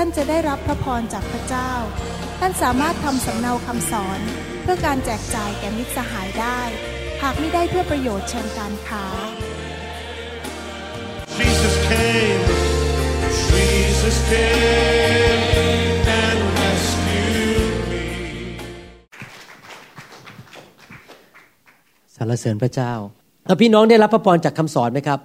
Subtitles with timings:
[0.00, 1.72] ท่านจะได้รับพระพรจากพระเจ้า
[2.40, 4.20] ท่านสามารถทำสำเนาคำสอน
[4.62, 6.60] เพื่อการแจกจ่ายแก่มิตรสหายได้
[7.22, 9.04] หากไม่ได้เพื่อประโยชน์เชิงการค้า
[11.38, 12.44] Jesus came,
[13.50, 15.42] Jesus came
[16.22, 18.04] and rescued me.
[22.16, 22.92] สรรเสริญพระเจ้า
[23.46, 25.20] แล้วพี่น้องได้รับพระพรจากคำสอนไหมครับ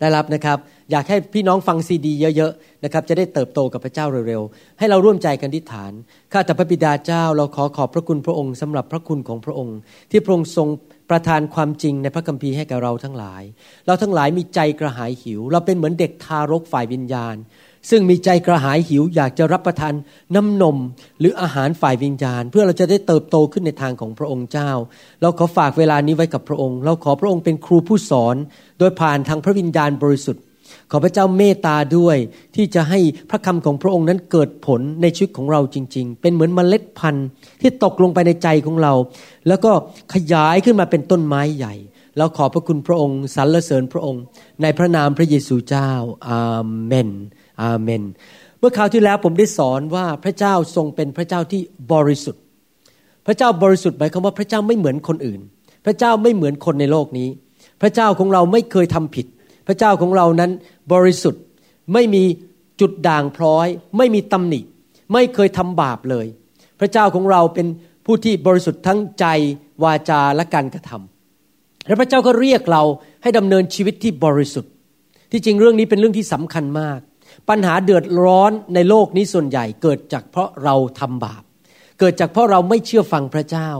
[0.00, 0.58] ได้รับนะครับ
[0.90, 5.92] อยากให้พี่น้องฟังซีดีเยอะๆนะครับจะได้เติบโตกับพระเจ้าเร็วๆ ให้เราร่วมใจกันทิฏฐาน
[6.32, 9.76] ข้าแต่พระบิดาเจ้าเราขอขอบพระคุณพระองค์สำหรับพระคุณของพระองค์
[10.10, 10.68] ที่พระองค์ทรง
[11.10, 13.42] ประทานความจริงในพระคัมภีร์ให้กับเราทั้งหลาย
[13.86, 17.36] เราทั้งหลายมีใจกระหายหิว เราเป็นเหมือนเด็กทารกฝ่ายวิญญาณ
[17.90, 19.94] ซึ่งมีใจกระหายหิว อยากจะรับประทาน
[20.34, 20.76] น้ำนม
[21.20, 24.70] หรืออาหารฝ่ายวิญญาณ เพื่อเราจะได้เติบโตขึ้นในทางของพระองค์เจ้า
[25.22, 28.36] เราขอฝากเวลานี้ไว้กับพระองค์ เราขอพระองค์เป็นครูผู้สอน
[28.78, 30.42] โดยผ่านทางพระวิญญาณบริสุทธิ์
[30.90, 32.16] ขอพระเจ้าเมตตาด้วย
[32.56, 37.28] ที่จะให้พระคำของพระองค์นั้นเกิดผลในชีวิตของเราจริง ๆ เป็นเหมือนเมล็ดพันธุ์
[37.60, 38.92] ที่ตกลงไปในใจของเรา
[39.48, 39.72] แล้วก็
[40.14, 41.74] ขยายขึ้นมาเป็นต้นไม้ใหญ่
[42.18, 44.22] เราขอบพระคุณพระองค์สรรเสริญพระองค์
[44.62, 45.90] ในพระนามพระเยซูเจ้า
[46.28, 47.10] อาเมน
[47.62, 48.02] อาเมน
[48.58, 51.60] เมื่อคราวที่แล้วผมได้สอนว่าพระเจ้าทรงเป็นพระเจ้าที่
[51.92, 52.42] บริสุทธิ์
[53.26, 55.40] พระเจ้าบริสุทธิ์หมายความว่าพระเจ้าไม่เหมือนคนอื่น
[55.84, 57.28] พระเจ้าไม่เหมือนคนในโลกนี้
[57.82, 59.26] พระเจ้าของเราไม่เคยทำผิด
[59.66, 60.50] พระเจ้าของเรานั้น
[60.92, 61.42] บริสุทธิ์
[61.92, 62.24] ไม่มี
[62.80, 64.60] จุดด่างพร้อย ไม่มีตำหนิ
[65.12, 66.26] ไม่เคยทำบาปเลย
[66.80, 67.66] พระเจ้าของเราเป็น
[68.06, 69.26] ผู้ที่บริสุทธิ์ทั้งใจ
[69.84, 72.82] วาจาและการกระทำและพระเจ้าก็เรียกเรา
[73.22, 74.72] ให้ดำเนินชีวิตที่บริสุทธิ์
[75.32, 76.98] ที่จริงเรื่องนี้เป็นเรื่องที่สำคัญมาก
[77.48, 81.42] ปัญหาเดือดร้อนในโลกนี้ส่วนใหญ่เกิดจากเพราะเราทำบาป
[82.04, 83.70] เกิดจากเพราะเราไม่เชื่อฟังพระเจ้า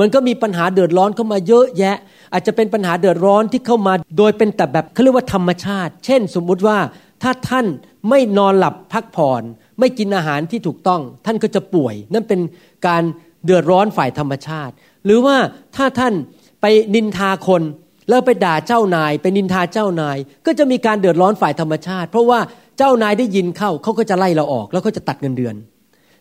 [0.00, 1.96] มันก็มีปัญหาเดือดร้อนเข้ามาเยอะแยะ
[2.32, 6.78] อาจจะเป็นปัญหาเดือดร้อนที่เข้ามาโดยเป็นแต่แบบเขาเรียกว่าธรรมชาติ เช่น สมมุติว่า
[7.22, 7.66] ถ้าท่าน
[8.08, 9.42] ไม่นอนหลับพักผ่อน
[9.78, 12.40] ไม่กินอาหารที่ถูกต้อง ท่านก็จะป่วย นั่นเป็น
[12.86, 13.02] การ
[13.44, 14.74] เดือดร้อนฝ่ายธรรมชาติ
[15.04, 15.36] หรือว่า
[15.76, 16.14] ถ้าท่าน
[16.60, 17.62] ไปนินทาคน
[18.08, 20.16] แล้วไปด่าเจ้านาย ไปนินทาเจ้านาย
[20.46, 22.40] ก็จะมีการเดือดร้อนฝ่ายธรรมชาติ เพราะว่า
[22.78, 25.56] เจ้านายได้ยินเข้าเขาก็จะไล่เราออก แล้วก็จะตัดเงินเดือน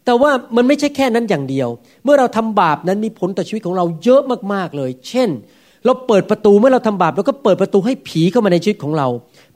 [0.09, 1.69] แต่ว่ามันไม่ใช่แค่นั้นอย่างเดียว
[2.03, 4.21] เมื่อเราทำบาปนั้นมีผลต่อชีวิตของเราเยอะ
[4.53, 5.29] มากๆเลย เช่น
[5.85, 9.07] เราเปิดประตูเมื่อเราทำบาปเราก็เปิดประตูให้ผีเข้ามาในชีวิตของเรา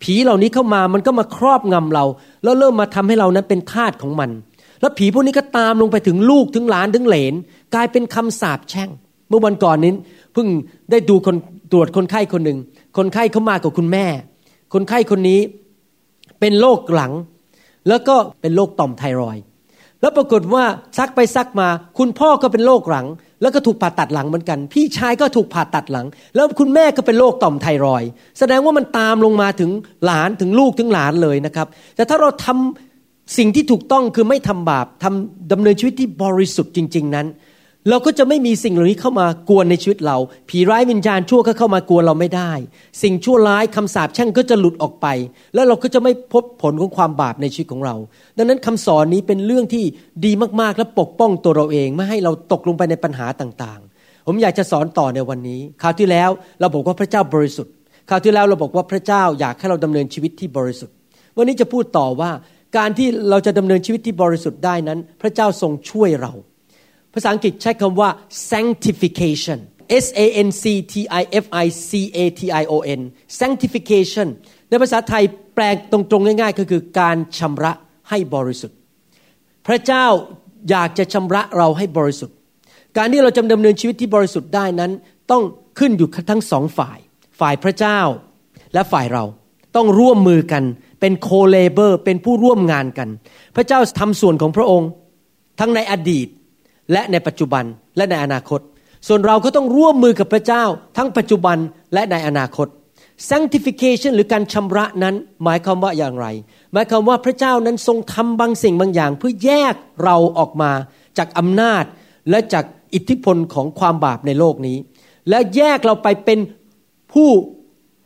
[0.04, 2.06] ผีเหล่านี้เข้ามามันก็มาครอบงำเรา
[2.44, 4.30] แล้วเริ่มมาทำให้เรานั้นเป็นทาสของมัน
[4.82, 7.34] แล้วผีพวกนี้ก็ตามลงไปถึงลูกถึงหลานถึงเหลน
[7.76, 8.90] กลายเป็นคำสาปแช่ง
[9.30, 9.92] เมื่อวันก่อนนี้
[10.34, 10.48] เพิ่ง
[10.92, 11.36] ได้ดูคน
[11.72, 12.58] ตรวจคนไข้คนหนึ่ง
[12.98, 14.06] คนไข้เขามากับคุณแม่
[14.74, 15.40] คนไข้คนนี้
[16.40, 17.12] เป็นโรคหลัง
[17.88, 19.44] แล้วก็เป็นโรคต่อมไทรอยด์
[20.04, 20.64] แล้วปรากฏว่า
[20.98, 23.08] ซักไปซักมา คุณพ่อก็เป็นโรคหลัง
[23.42, 26.06] แล้วก็ถูกผ่าตัดหลังเหมือนกัน พี่ชายก็ถูกผ่าตัดหลัง
[26.36, 28.10] แล้วคุณแม่ก็เป็นโรคต่อมไทรอยด์
[28.40, 29.70] แสดงว่ามันตามลงมาถึง
[30.06, 37.28] หลานถึงลูกถึงหลานเลยนะครับ แต่ถ้าเราทำสิ่งที่ถูกต้องคือไม่ทำบาปทำดำเนินชีวิตที่บริสุทธิ์จริง ๆ นั้น
[37.90, 40.18] เราก็จะไม่มีสิ่งเหล่านี้เข้ามากวนในชีวิตเรา
[40.50, 42.52] ผีร้ายวิญญาณชั่วก็เข้ามากวนเราไม่ได้
[43.04, 45.08] สิ่งชั่วร้ายคำสาปแช่งก็จะหลุดออกไป
[45.54, 47.96] แล้วเราก็จะไม่พบผลของความบาปในชีวิตของเรา
[48.38, 49.84] ดังนั้นคำสอนนี้เป็นเรื่องที่
[50.26, 56.30] ดีมากๆและปกป้องตัวเราเองไม่ให้เราตกลงไปในปัญหาต่างๆ ผมอยากจะสอนต่อในวันนี้ คราวที่แล้ว
[56.60, 57.74] เราบอกว่าพระเจ้าบริสุทธิ์
[58.10, 60.96] คราวที่แล้วเราบอกว่าพระเจ้าอยากให้เราดำเนินชีวิตที่บริสุทธิ์
[61.38, 62.32] วันนี้จะพูดต่อว่า
[62.78, 66.34] การที่เราจะดำเนินชีวิตที่บริสุทธิ์ได้นั้น พระเจ้าทรงช่วยเรา
[67.14, 68.10] ภาษาอังกฤษใช้คำว่า
[68.52, 69.60] sanctification
[70.06, 73.02] S A N C T I F I C A T I O N
[73.40, 74.28] sanctification
[74.70, 75.24] ในภาษาไทย
[75.56, 77.74] แปลตรงๆง่ายๆ ก็คือการชำระ
[78.10, 78.78] ให้บริสุทธิ์
[79.68, 80.06] พระเจ้า
[80.70, 82.36] อยากจะชำระเราให้บริสุทธิ์
[82.98, 84.92] การที่เราจะดำเนินชีวิตที่บริสุทธิ์ได้นั้น
[85.32, 85.44] ต้อง
[85.80, 86.98] ขึ้นอยู่ทั้งสองฝ่าย
[87.40, 88.00] ฝ่ายพระเจ้า
[88.74, 89.24] และฝ่ายเรา
[89.76, 90.64] ต้องร่วมมือกัน
[91.00, 93.10] เป็นโคเลเบอร์ เป็นผู้ร่วมงานกัน
[93.56, 94.90] พระเจ้าทำส่วนของพระองค์
[95.60, 96.28] ทั้งในอดีต
[96.94, 97.64] และในปัจจุบัน
[97.98, 98.60] และในอนาคต
[99.08, 100.64] ส่วนเราก็ต้องร่วมมือกับพระเจ้า
[100.98, 101.58] ทั้งปัจจุบัน
[101.94, 102.68] และในอนาคต
[103.30, 106.28] sanctification หรือการชำระนั้นหมายความว่าอย่างไร
[106.74, 110.72] หมายความว่าพระเจ้านั้นทรงทำบางสิ่งบางอย่าง เพื่อแยกเราออกมา
[111.18, 111.84] จากอำนาจ
[112.30, 114.78] และจากอิทธิพลของความบาปในโลกนี้
[115.30, 116.40] และแยกเราไปเป็น
[117.14, 117.30] ผู้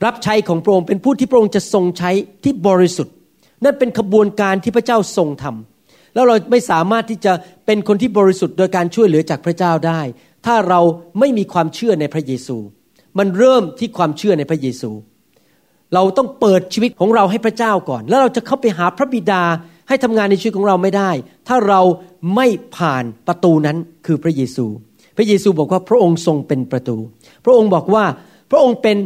[0.06, 2.12] รับใช้ของพระองค์เป็นผู้ที่พระองค์จะทรงใช้
[2.44, 3.14] ที่บริสุทธิ์
[3.64, 5.77] นั่นเป็นขบวนการที่พระเจ้าทรงทำ
[6.14, 7.34] แล้วเราไม่สามารถที่จะ
[7.66, 10.02] เป็นคนที่บริสุทธิ์โดยการช่วยเหลือจากพระเจ้าได้
[10.46, 10.82] ถ้าเรา
[11.20, 12.58] ไม่มีความเชื่อในพระเยซู
[13.18, 14.92] มันเริ่มที่ความเชื่อในพระเยซู
[15.94, 19.44] เราต้องเปิดชีวิตของเราให้พระเจ้าก่อน แล้วเราจะเข้าไปหาพระบิดา
[19.88, 21.12] ให้ทำงานในชีวิตของเราไม่ได้
[21.48, 21.82] ถ้าเรา
[22.36, 24.66] ไม่ผ่านประตูนั้นคือพระเยซู
[25.18, 26.98] พระเยซูบอกว่าพระองค์ทรงเป็นประตู
[27.46, 28.06] พระองค์บอกว่า
[28.52, 28.98] พระองค์เป็น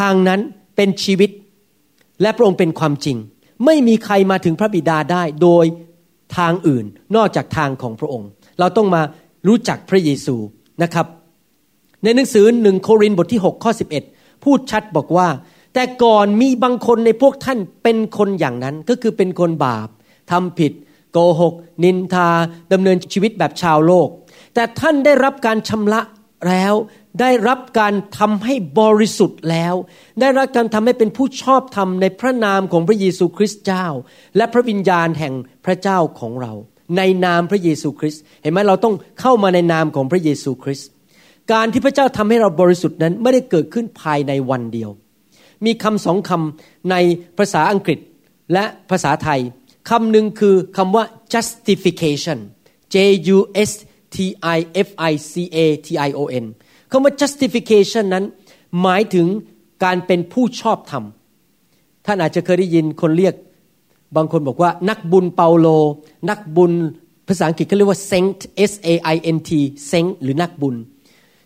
[0.00, 0.40] ทางนั้น
[0.76, 1.30] เป็นชีวิต
[2.22, 3.16] และพระองค์เป็นความจริง
[3.64, 5.64] ไม่มีใครมาถึงพระบิดาได้โดย
[6.36, 6.84] ทางอื่น
[7.16, 9.02] นอกจากทางของพระองค์ เราต้องมา
[9.48, 10.36] รู้จักพระเยซู
[10.82, 11.06] นะครับ
[12.02, 13.72] ในหนังสือหนึ่งโครินธ์บทที่ 6 ข้อ
[14.06, 15.28] 11 พูดชัดบอกว่า
[15.74, 19.88] แต่ก่อนมีบางคนในพวกท่านเป็นคนอย่างนั้นก็คือเป็นคนบาป
[20.30, 20.72] ทำผิด
[21.12, 22.28] โกหก นินทา
[22.72, 24.08] ดำเนินชีวิตแบบชาวโลก
[24.54, 26.00] แต่ท่านได้รับการชำระ
[26.48, 26.74] แล้ว
[27.20, 29.74] ได้รับการทำให้บริสุทธิ์แล้ว
[30.20, 33.86] ได้รับการทำให้เป็นผู้ชอบธรรมในพระนามของพระเยซูคริสต์เจ้า
[34.36, 35.34] และพระวิญญาณแห่ง
[35.64, 36.52] พระเจ้าของเรา
[36.96, 40.88] ในนามพระเยซูคริสต์เห็นไหมเราต้องเข้ามาในนามของพระเยซูคริสต์
[41.52, 44.90] การที่พระเจ้าทำให้เราบริสุทธิ์นั้นไม่ได้เกิดขึ้นภายในวันเดียว
[45.64, 46.96] มีคำสองคำใน
[47.38, 47.98] ภาษาอังกฤษ
[48.52, 49.40] และภาษาไทย
[49.90, 52.38] คำหนึ่งคือคำว่า justification
[52.94, 52.96] J
[53.36, 53.70] U S
[54.14, 54.16] T
[54.56, 56.44] I F I C A T I O N
[56.90, 58.24] คำว่า justification นั้น
[58.82, 59.26] หมายถึง
[59.84, 61.04] การเป็นผู้ชอบธรรม
[62.06, 63.34] ท่านอาจจะเคยได้ยินคนเรียก
[64.16, 65.66] บางคนบอกว่า นักบุญเปาโล
[66.30, 66.72] นักบุญ
[67.28, 69.50] ภาษาอังกฤษเขาเรียกว่า saint S A I N T
[69.90, 70.74] saint หรือนักบุญ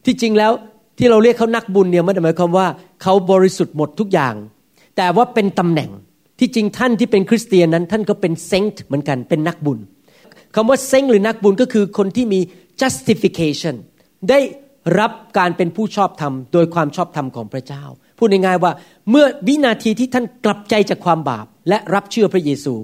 [0.04, 0.52] ที่จริงแล้ว
[0.98, 2.66] ที่เราเรียกเขานักบุญเนี่ยไม่ได้หมายความว่า
[3.02, 4.34] เขาบริสุทธิ์หมดทุกอย่าง
[4.96, 5.90] แต่ว่าเป็นตำแหน่ง
[6.38, 9.78] ที่จริงท่านที่เป็นคริสเตียนนั้น ท่านก็เป็น saint เหมือนกันเป็นนักบุญ
[10.54, 12.40] คำว่า saint หรือนักบุญก็คือคนที่มี
[12.80, 13.74] justification
[14.30, 14.40] ได้
[15.00, 17.84] รับการเป็นผู้ชอบธรรม โดยความชอบธรรมของพระเจ้า
[18.18, 18.72] พูดง่ายๆว่า
[19.10, 22.74] เมื่อวินาทีที่ท่านกลับใจจากความบาป และรับเชื่อพระเยซู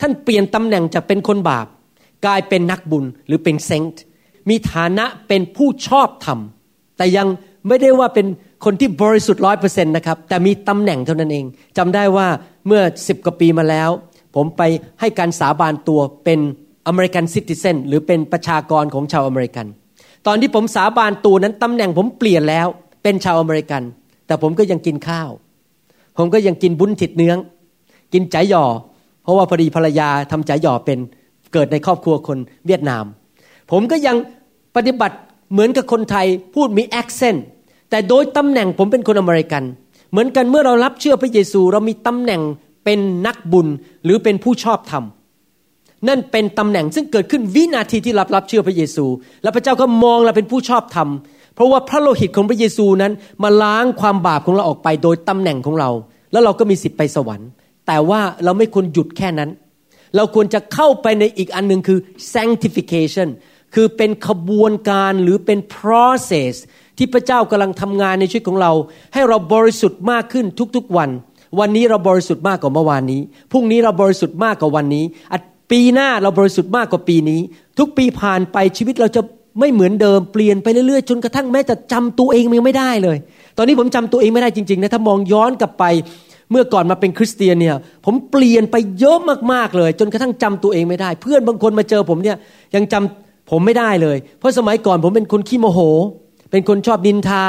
[0.00, 1.66] ท่านเปลี่ยนตำแหน่งจากเป็นคนบาป
[2.26, 4.02] กลายเป็นนักบุญหรือเป็น saint
[4.48, 6.38] มีฐานะเป็นผู้ชอบธรรม
[6.96, 7.28] แต่ยัง
[7.68, 8.26] ไม่ได้ว่าเป็น
[8.64, 12.28] คนที่บริสุทธิ์ร้อยเปอร์เซ็นต์นะครับแต่มีตำแหน่งเท่านั้นเองจำได้ว่า
[12.66, 13.90] เมื่อสิบกว่าปีมาแล้ว
[14.34, 14.62] ผมไป
[15.00, 16.40] ให้การสาบานตัวเป็น
[16.88, 19.66] อเมริกันซิติเซนหรือเป็นประชากรของชาวอเมริกัน
[20.26, 22.66] ตอนที่ผมสาบานตัวนั้นตำแหน่งผมเปลี่ยนแล้ว
[23.02, 23.82] เป็นชาวอเมริกัน
[24.26, 25.30] แต่ผมก็ยังกินข้าว
[26.16, 27.38] ผมก็ยังกินบุญถิดเนื้อง
[28.12, 28.64] กินใจหย่อ
[29.22, 30.98] เพราะว่าพอดีภรรยาทำใจหย่อเป็น
[31.52, 33.04] เกิดในครอบครัวคนเวียดนาม
[33.70, 34.16] ผมก็ยัง
[34.76, 35.16] ปฏิบัติ
[35.52, 37.44] เหมือนกับคนไทยพูดมี accent
[37.90, 39.62] แต่โดยตำแหน่งผมเป็นคนอเมริกัน
[40.10, 42.42] เหมือนกันเมื่อเรารับเชื่อพระเยซูเรามีตำแหน่ง
[42.84, 43.66] เป็นนักบุญ
[44.04, 45.04] หรือเป็นผู้ชอบธรรม
[46.08, 49.06] นั่นเป็นตำแหน่งซึ่งเกิดขึ้นวินาทีที่รับรับเชื่อพระเยซู
[49.42, 51.08] แล้วพระเจ้าก็มองเราเป็นผู้ชอบธรรม
[51.54, 53.12] เพราะว่าพระโลหิตของพระเยซูนั้น
[53.42, 55.90] มาล้างความบาปของเราออกไปโดยตำแหน่งของเรา
[56.32, 57.48] แล้วเราก็มีสิทธิ์ไปสวรรค์
[57.86, 59.50] แต่ว่าเราไม่ควรหยุดแค่นั้น
[60.16, 61.98] เราควรจะเข้าไปในอีกอันหนึ่งคือ
[62.34, 63.28] sanctification
[63.74, 66.54] คือเป็นขบวนการหรือเป็น process
[66.98, 68.72] ที่พระเจ้ากำลังทำงานในชีวิตของเรา
[69.14, 70.46] ให้เราบริสุทธิ์มากขึ้น
[70.76, 71.10] ทุกๆวัน
[71.60, 73.20] วันนี้เราบริสุทธิ์มากกว่าเมื่อวานนี้
[73.52, 75.04] พรุ่งนี้เราบริสุทธิ์มากกว่าวันนี้
[75.70, 77.40] ปีหน้าเราบริสุทธิ์มากกว่าปีนี้
[77.78, 79.22] ทุกปีผ่านไปชีวิตเราจะ
[79.60, 83.16] ไม่เหมือนเดิมเปลี่ยนไปเรื่อยๆ จนกระทั่งแม้แต่จำตัวเองยังไม่ได้เลย
[83.56, 85.84] ตอนนี้ผมจำตัวเองไม่ได้จริงๆนะถ้ามองย้อนกลับไป
[86.50, 89.18] เมื่อก่อนมาเป็นคริสเตียนเนี่ย ผมเปลี่ยนไปเยอะ
[89.52, 92.36] มากๆเลย จนกระทั่งจำตัวเองไม่ได้ เพื่อนบางคนมาเจอผมเนี่ย
[92.74, 95.80] ยังจำผมไม่ได้เลย เพราะสมัยก่อนผมเป็นคนขี้โมโห
[96.50, 97.44] เป็นคนชอบนินทา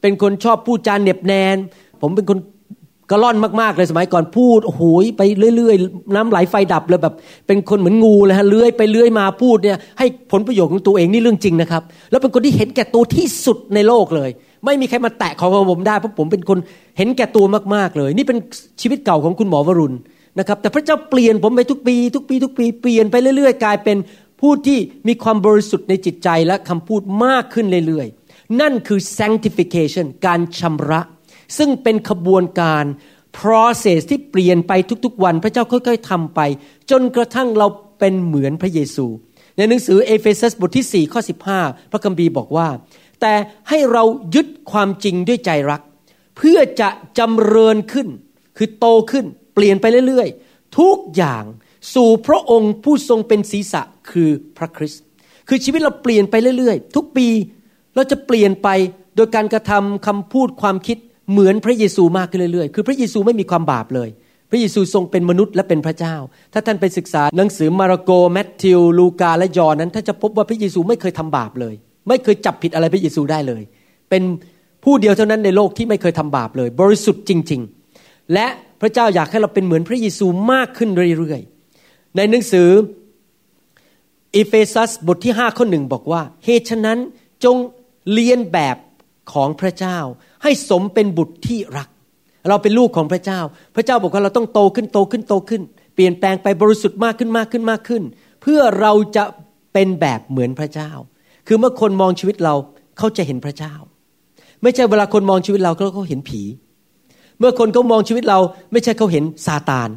[0.00, 1.56] เป็นคนชอบพูดจาเน็บแนน
[2.02, 2.38] ผมเป็นคน
[3.10, 4.82] กระล่อนมากๆเลยสมัยก่อนพูดโอ้โห
[5.18, 5.22] ไป
[5.56, 7.14] เรื่อยๆ น้ำไหลไฟดับเลยแบบ
[7.46, 14.30] เป็นคนเหมือนงูเลยฮะเลื้อยไปเลื้อยมาพูดเนี่ยให้ผลประโยชน์ของตัวเองนี่เรื่องจริงนะครับ แล้วเป็นคนที่เห็นแก่ตัวที่สุดในโลกเลย
[14.64, 16.58] ไม่มีใครมาแตะของผมได้เพราะผมเป็นคน
[16.98, 18.38] เห็นแก่ตัวมากๆเลย นี่เป็น
[18.80, 19.96] ชีวิตเก่าของคุณหมอวรุณ
[20.38, 23.96] นะครับ แต่พระเจ้าเปลี่ยนผมไปทุกปี ทุกปี ทุกปีเปลี่ยนไปเรื่อยๆ กลายเป็น
[24.40, 31.00] ผู้ที่มีความบริสุทธิ์ในจิตใจและคำพูดมากขึ้นเรื่อยๆ นั่นคือ sanctification การชำระ
[31.58, 32.84] ซึ่งเป็นขบวนการ
[33.38, 34.72] process ที่เปลี่ยนไป
[35.04, 36.40] ทุกๆวัน พระเจ้าค่อยๆทำไป
[36.90, 39.06] จนกระทั่งเราเป็นเหมือนพระเยซู
[39.56, 41.20] ในหนังสือเอเฟซัสบทที่ 4 ข้อ
[41.56, 42.68] 15 พระคัมภีร์บอกว่า
[43.20, 43.34] แต่
[43.68, 44.04] ให้เรา
[44.34, 45.80] ยึดความจริงด้วยใจรัก
[46.36, 46.88] เพื่อจะ
[47.18, 48.08] จำเริญขึ้น
[48.56, 51.44] คือโตขึ้น เปลี่ยนไปเรื่อยๆ ทุกอย่าง
[51.94, 55.02] สู่พระองค์ผู้ทรงเป็นศีรษะคือพระคริสต์
[55.48, 57.28] คือชีวิตเราเปลี่ยนไปเรื่อยๆ ทุกปี
[57.94, 58.68] เราจะเปลี่ยนไป
[59.16, 60.98] โดยการกระทำคำพูดความคิด
[61.32, 64.08] เหมือนพระเยซูมากขึ้นเรื่อยๆ คือพระเยซูไม่มีความบาปเลย
[64.50, 66.16] พระเยซูทรงเป็นมนุษย์และเป็นพระเจ้า
[66.52, 71.74] ถ้าท่านไปศึกษาหนังสือมาระโก แมทธิว ลูกา และยอหนั้น ท่านจะพบว่าพระเยซูไม่เคยทำบาปเลย
[72.08, 73.62] ไม่เคยจับผิดอะไรพระเยซูได้เลย
[74.10, 74.22] เป็น
[74.84, 77.60] ผู้เดียวเท่านั้นในโลกที่ไม่เคยทำบาปเลย บริสุทธิ์จริง
[77.96, 78.46] ๆ และ
[78.80, 82.68] พระเจ้าอยากให้เราเป็นเหมือนพระเยซูมากขึ้นเรื่อยๆ ในหนังสือ
[84.32, 86.98] เอเฟซัสบทที่5ข้อหนึ่งบอกว่าเหตุฉะนั้น
[87.44, 87.56] จง
[88.12, 88.76] เรียนแบบ
[89.32, 89.98] ของพระเจ้า
[90.42, 91.88] ให้สมเป็นบุตรที่รัก
[92.48, 93.40] เราเป็นลูกของพระเจ้า
[93.76, 95.62] พระเจ้าบอกว่าเราต้องโตขึ้นโตขึ้นโตขึ้น
[95.94, 98.02] เปลี่ยนแปลงไปบริสุทธิ์มากขึ้นมากขึ้นมากขึ้น
[98.42, 99.24] เพื่อเราจะ
[99.72, 100.90] เป็นแบบเหมือนพระเจ้า
[101.46, 102.54] คือเมื่อคนมองชีวิตเรา
[102.98, 103.74] เขาจะเห็นพระเจ้า
[104.62, 106.42] ไม่ใช่เวลาคนมองชีวิตเราเขาเขาเห็นผี
[107.38, 108.38] เมื่อคนเขามองชีวิตเรา
[108.72, 109.88] ไม่ใช่เขาเห็นซาตาน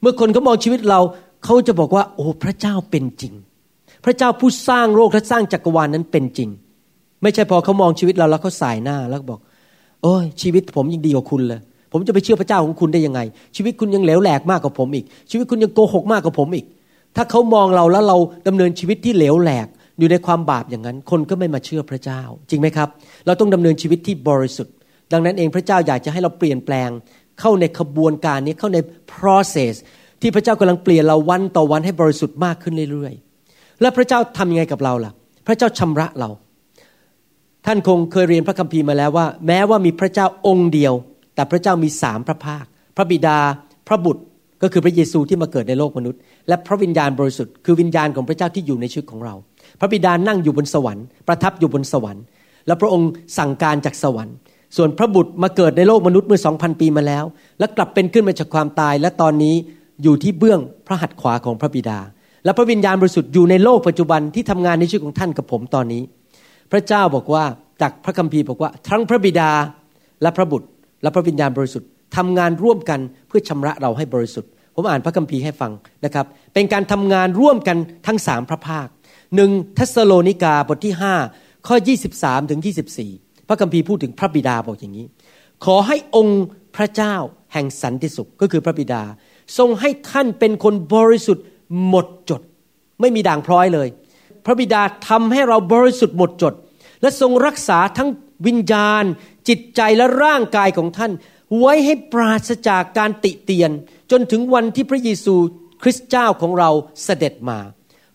[0.00, 1.00] เมื่อคนเขามองชีวิตเรา
[1.44, 3.34] เขาจะบอกว่า โอ้พระเจ้าเป็นจริง
[4.04, 6.50] พระเจ้าผู้สร้างโลกและสร้างจักรวาลนนั้นเป็นจริง
[7.26, 9.40] ไม่ใช่พอเขามองชีวิตเราแล้วเขาสายหน้าแล้วบอก
[10.02, 11.60] โอ้ยชีวิตผมยังดีกว่าคุณเลย
[11.92, 13.20] ผมจะไปเชื่อพระเจ้าของคุณได้ยังไง
[13.56, 16.66] ชีวิตคุณยังเหลวแหลกมากกว่าผมอีก ชีวิตคุณยังโกหกมากกว่าผมอีก
[17.16, 18.16] ถ้าเขามองเราแล้วเรา
[18.48, 19.66] ดำเนินชีวิตที่เหลวแหลก
[19.98, 22.88] อยู่ในความบาปอย่างนั้น คนก็ไม่มาเชื่อพระเจ้า จริงไหมครับ
[23.26, 24.74] เราต้องดำเนินชีวิตที่บริสุทธิ์
[25.12, 26.90] ดังนั้นเองพระเจ้าอยากจะให้เราเปลี่ยนแปลง
[27.40, 28.78] เข้าในขบวนการนี้เข้าใน
[29.12, 29.74] process
[30.20, 35.12] ที่พระเจ้ากำลังเปลี่ยนเราวันต่อวันให้บริสุทธิ์มากขึ้นเรื่อยๆ และพระเจ้าทำยังไงกับเราล่ะ
[35.46, 36.30] พระเจ้าชำระเรา
[37.66, 40.94] ท่านคงเคยเรียนพระคัมภีร์มาแล้วว่า แม้ว่ามีพระเจ้าองค์เดียว
[41.34, 42.64] แต่พระเจ้ามีสามพระภาค
[42.96, 43.38] พระบิดา
[43.88, 44.22] พระบุตร
[44.62, 49.34] ก็คือพระเยซูที่มาเกิดในโลกมนุษย์ และพระวิญญาณบริสุทธิ์คือวิญญาณของพระเจ้าที่อยู่ในชีวิตของเรา
[49.80, 52.24] พระบิดานั่งอยู่บนสวรรค์ประทับอยู่บนสวรรค์
[52.66, 54.34] และพระองค์สั่งการจากสวรรค์
[54.76, 57.24] ส่วนพระบุตรมาเกิดในโลกมนุษย์เมื่อสองพันปีมาแล้ว
[57.58, 59.54] และกลับเป็นขึ้นมาจากความตาย และตอนนี้
[60.02, 61.98] อยู่ที่เบื้องพระหัตถ์ขวาของพระบิดา
[62.44, 66.02] และพระวิญญาณบริสุทธิ์อยู่ในโลกปัจจุบันที่ทำงานในชีวิตของท่านกับผมตอนนี้
[66.72, 67.44] พระเจ้าบอกว่า
[67.82, 69.50] จากพระคัมภีร์บอกว่า ทั้งพระบิดา
[70.22, 70.68] และพระบุตร
[71.02, 75.72] และพระวิญญาณบริสุทธิ์ทำงานร่วมกันเพื่อชำระเราให้บริสุทธิ์ ผมอ่านพระคัมภีร์ให้ฟัง
[76.04, 78.86] นะครับ เป็นการทำงานร่วมกันทั้งสามพระภาค
[79.36, 80.94] หนึ่งทัสโลนิกาบทที่
[81.30, 81.76] 5 ข้อ
[82.12, 82.60] 23ถึง
[83.04, 85.06] 24 พระคัมภีร์พูดถึงพระบิดาบอกอย่างนี้
[85.64, 86.44] ขอให้องค์
[86.76, 87.14] พระเจ้า
[87.52, 89.02] แห่งสันติสุขก็คือพระบิดา
[89.58, 91.44] ทรงให้ท่านเป็นคนบริสุทธิ์
[91.88, 92.42] หมดจด
[93.00, 93.88] ไม่มีด่างพร้อยเลย
[94.46, 96.54] พระบิดาทำให้เราบริสุทธิ์หมดจด
[97.02, 98.08] และทรงรักษาทั้ง
[98.46, 99.04] วิญญาณ
[99.48, 101.12] จิตใจและร่างกายของท่าน
[101.58, 103.70] ไว้ให้ปราศจากการติเตียน
[104.10, 105.34] จนถึงวันที่พระเยซู
[105.82, 106.70] คริสต์เจ้าของเรา
[107.04, 107.58] เสด็จมา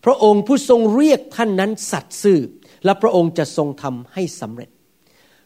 [0.06, 2.40] พระองค์ผู้ทรงเรียกท่านนั้นสัตย์ซื่อ
[2.86, 4.70] และพระองค์จะทรงทำให้สำเร็จ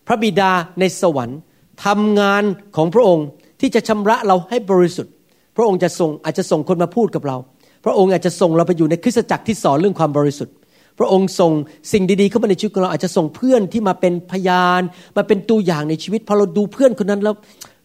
[0.07, 1.39] พระบิดาในสวรรค์
[1.85, 2.43] ทำงาน
[2.75, 3.25] ของพระองค์
[3.61, 5.13] ที่จะชำระเราให้บริสุทธิ์
[5.57, 7.37] พระองค์จะส่งอาจจะส่งคนมาพูดกับเรา
[7.85, 10.55] พระองค์อาจจะส่งเราไปอยู่ในคริสตจักรที่สอนเรื่องความบริสุทธิ์
[10.99, 11.51] พระองค์ส่ง
[11.91, 14.81] สิ่งดีๆเข้ามาในชีวิตของเราอาจจะส่งเพื่อนที่มาเป็นพยาน
[15.17, 17.35] มาเป็นตัวอย่างในชีวิตพอเราดูเพื่อนคนนั้นแล้ว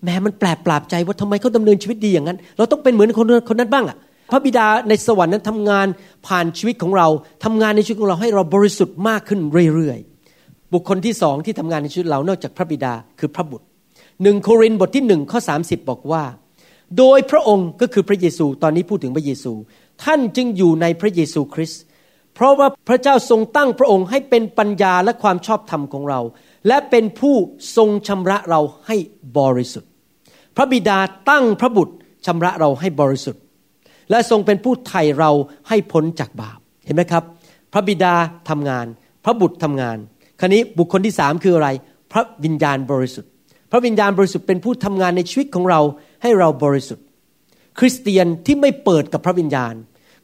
[0.02, 3.96] แหมมันแปลกปราบใจว่าทำไมเขาดำเนินชีวิตดีอย่างนั้น เราต้องเป็นเหมือนคนคนนั้นบ้างอะ
[4.30, 5.86] พระบิดาในสวรรค์นั้นทำงาน
[6.26, 7.08] ผ่านชีวิตของเรา
[7.44, 9.40] ทำงานในชีวิตของเราให้เราบริสุทธิ์มากขึ้น
[9.74, 13.66] เรื่อยๆ บุคคลที่สองที่ทำงานในชีวิตเรานอกจากพระบิดาคือพระบุตร
[14.22, 15.54] หนึ่งโครินธ์บทที่หนึ่งข้อสา
[15.88, 16.22] บอกว่า
[16.98, 19.52] โดยพระองค์ก็คือพระเยซูตอนนี้พูดถึงพระเยซู
[20.04, 21.82] ท่านจึงอยู่ในพระเยซูคริสต์
[22.34, 26.20] เพราะว่าพระเจ้าทรงตั้งพระองค์ให้เป็นปัญญาและความชอบธรรมของเรา
[26.68, 27.34] และเป็นผู้
[27.76, 28.96] ทรงชำระเราให้
[29.38, 29.90] บริสุทธิ์
[30.56, 30.98] พระบิดา
[31.30, 31.94] ตั้งพระบุตร
[32.26, 33.42] ชำระเราให้บริสุทธิ์
[34.10, 35.30] และทรงเป็นผู้ไถ่เรา
[35.68, 37.24] ให้พ้นจากบาปเห็นไหมครับ
[37.72, 38.14] พระบิดา
[38.48, 38.86] ทำงาน
[39.24, 39.96] พระบุตรทำงาน
[40.40, 41.68] ครนี้บุคคลที่สามคืออะไร
[42.12, 43.30] พระวิญญาณบริสุทธิ์
[43.70, 45.80] พระวิญญาณบริสุทธิ์เป็นผู้ทำงานในชีวิตของเรา
[46.22, 47.04] ให้เราบริสุทธิ์
[47.78, 49.74] คริสเตียนที่ไม่เปิดกับพระวิญญาณ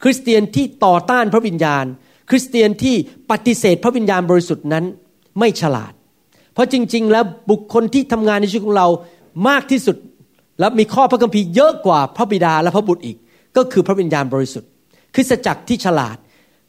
[0.03, 1.85] คริสเตียนที่ต่อต้านพระวิญญาณ
[2.31, 2.95] คริสเตียนที่
[3.31, 4.85] ปฏิเสธพระวิญญาณบริสุทธิ์นั้น
[5.38, 5.93] ไม่ฉลาด
[6.55, 8.88] เพราะจริง ๆ แล้วบุคคลที่ทำงานในชีวิตของเรา
[9.49, 9.97] มากที่สุด
[10.61, 13.17] และมีข้อพระคัมภีร์เยอะกว่าพระบิดาและพระบุตรอีก
[13.57, 14.71] ก็คือพระวิญญาณบริสุทธิ์
[15.15, 16.17] คริสตจักรที่ฉลาด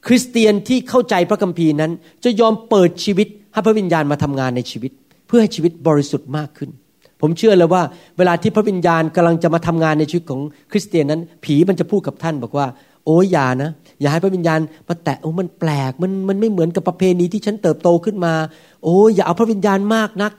[0.07, 1.91] คริสเตียนที่เข้าใจพระคัมภีร์นั้น
[2.23, 4.91] จะยอมเปิดชีวิตให้พระวิญญาณมาทำงานในชีวิต
[5.27, 6.69] เพื่อให้ชีวิตบริสุทธิ์มากขึ้น
[7.21, 7.83] ผมเชื่อเลยว่า
[8.17, 10.41] เวลาที่พระวิญญาณกำลังจะมาทำงานในชีวิตของ
[10.71, 12.67] คริสเตียนนั้น ผีมันจะพูดกับท่านบอกว่า
[13.07, 13.71] โอ้ยอย่านะ
[14.01, 18.33] อย่าให้พระวิญญาณมาแตะโอ้มันแปลกมันมันไม่เหมือนกับประเพณีที่ฉันเติบโตขึ้นมา
[18.83, 20.31] โอ้ยอย่าเอาพระวิญญาณมากนัก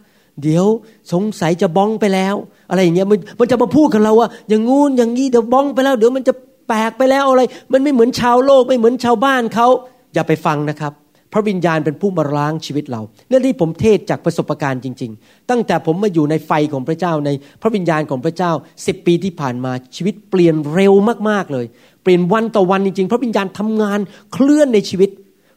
[0.43, 0.67] เดี๋ยว
[1.13, 2.35] สงสัยจะบ้องไปแล้ว
[2.71, 6.35] อะไรอย่างเงี้ยมันมันจะมาพูดกับเราว่าอย่างงู้นอย่างงี้เดี๋ยวบ้องไปแล้ว เดี๋ยวมันจะ
[6.69, 9.67] แปลกไปแล้วอะไร มันไม่เหมือนชาวโลกไม่เหมือนชาวบ้านเขา
[10.15, 10.95] อย่าไปฟังนะครับ
[11.33, 17.31] พระวิญญาณเป็นผู้มาล้างชีวิตเราเรื่องที่ผมเทศจากประสบการณ์จริง ๆ ตั้งแต่ผมมาอยู่ในไฟของพระเจ้าใน
[17.63, 18.53] พระวิญญาณของพระเจ้า
[18.87, 20.93] สิบปีที่ผ่านมาชีวิตเปลี่ยนเร็ว
[21.29, 21.67] มากๆเลย
[22.09, 23.99] ปลี่ยนวันต่อวันจริงๆพระวิญญาณทำงาน
[24.33, 25.11] เคลื่อนในชีวิต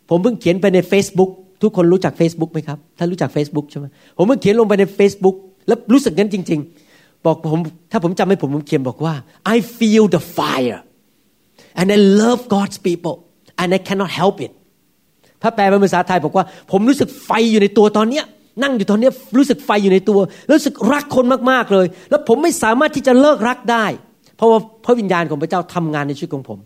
[0.10, 1.32] ผมเพิ่งเขียนไปใน Facebook
[1.62, 3.86] ทุกคนรู้จัก Facebook ไหมครับ ถ้ารู้จัก Facebook ใช่ไหม
[4.18, 5.36] ผมเพิ่งเขียนลงไปใน Facebook
[5.68, 6.60] แล้วรู้สึกงั้นจริง
[6.94, 7.60] ๆ บอกผม
[7.92, 9.14] ถ้าผมจำไม่ผมผมเขียนบอกว่า
[9.56, 10.80] I feel the fire
[11.80, 13.16] and I love God's people
[13.62, 14.52] and I cannot help it
[15.42, 18.26] ถ้าแปลเป็นภาษาไทยบอกว่า ผมรู้สึกไฟอยู่ในตัวตอนเนี้ย
[18.64, 20.20] นั่งอยู่ตอนนี้รู้สึกไฟอยู่ในตัว
[20.52, 23.86] รู้สึกรักคนมากๆเลย แล้วผมไม่สามารถที่จะเลิกรักได้
[24.42, 26.60] เพราะว่าพระวิญญาณของพระเจ้าทำงานในชีวิตของผม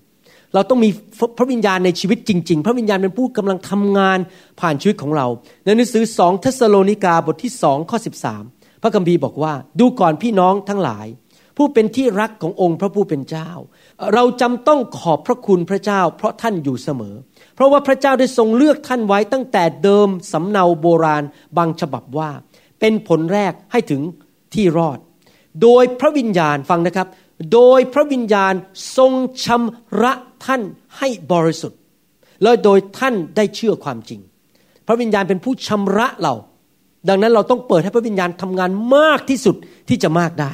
[0.54, 0.90] เราต้องมี
[1.38, 4.20] พระวิญญาณในชีวิตจริง ๆ พระวิญญาณเป็นผู้กำลังทำงาน
[4.60, 5.28] ผ่านชีวิตของเรา
[5.66, 8.44] ในหนังสือสองเทสโลนิกาบทที่สองข้อสิบสาม
[8.82, 11.08] พระคัมภีร์บอกว่า ดูก่อนพี่น้องทั้งหลาย
[11.58, 13.50] ผู้เป็นที่รักขององค์พระผู้เป็นเจ้า
[14.14, 17.16] เราจำต้องขอบพระคุณพระเจ้า เพราะท่านอยู่เสมอ
[17.56, 21.24] เพราะว่าพระเจ้าได้ทรงเลือกท่านไว้ตั้งแต่เดิมสำเนาโบราณ
[21.58, 22.30] บางฉบับว่า
[22.80, 24.02] เป็นผลแรกให้ถึง
[24.54, 25.00] ที่รอด
[25.62, 27.08] โดยพระวิญญาณฟังนะครับ
[27.54, 28.54] โดยพระวิญญาณ
[28.98, 29.12] ทรง
[29.46, 30.14] ชำระ
[30.46, 30.62] ท่าน
[30.98, 31.80] ให้บริสุทธิ์
[32.42, 34.20] และโดยท่านได้เชื่อความจริง
[34.88, 36.34] พระวิญญาณเป็นผู้ชำระเรา
[37.10, 39.56] ดังนั้นเราต้องเปิดให้พระวิญญาณทำงานมากที่สุด
[39.90, 40.52] ที่จะมากได้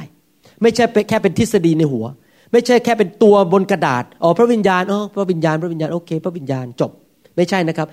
[0.62, 2.06] ไม่ใช่แค่เป็นทฤษฎีในหัว
[2.52, 6.90] ไม่ใช่แค่เป็นตัวบนกระดาษอ๋อพระวิญญาณอ๋อพระวิญญาณพระวิญญาณโอเค พระวิญญาณจบ
[7.36, 7.88] ไม่ใช่นะครับ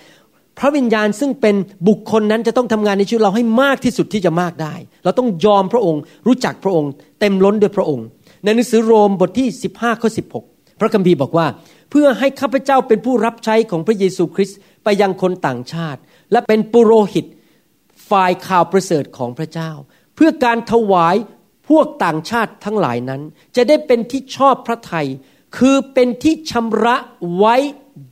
[0.59, 1.55] พระวิญญาณซึ่งเป็น
[1.87, 8.05] บุคคลนั้นจะต้องทำงานในชีวิตเราให้มากที่สุดที่จะมากได้ เราต้องยอมพระองค์ รู้จักพระองค์ เต็มล้นด้วยพระองค์
[8.43, 10.09] ในหนังสือโรมบทที่ 15ข้อ
[10.43, 11.47] 16 พระคัมภีร์บอกว่า
[11.89, 15.99] เพื่อให้ข้าพเจ้าเป็นผู้รับใช้ของพระเยซูคริสต์ไปยังคนต่างชาติ
[16.31, 17.25] และเป็นปุโรหิต
[18.09, 19.71] ฝ่ายข่าวประเสริฐของพระเจ้า
[20.15, 21.15] เพื่อการถวาย
[21.69, 23.21] พวกต่างชาติทั้งหลายนั้น
[23.55, 25.07] จะได้เป็นที่ชอบพระทัย
[25.57, 26.95] คือเป็นที่ชำระ
[27.37, 27.55] ไว้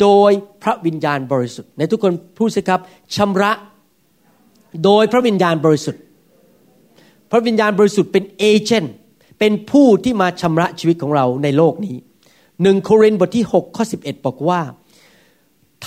[0.02, 0.32] โดย
[0.64, 2.82] พระวิญญาณบริสุทธิ์ ในทุกคนพูดสิครับ
[3.16, 3.52] ชำระ
[4.84, 6.02] โดยพระวิญญาณบริสุทธิ์
[7.32, 8.94] พระวิญญาณบริสุทธิ์เป็นเอเจนต์
[9.40, 11.96] เป็นผู้ที่มาชำระชีวิตของเราในโลกนี้
[12.64, 14.62] หนึ่งโครินธ์บทที่6ข้อ11 บอกว่า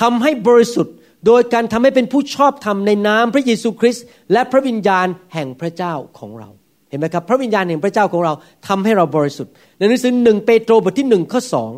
[0.00, 0.94] ทำให้บริสุทธิ์
[1.26, 6.48] โดยการทำให้เป็นผู้ชอบธรรมในนามพระเยซูคริสต์และพระวิญญาณแห่งพระเจ้าของเรา
[6.88, 8.32] เห็นไหมครับ พระวิญญาณแห่งพระเจ้าของเรา
[8.68, 11.72] ทำให้เราบริสุทธิ์ในหนังสือหนึ่งเปโตรบทที่หนึ่งข้อสอง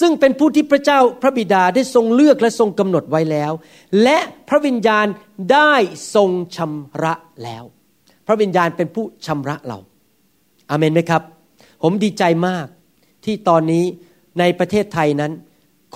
[0.00, 3.52] ซึ่งเป็นผู้ที่พระเจ้าพระบิดาได้ทรงเลือกและทรงกำหนดไว้แล้ว
[4.02, 4.18] และ
[4.48, 5.06] พระวิญญาณ
[5.52, 5.74] ได้
[6.14, 7.64] ทรงชำระแล้ว
[8.26, 9.78] พระวิญญาณเป็นผู้ชำระเรา
[10.70, 11.22] อาเมนไหมครับ
[11.82, 12.66] ผมดีใจมาก
[13.24, 13.84] ที่ตอนนี้
[14.38, 15.32] ในประเทศไทยนั้น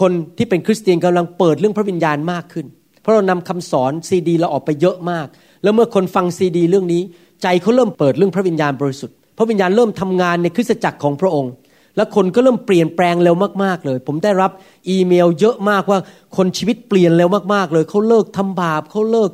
[0.01, 2.67] คนที่เป็นคริสเตียนกำลังเปิดเรื่องพระวิญญาณมากขึ้น
[3.03, 5.27] เพราะเรานำคำสอนซีดีเราออกไปเยอะมาก
[5.63, 7.03] แล้วเมื่อคนฟังซีดีเรื่องนี้
[7.43, 11.53] ใจเขาเริ่มเปิดเรื่องพระวิญญาณบริสุทธิ์พระวิญญาณเริ่มทำงานในคริสตจักรของพระองค์
[11.97, 14.51] แล้วคนก็เริ่มเปลี่ยนแปลงเร็วมากๆเลย ผมได้รับ
[14.89, 15.99] อีเมลเยอะมากว่า
[16.37, 19.31] คนชีวิตเปลี่ยนเร็วมากๆเลยเขาเลิกทำบาปเขาเลิก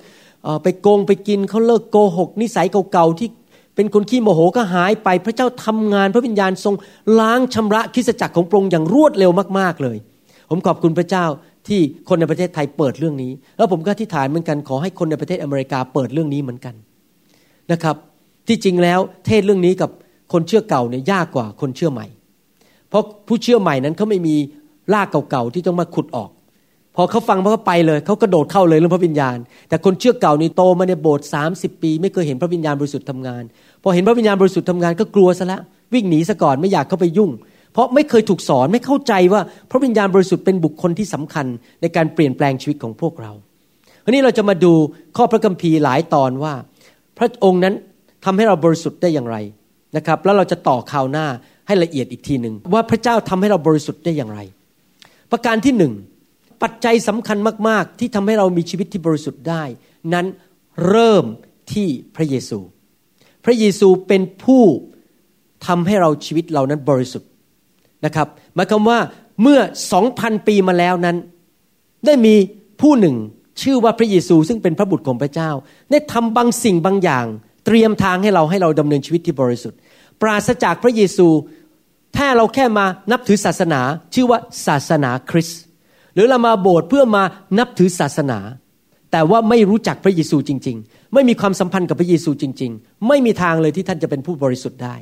[0.63, 3.29] ไปโกงไปกินเขาเลิกโกหกนิสัยเก่าๆที่
[3.77, 6.75] เป็นคนขี้โมโหก็หายไป พระเจ้าทำงานพระวิญญาณทรง
[7.21, 9.97] ล้างชำระคริสตจักรของพระองค์อย่างรวดเร็วมากๆเลย
[10.51, 11.25] ผมขอบคุณพระเจ้า
[11.69, 16.75] ที่คนในประเทศไทยเปิดเรื่องนี้ แล้วผมก็ที่ฐานเหมือนกันขอให้คนในประเทศอเมริกาเปิดเรื่องนี้เหมือนกัน
[17.73, 17.97] นะครับ
[18.49, 19.91] ที่จริงแล้วเทศเรื่องนี้กับ
[20.33, 22.07] คนเชื่อเก่าเนี่ยยากกว่าคนเชื่อใหม่
[22.89, 24.37] เพราะผู้เชื่อใหม่นั้นเขาไม่มี
[24.93, 26.31] รากเก่าๆที่ต้องมาขุดออก
[26.97, 29.37] พอเขาฟังเขาก็ไปเลยเขากระโดดเข้าเลยเรื่องพระวิญญาณ
[29.69, 31.43] แต่คนเชื่อเก่านี่โตมาในโบสถ์สา
[31.83, 33.43] ปี ไม่เคยเห็นพระวิญญาณบริสุทธิ์ทำงาน
[33.83, 35.61] พอเห็นพระวิญญาณบริสุทธิ์ทำงานก็กลัวซะล้ว
[35.95, 37.31] วิ่งหนีซะก่อนไม่อยากเข้าไปยุ่ง
[37.73, 41.47] เพราะไม่เคยถูกสอนไม่เข้าใจว่าพระวิญญาณบริสุทธิ์เป็นบุคคลที่สำคัญ
[41.81, 43.33] ในการเปลี่ยนแปลงชีวิตของพวกเรา
[44.05, 44.73] วันนี้เราจะมาดู
[45.17, 46.55] ข้อพระคัมภีร์หลายตอนว่า
[47.19, 47.75] พระองค์นั้น
[48.25, 49.37] ทำให้เราบริสุทธิ์ได้อย่างไร
[49.97, 51.27] นะครับแล้วเราจะต่อข่าวหน้า
[51.67, 54.41] ให้ละเอียดอีกทีหนึ่งว่าพระเจ้าทำให้เราบริสุทธิ์ได้อย่างไร
[55.33, 55.93] ประการที่หนึ่ง
[56.63, 57.39] ปัจจัยสำคัญ
[57.69, 59.63] มาก ๆ ที่ทำให้เรามีชีวิตที่บริสุทธิ์ได้
[60.15, 60.27] นั้น
[60.89, 61.25] เริ่ม
[61.73, 62.59] ที่พระเยซู
[63.45, 64.65] พระเยซูเป็นผู้
[65.67, 67.31] ทำให้เราชีวิตเรานั้นบริสุทธิ์
[68.05, 68.99] นะครับหมายความว่า
[69.43, 69.61] เมื่อ
[69.93, 71.17] สองพันปีมาแล้วนั้น
[72.07, 72.35] ได้มี
[72.81, 73.17] ผู้หนึ่ง
[73.63, 75.51] ชื่อว่าพระเยซูซึ่งเป็นพระบุตรของพระเจ้า
[75.91, 77.27] ได้ทำบางสิ่งบางอย่าง
[77.67, 79.79] เตรียมทางให้เราให้เราดำเนินชีวิตที่บริสุทธิ์
[80.21, 81.29] ปราศจากพระเยซู
[82.17, 83.81] ถ้าเราแค่มานับถือศาสนา
[84.15, 85.63] ชื่อว่าศาสนาคริสต์
[86.17, 87.23] หรือเรามาโบสถ์เพื่อมา
[87.59, 88.39] นับถือศาสนา
[89.13, 94.97] แต่ว่าไม่รู้จักพระเยซูจริง ๆ ไม่มีความสัมพันธ์กับพระเยซูจริง ๆ ไม่มีทางเลยที่ท่านจะเป็นผู้บริสุทธิ์ได้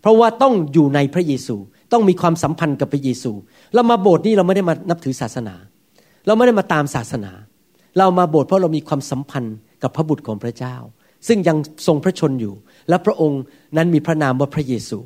[0.00, 1.56] เพราะว่าต้องอยู่ในพระเยซู
[1.92, 3.32] ต้องมีความสัมพันธ์กับพระเยซู
[3.74, 5.54] เรามาโบสถ์นี่เราไม่ได้มานับถือศาสนา
[6.26, 7.32] เราไม่ได้มาตามศาสนา
[7.98, 10.76] เรามาโบสถ์เพราะเรามีความสัมพันธ์กับพระบุตรของพระเจ้า
[11.28, 12.54] ซึ่งยังทรงพระชนอยู่
[12.88, 13.42] และพระองค์
[13.76, 14.98] นั้นมีพระนามว่าพระเยซู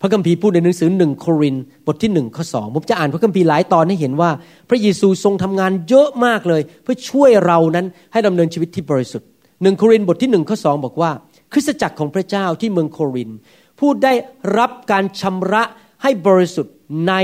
[0.00, 1.56] พระคัมภีร์พูดในหนังสือหนึ่งโคริน
[1.86, 4.30] บทที่หนึ่งข้อสองผมจะอ่านพระคัมภีร์หลายตอนให้เห็นว่า
[4.68, 9.28] พระเยซูทรงทำงานเยอะมากเลย เพื่อช่วยเรานั้นให้ดำเนินชีวิตที่บริสุทธิ์
[9.62, 11.10] หนึ่งโครินบทที่หนึ่งข้อสองบอกว่า
[11.52, 13.30] คริสตจักรของพระเจ้าที่เมืองโคริน
[13.78, 14.12] ผู้ได้
[14.58, 15.62] รับการชำระ
[16.02, 16.74] ให้บริสุทธิ์
[17.08, 17.14] ใน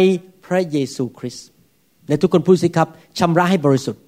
[0.47, 1.47] พระเยซูคริสต์
[2.09, 4.03] และทุกคนพูดสิครับชำระให้บริสุทธิ์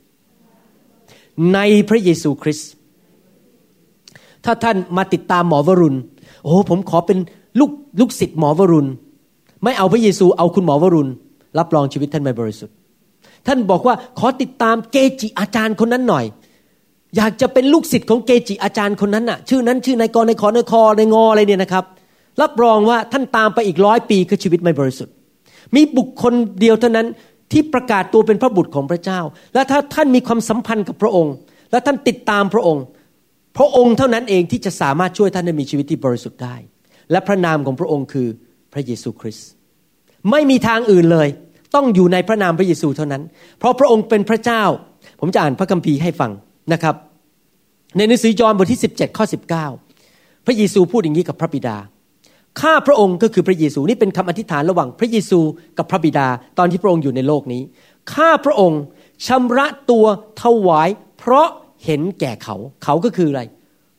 [1.54, 2.70] ในพระเยซูคริสต์
[4.44, 5.98] ถ้าท่านมาติดตามหมอวรุณ
[6.44, 7.18] โอ้ผมขอเป็น
[7.58, 8.90] ลูกลูกศิษย์หมอวรุณ
[9.64, 11.10] ไม่เอาพระเยซูเอาคุณหมอวรุณ
[11.58, 12.74] รับรองชีวิตท่านไม่บริสุทธิ์
[13.46, 16.24] ท่านบอกว่าขอติดตามเกจิอาจารย์คนนั้นหน่อย
[17.16, 21.84] อยากจะเป็นลูกศิษย์ของเกจิอาจารย์คนนั้นน่ะ ชื่อนั้นชื่อนายกรนายขอนายคอนายงออะไรเนี่ยนะครับ
[22.42, 25.14] รับรองว่าท่านตามไปอีกร้อยปีคือชีวิตไม่บริสุทธิ์
[25.74, 27.06] มีบุคคลเดียวเท่านั้น
[27.52, 29.20] ที่ประกาศตัวเป็นพระบุตรของพระเจ้า
[29.54, 31.34] และถ้าท่านมีความสัมพันธ์กับพระองค์
[31.70, 32.82] และท่านติดตามพระองค์
[33.58, 36.56] พระองค์เท่านั้นเองที่จะสามารถช่วยท่านให้มีชีวิตที่บริสุทธิ์ได้
[37.10, 38.28] และพระนามของพระองค์คือ
[38.72, 39.48] พระเยซูคริสต์
[40.30, 41.28] ไม่มีทางอื่นเลย
[41.74, 43.22] ต้องอยู่ในพระนามพระเยซูเท่านั้น
[43.58, 44.62] เพราะพระองค์เป็นพระเจ้า
[45.20, 46.30] ผมจะอ่านพระคัมภีร์ให้ฟัง
[46.72, 46.94] นะครับ
[47.96, 49.24] ในหนังสือยอห์นบทที่ 17ข้อ
[49.84, 51.76] 19 พระเยซูพูดอย่างนี้กับพระบิดา
[52.60, 55.40] ข้าพระองค์ก็คือพระเยซูนี่เป็นคำอธิษฐานระหว่างพระเยซู
[55.78, 56.26] กับพระบิดา
[56.58, 57.62] ตอนที่พระองค์อยู่ในโลกนี้
[58.14, 58.80] ข้าพระองค์
[59.26, 60.06] ชำระตัว
[60.42, 60.88] ถวาย
[61.18, 61.48] เพราะ
[61.84, 63.42] เห็นแก่เขา เขาก็คืออะไร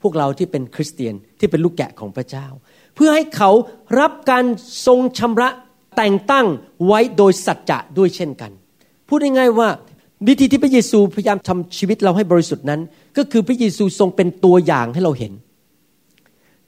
[0.01, 2.47] พวกเราที่เป็นคริสเตียนที่เป็นลูกแกะของพระเจ้า
[2.95, 3.51] เพื่อให้เขา
[3.99, 4.45] รับการ
[4.85, 5.49] ทรงชำระ
[5.97, 6.45] แต่งตั้ง
[6.85, 8.51] ไว้โดยสัจจะด้วยเช่นกัน
[9.07, 9.69] พูดง่ายๆว่า
[10.27, 12.81] วิธีที่พระเยซูพยายามทำชีวิตเราให้บริสุทธิ์นั้น
[13.17, 15.33] ก็คือพระเยซูทรงเป็นตัวอย่างให้เราเห็น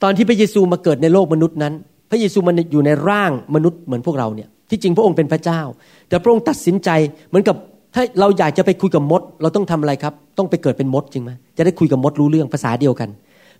[0.02, 1.74] ตอนที่พระเยซูมาเกิดในโลกมนุษย์นั้น
[2.10, 5.60] พระเยซูมันอยู่ในร่างมนุษย์เหมือนพวกเราเนี่ยที่จริงพระองค์เป็นพระเจ้า
[6.08, 6.90] แต่พระองค์ตัดสินใจ
[7.28, 7.56] เหมือนกับ
[7.94, 13.08] ถ้าเราอยากจะไปคุยกับมด เราต้องทำอะไรครับ ต้องไปเกิดเป็นมดจริงไหมจะได้คุยกับมดรู้เรื่องภาษาเดียวกัน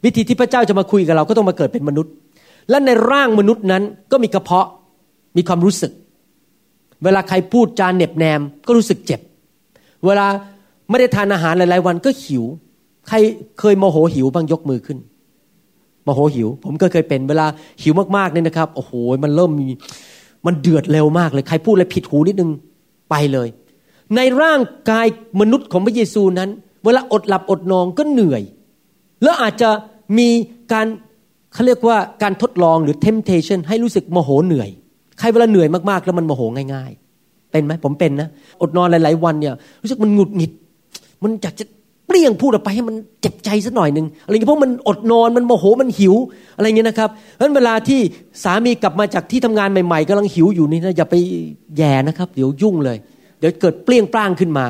[0.04, 2.12] วิธีที่พระเจ้าจะมาคุยกับเราก็ต้องมาเกิดเป็นมนุษย์
[2.70, 4.68] และในร่างมนุษย์นั้นก็มีกระเพาะ
[5.36, 5.92] มีความรู้สึก
[7.04, 9.20] เวลาใครพูดจานเน็บแนมก็รู้สึกเจ็บ
[10.06, 10.26] เวลา
[10.90, 12.44] ไม่ได้ทานอาหารหลาย ๆ วันก็หิว
[13.08, 13.16] ใคร
[13.58, 14.98] เคยโมโหหิวบ้างยกมือขึ้น
[16.04, 17.46] โมโหหิว ผมก็เคยเป็นเวลา
[17.82, 18.92] หิวมากๆเนี่ยนะครับโอ้โห
[19.24, 19.66] มันเริ่มมี
[20.46, 22.50] มันเดือดเร็วมากเลย ใครพูดอะไรผิดหูนิดนึง
[23.10, 23.48] ไปเลย
[24.16, 25.06] ในร่างกาย
[25.40, 26.50] มนุษย์ของพระเยซูนั้น
[26.84, 28.42] เวลาอดหลับอดนอนก็เหนื่อย
[29.22, 29.70] แล้วอาจจะ
[30.18, 30.28] มี
[30.72, 30.86] การ
[31.52, 34.70] เขาเรียกว่าการทดลองหรือ temptation ให้รู้สึกโมโหเหนื่อย
[35.18, 36.42] ใครเวลาเหนื่อยมากๆ แล้วมันโมโห
[36.74, 38.28] ง่ายๆ เป็นไหมผมเป็นนะ
[38.62, 40.52] อดนอนหลาย ๆ วันเนี่ย รู้สึกมันหงุดหงิด
[41.22, 41.64] มันอยากจะ
[42.06, 46.14] เปรี้ยงพูดออกไปให้มันเจ็บใจสักหน่อยหนึ่งอะไรเงี้ยเพราะมันอดนอนมันโมโหมันหิว
[46.56, 48.00] อะไรเงี้ยนะครับเพราะเวลาที่
[48.44, 51.14] สามีกลับมาจากที่ทำงานใหม่ ๆกำลังหิวอยู่นี่นะอย่าไป
[51.76, 52.98] แย่นะครับ เดี๋ยวยุ่งเลย
[53.38, 54.66] เดี๋ยวเกิดเปรี้ยงปร้างขึ้นมา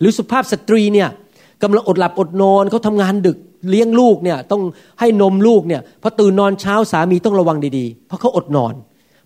[0.00, 1.08] หรือสุภาพสตรีเนี่ย
[1.62, 3.38] กำลังอดหลับอดนอนเขาทำงานดึก
[3.70, 4.62] เลี้ยงลูกเนี่ยต้อง
[5.00, 8.74] ให้นมลูกเนี่ยพอตื่นนอนเช้าสามีต้องระวังดีๆ เพราะเขาอดนอน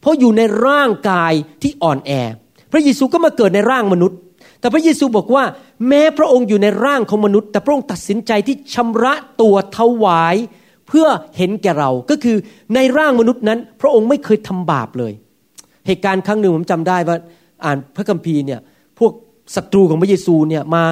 [0.01, 2.13] เพราะอยู่ในร่างกายที่อ่อนแอ
[2.73, 4.19] พระเยซูก็มาเกิดในร่างมนุษย์
[4.61, 5.45] แต่พระเยซูบอกว่า
[5.89, 10.37] แม้พระองค์อยู่ในร่างของมนุษย์ แต่พระองค์ตัดสินใจที่ชำระตัวถวาย
[10.89, 12.37] เพื่อเห็นแก่เราก็คือ
[12.75, 15.13] ในร่างมนุษย์นั้น พระองค์ไม่เคยทำบาปเลย
[15.87, 17.17] เหตุการณ์ครั้งหนึ่งผมจำได้ว่า
[17.65, 18.61] อ่านพระคัมภีร์เนี่ย
[18.99, 19.13] พวก
[19.55, 20.83] ศัตรูของพระเยซูเนี่ยมา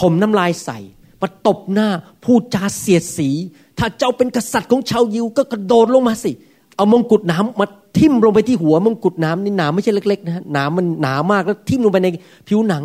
[0.00, 0.78] ถมน้ำลายใส่
[1.22, 1.88] มาตบหน้า
[2.24, 3.30] พูดจาเสียดสี
[3.78, 6.32] ถ้าเจ้าเป็นกษัตริย์ของชาวยิวก็กระโดดลงมาสิ
[6.76, 7.66] เอามงกุฎน้ำมา
[7.98, 12.08] ทิ่มลงไปที่หัวมงกุฎน้ำนี่หนามไม่ใช่เล็กๆนะหนามันหนามากแล้วทิ่มลงไปใน
[12.48, 12.84] ผิวหนัง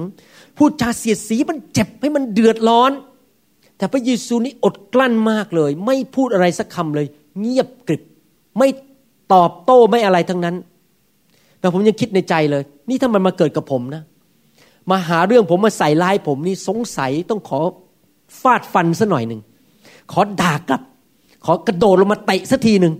[0.58, 2.92] พูดจาเสียดสีมันเจ็บให้มันเดือดร้อน
[3.78, 7.08] แต่พระเยซูนี่อดกลั้นมากเลย ไม่พูดอะไรสักคำเลย
[7.40, 8.02] เงียบกริบ
[8.58, 8.70] ไม่
[9.34, 10.56] ตอบโต้ไม่อะไรทั้งนั้น
[11.60, 14.04] แต่ผมยังคิดในใจเลย นี่ถ้ามันมาเกิดกับผมนะ
[14.92, 17.60] มาหาเรื่องผมมาใส่ร้ายผมนี่สงสัยต้องขอ
[18.40, 19.42] ฟาดฟันซะหน่อยหนึ่ง
[20.12, 20.82] ขอด่ากลับ
[21.46, 22.94] ขอกระโดดลงมาเตะสักทีหนึ่ง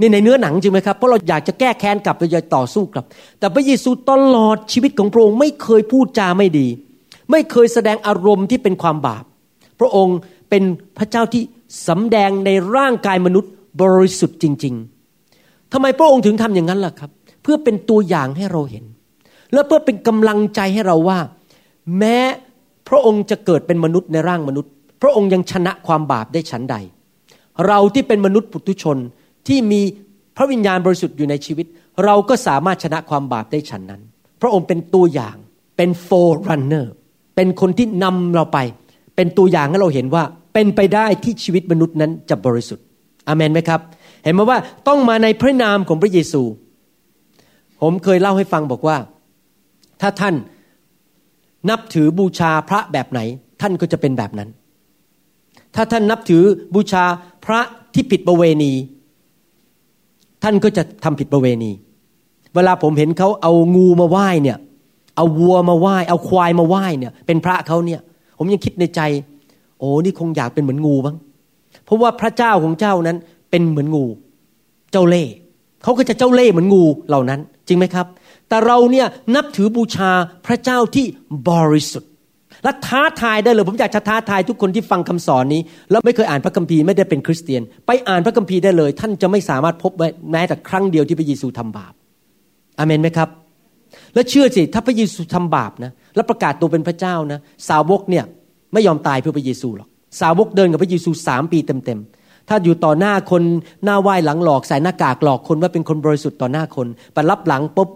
[0.00, 3.04] นี่ในเนื้อหนังจริงไหมครับ เพราะเราอยากจะแก้แค้นกลับเราอยากต่อสู้กลับ
[3.38, 6.66] แต่พระเยซูตลอดชีวิตของพระองค์ไม่เคยพูดจาไม่ดี
[7.30, 9.24] ไม่เคยแสดงอารมณ์ที่เป็นความบาป
[9.80, 10.16] พระองค์
[10.50, 10.62] เป็น
[10.98, 11.42] พระเจ้าที่
[11.88, 14.74] สำแดงในร่างกายมนุษย์บริสุทธิ์จริง
[15.24, 17.10] ๆทำไมพระองค์ถึงทำอย่างนั้นล่ะครับ
[17.42, 18.84] เพื่อเป็นตัวอย่างให้เราเห็น
[19.52, 21.18] และเพื่อเป็นกำลังใจให้เราว่า
[21.98, 22.18] แม้
[22.90, 24.72] พระองค์จะเกิดเป็นมนุษย์ในร่างมนุษย์
[25.02, 26.76] พระองค์ยังชนะความบาปได้ฉันใด
[27.66, 28.98] เราที่เป็นมนุษย์ปุถุชน
[29.48, 29.80] ที่มี
[30.36, 31.66] พระวิญญาณบริสุทธิ์อยู่ในชีวิต
[32.04, 34.02] เราก็สามารถชนะความบาปได้ฉันนั้น
[34.40, 35.36] พระองค์เป็นตัวอย่าง
[35.76, 36.92] เป็นโฟร์รันเนอร์
[37.36, 38.58] เป็นคนที่นำเราไป
[39.16, 40.24] เป็นตัวอย่างให้เราเห็นว่า
[40.54, 42.84] เป็นไปได้ที่ชีวิตมนุษย์นั้นจะบริสุทธิ์
[43.28, 43.80] อเมนไหมครับ
[44.24, 46.42] เห็นไหมว่าต้องมาในพระนามของพระเยซู
[47.80, 48.96] ผมเคยเล่าให้ฟังบอกว่า
[50.00, 50.34] ถ้าท่าน
[51.68, 53.20] นับถือบูชาพระแบบไหน
[53.60, 54.48] ท่านก็จะเป็นแบบนั้น
[55.74, 56.42] ถ้าท่านนับถือ
[56.74, 57.04] บูชา
[57.44, 57.60] พระ
[57.94, 58.72] ที่ผิดประเวณี
[60.42, 61.70] ท่านก็จะทำผิดประเวณี
[62.54, 64.58] เวลาผมเห็นเขาเอางูมาไหว้เนี่ย
[65.16, 68.00] เอาวัวมาไหว้ เอาควายมาไหว้เนี่ย เป็นพระเขาเนี่ย
[68.38, 69.00] ผมยังคิดในใจ
[69.78, 71.16] โอ้นี่คงอยากเป็นเหมือนงูบ้าง
[71.84, 73.16] เพราะว่าพระเจ้าของเจ้านั้น
[73.50, 74.04] เป็นเหมือนงู
[74.92, 75.32] เจ้าเล่ห์
[75.82, 78.06] เขาก็จะเจ้าเล่ห์เหมือนงูเหล่านั้น จริงไหมครับ
[78.50, 80.10] แต่เราเนี่ยนับถือบูชา
[80.46, 81.06] พระเจ้าที่
[81.50, 82.10] บริสุทธิ์
[82.64, 85.60] และท้าทายได้เลย ผมอยากจะท้าทายทุกคนที่ฟังคำสอนนี้
[85.90, 89.92] แล้วไม่เคยอ่านพระคัมภีร์ไม่ได้เป็นคริสเตียน ไปอ่านพระคัมภีร์ได้เลย ท่านจะไม่สามารถพบ
[90.32, 91.92] แม้แต่ครั้งเดียวที่พระเยซูทำบาป
[92.78, 93.28] อเมนไหมครับ
[94.14, 98.24] และเชื่อสิถ้าพระเยซูทำบาปนะแล้วประกาศตัวเป็นพระเจ้านะ สาวกเนี่ย
[98.72, 99.88] ไม่ยอมตายเพื่อพระเยซูหรอก
[100.20, 103.42] สาวกเดินกับพระเยซูสามปีเต็มๆ ถ้าอยู่ต่อหน้าคน
[103.84, 107.88] หน้าไหว้หลังหลอกใส่หน้ากากหลอกคนว่าเป็นคนบริสุทธิ์ต่อหน้าคนไปรับหลังปุ๊บ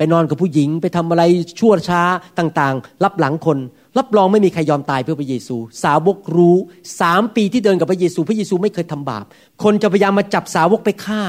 [0.00, 1.22] ไปนอนกับผู้หญิงไปทำอะไร
[1.58, 2.02] ชั่วช้า
[2.38, 3.58] ต่างๆ รับหลังคน
[3.98, 6.56] รับรองไม่มีใครยอมตายเพื่อพระเยซู สาวกรู้
[7.00, 9.24] สามปีที่เดินกับพระเยซู พระเยซูไม่เคยทำบาป
[9.62, 11.22] คนจะพยายามมาจับสาวกไปฆ่า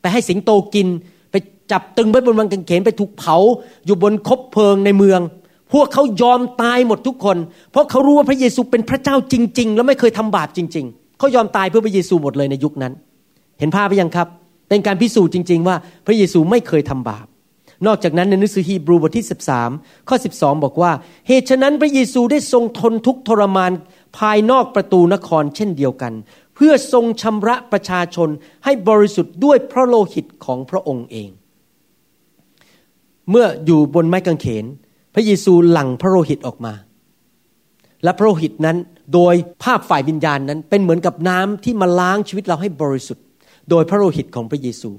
[0.00, 0.88] ไปให้สิงโตกิน
[1.30, 1.34] ไป
[1.72, 3.36] จับตึงไว้บนวังกางเขนไปถูกเผา
[3.86, 5.20] อยู่บนคบเพลิงในเมือง
[5.72, 7.36] พวกเขายอมตายหมดทุกคน
[7.70, 12.92] เพราะเขารู้ว่าพระเยซูเป็นพระเจ้าจริง ๆ แล้วไม่เคยทำบาปจริง ๆเขายอมตายเพื่อพระเยซูหมดเลยในยุคนั้น
[13.58, 14.28] เห็นภาพไหมยังครับ
[14.68, 15.76] เป็นการพิสูจน์จริง ๆ ว่า
[16.06, 17.26] พระเยซูไม่เคยทำบาป
[17.86, 19.26] นอกจากนั้นในหนังสือฮีบรูบทที่
[19.66, 20.92] 13 ข้อ 12 บอกว่า
[21.28, 23.72] เหตุฉะนั้นพระเยซูได้ทรงทนทุกทรมาน
[24.18, 26.12] ภายนอกประตูนครเช่นเดียวกัน
[26.54, 28.28] เพื่อทรงชำระประชาชน
[28.64, 31.28] ให้บริสุทธิ์ด้วยพระโลหิตของพระองค์เอง
[33.30, 34.64] เมื่ออยู่บนไม้กางเขน
[35.14, 36.74] พระเยซูหลั่งพระโลหิตออกมา
[38.04, 38.76] และพระโลหิตนั้น
[39.14, 43.24] โดยภาพฝ่ายวิญญาณนั้นเป็นเหมือนกับน้ำที่มาล้างชีวิตเราให้บริสุทธิ์
[43.70, 44.90] โดยพระโลหิตของพระเยซู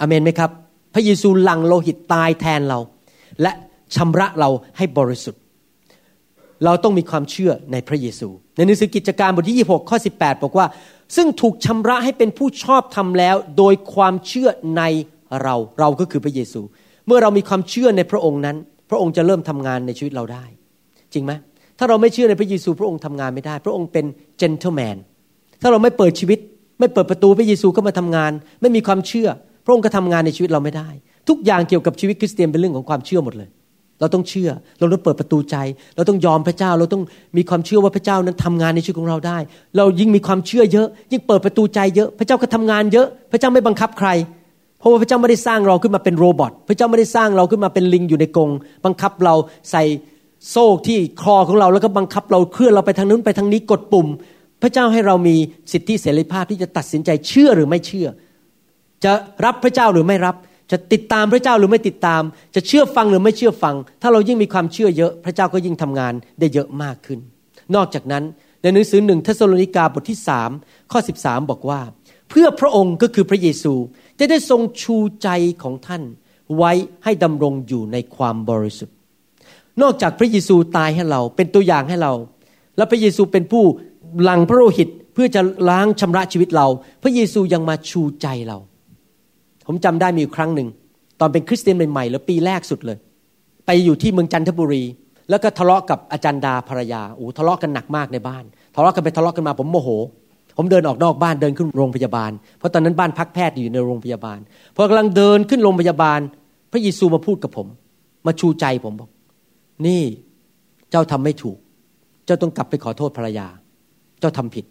[0.00, 0.50] อเมนไหมครับ
[0.96, 2.78] พระเยซูหลั่งโลหิตตายแทนเรา
[3.42, 3.52] และ
[3.94, 5.40] ชำระเราให้บริสุทธิ์
[6.64, 10.66] เราต้องมีความเชื่อในพระเยซู ในหนังสือกิจการบทที่ 26 ข้อ 18 บอกว่า
[11.16, 14.82] ซึ่งถูกชำระให้เป็นผู้ชอบทำแล้ว โดยความเชื่อใน
[15.42, 16.60] เราเราก็คือพระเยซู
[17.06, 18.56] เมื่อเรามีความเชื่อในพระองค์นั้น
[18.90, 20.44] พระองค์จะเริ่มทำงานในชีวิตเราได้
[21.12, 21.32] จริงไหม
[21.78, 24.06] ถ้าเราไม่เชื่อในพระเยซู พระองค์ทำงานไม่ได้ พระองค์เป็น
[24.40, 24.96] gentleman
[25.60, 26.38] ถ้าเราไม่เปิดชีวิต
[26.80, 29.28] ไม่เปิดประตูพระเยซูเข้ามาทำงาน ไม่มีความเชื่อ
[29.66, 30.88] พระองค์ก็ทำงานในชีวิตเราไม่ได้
[31.28, 33.48] ทุกอย่างเกี่ยวกับชีวิตคริสเตียนเป็นเรื่องของความเชื่อหมดเลย
[34.00, 35.56] เราต้องเชื่อ เราต้องเปิดประตูใจ
[35.96, 37.02] เราต้องยอมพระเจ้า เราต้อง
[37.36, 39.38] มีความเชื่อว่าพระเจ้านั้นทำงานในชีวิตของเราได้
[39.76, 44.08] เรายิ่งมีความเชื่อเยอะ ยิ่งเปิดประตูใจเยอะ พระเจ้าก็ทำงานเยอะ พระเจ้าไม่บังคับใคร
[44.78, 48.50] เพราะว่าพระเจ้าไม่ได้สร้างเราขึ้นมาเป็น robot พระเจ้าไม่ได้สร้างเราขึ้นมาเป็นลิงอยู่ในกรง
[48.84, 49.34] บังคับเรา
[49.70, 49.82] ใส่
[50.50, 54.06] โซ่ที่คอของเราแล้วก็บังคับเราเคลื่อนเราไปทางนู้นไปทางนี้กดปุ่ม
[54.62, 55.36] พระเจ้าให้เรามี
[55.72, 58.08] สิทธิเสรีภาพที่จะตัดสินใจเชื่อหรือไม่เชื่อ
[59.04, 59.12] จะ
[59.44, 60.36] รับพระเจ้าหรือไม่รับ
[60.70, 62.22] จะติดตามพระเจ้าหรือไม่ติดตาม
[62.54, 67.18] จะเชื่อฟังหรือไม่เชื่อฟัง ถ้าเรายิ่งมีความเชื่อเยอะ พระเจ้าก็ยิ่งทำงานได้เยอะมากขึ้น
[67.74, 68.24] นอกจากนั้น
[68.62, 70.50] ในหนังสือหนึ่งเทสโลนิกาบทที่สาม
[70.92, 71.80] ข้อ 13 บอกว่า
[72.30, 73.74] เพื่อพระองค์ก็คือพระเยซู
[74.18, 75.28] จะได้ทรงชูใจ
[75.62, 76.02] ของท่าน
[76.56, 76.72] ไว้
[77.04, 78.96] ให้ดำรงอยู่ในความบริสุทธิ์
[79.82, 82.12] นอกจากพระเยซูตายให้เราเป็นตัวอย่างให้เรา
[82.76, 83.64] และพระเยซูเป็นผู้
[84.22, 86.66] หลังพระโลหิตเพื่อจะล้างชำระชีวิตเรา
[87.02, 88.58] พระเยซูยังมาชูใจเรา
[89.66, 90.68] ผมจำได้มีครั้งหนึ่ง
[91.20, 92.98] ตอนเป็นคริสเตียนใหม่ๆแล้วปีแรกสุดเลย
[93.66, 94.84] ไปอยู่ที่เมืองจันทบุรี
[95.30, 99.88] แล้วก็ทะเลาะกับอาจารย์ดาภรรยาโอ้ทะเลาะกันหนักมากในบ้าน ทะเลาะกันไปทะเลาะกันมาผมโมโห
[100.56, 104.38] ผมเดินออกนอกบ้านเดินขึ้นโรงพยาบาล เพราะตอนนั้นบ้านพักแพทย์อยู่ในโรงพยาบาล
[104.74, 106.20] พอกำลังเดินขึ้นโรงพยาบาล
[106.72, 107.66] พระเยซูมาพูดกับผม
[108.26, 109.10] มาชูใจผมบอก
[109.86, 110.02] นี่
[110.90, 111.58] เจ้าทำไม่ถูก
[112.26, 113.46] เจ้าต้องกลับไปขอโทษภรรยา
[114.20, 114.64] เจ้าทำผิด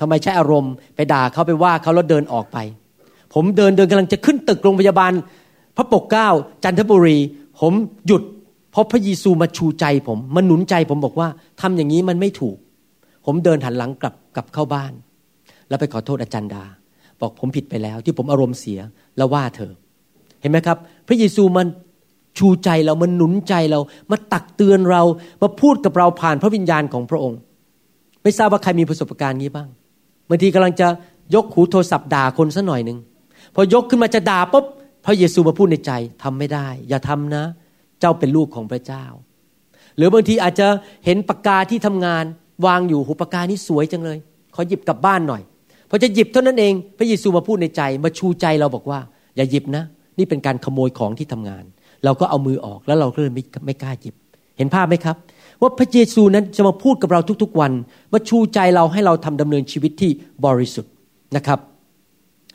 [0.00, 2.58] ทำไมใช้อารมณ์ไปด่าเขาไปว่าเขาแล้วเดินออกไป
[3.36, 5.12] ผมเดินเดินกำลังจะขึ้นตึกโรงพยาบาล
[5.76, 6.28] พระปกเกล้า
[6.64, 7.18] จันทบุรี
[7.60, 7.72] ผม
[8.06, 8.22] หยุด
[8.70, 11.28] เพราะพระเยซูมาชูใจผมมาหนุนใจผมบอกว่า
[11.60, 12.56] ทำอย่างนี้มันไม่ถูก
[13.26, 14.92] ผมเดินหันหลังกลับกลับเข้าบ้าน
[15.68, 16.64] แล้วไปขอโทษอาจารย์ดา
[17.20, 18.80] บอกผมผิดไปแล้ว ที่ผมอารมณ์เสีย
[19.16, 19.72] แล้วว่าเธอ
[20.40, 21.66] เห็นไหมครับ พระเยซูมัน
[22.38, 25.02] ชูใจเรามันหนุนใจเรามาตักเตือนเรา
[25.42, 27.38] มาพูดกับเราผ่านพระวิญญาณของพระองค์
[28.22, 29.68] ไม่ทราบว่าใครมีประสบการณ์นี้บ้าง
[30.28, 30.88] บางทีกำลังจะ
[31.34, 32.98] ยกหูโทรศัพท์ด่าคนสัหน่อยหนึ่ง
[33.56, 34.64] พอยกขึ้นมาจะด่าปุ๊บ
[35.06, 35.92] พระเยซูมาพูดในใจ
[36.22, 37.44] ทำไม่ได้ อย่าทำนะ
[38.00, 39.04] เจ้าเป็นลูกของพระเจ้า
[39.96, 40.66] หรือบางทีอาจจะ
[41.04, 42.24] เห็นปากกาที่ทำงาน
[42.66, 44.18] วางอยู่หูปากกานี้สวยจังเลย
[44.54, 45.42] ขอหยิบกลับบ้านหน่อย
[45.90, 49.00] พอจะหยิบเท่านั้นเอง พระเยซูมาพูดในใจมาชูใจเราบอกว่า
[49.36, 49.84] อย่าหยิบนะ
[50.18, 51.64] นี่เป็นการขโมยของที่ทำงาน
[52.04, 54.14] เราก็เอามือออกแล้วเราก็เลยไม่ไม่กล้าหยิบ
[54.58, 55.16] เห็นภาพไหมครับ
[55.60, 57.72] ว่าพระเยซูนั้นจะมาพูดกับเราทุกๆวัน
[58.12, 60.10] มาชูใจเราให้เราทำดำเนินชีวิตที่
[60.44, 60.92] บริสุทธิ์
[61.36, 61.58] นะครับ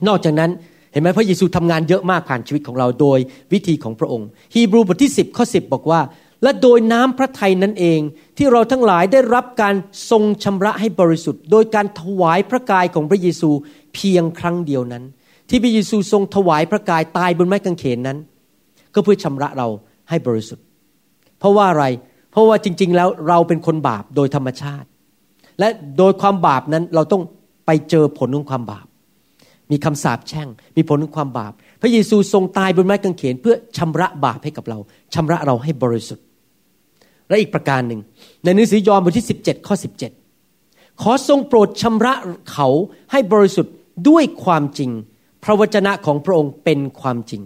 [0.07, 0.51] นอกจากนั้น
[0.91, 3.19] เห็นไหมพระเยซูทำงานเยอะมากผ่านชีวิตของเราโดย
[3.53, 6.01] วิธีของพระองค์ ฮีบรูบทที่ 10ข้อ10 บอกว่า
[6.43, 7.99] และโดยน้ำพระทัยนั้นเอง
[8.37, 9.75] ที่เราทั้งหลายได้รับการ
[10.11, 13.49] ทรงชำระให้บริสุทธิ์ โดยการถวายพระกายของพระเยซู
[13.95, 15.03] เพียงครั้งเดียวนั้น
[15.49, 18.17] ที่พระเยซูทรงถวายพระกายตายบนไม้กางเขนนั้น
[18.93, 19.67] ก็เพื่อชำระเรา
[20.09, 20.65] ให้บริสุทธิ์
[21.39, 21.85] เพราะว่าอะไร
[22.31, 24.87] เพราะว่าจริง ๆ แล้วเราเป็นคนบาปโดยธรรมชาติ
[25.59, 27.21] และโดยความบาปนั้นเราต้อง
[27.65, 28.85] ไปเจอผลของความบาป
[29.71, 34.79] มีคำสาปแช่ง มีผลของความบาป พระเยซูทรงตายบนไม้กางเขน เพื่อชำระบาปให้กับเรา
[35.13, 36.25] ชำระเราให้บริสุทธิ์
[37.29, 37.99] และอีกประการหนึ่ง
[38.43, 39.75] ในหนังสือยอห์นบทที่ 17 ข้อ
[40.37, 42.13] 17 ขอทรงโปรดชำระ
[42.51, 42.67] เขา
[43.11, 43.73] ให้บริสุทธิ์
[44.09, 44.91] ด้วยความจริง
[45.43, 47.41] พระวจนะของพระองค์เป็นความจริง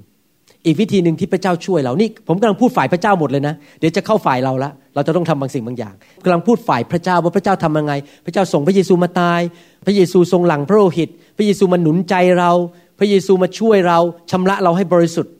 [0.65, 7.93] อีกวิธีหนึ่งที่พระเจ้าช่วยเรานี่ผมกำลังพูดฝ่ายพระเจ้าหมดเลยนะ เดี๋ยวจะเข้าฝ่ายเราละ เราจะต้องทำบางสิ่งบางอย่างกำลังพูดฝ่ายพระเจ้าว่าพระเจ้าทำยังไง
[8.25, 9.41] พระเจ้าส่งพระเยซูมาตาย
[9.85, 12.51] พระเยซูทรงหลังพระโลหิต พระเยซูมาหนุนใจเรา
[12.99, 13.99] พระเยซูมาช่วยเรา
[14.31, 15.33] ชำระเราให้บริสุทธิ์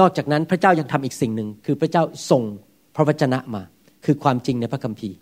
[0.00, 2.42] นอกจากนั้นพระเจ้ายังทำอีกสิ่งหนึ่งคือพระเจ้าส่ง
[2.96, 3.62] พระวจนะมา
[4.04, 5.16] คือความจริงในพระคัมภีร์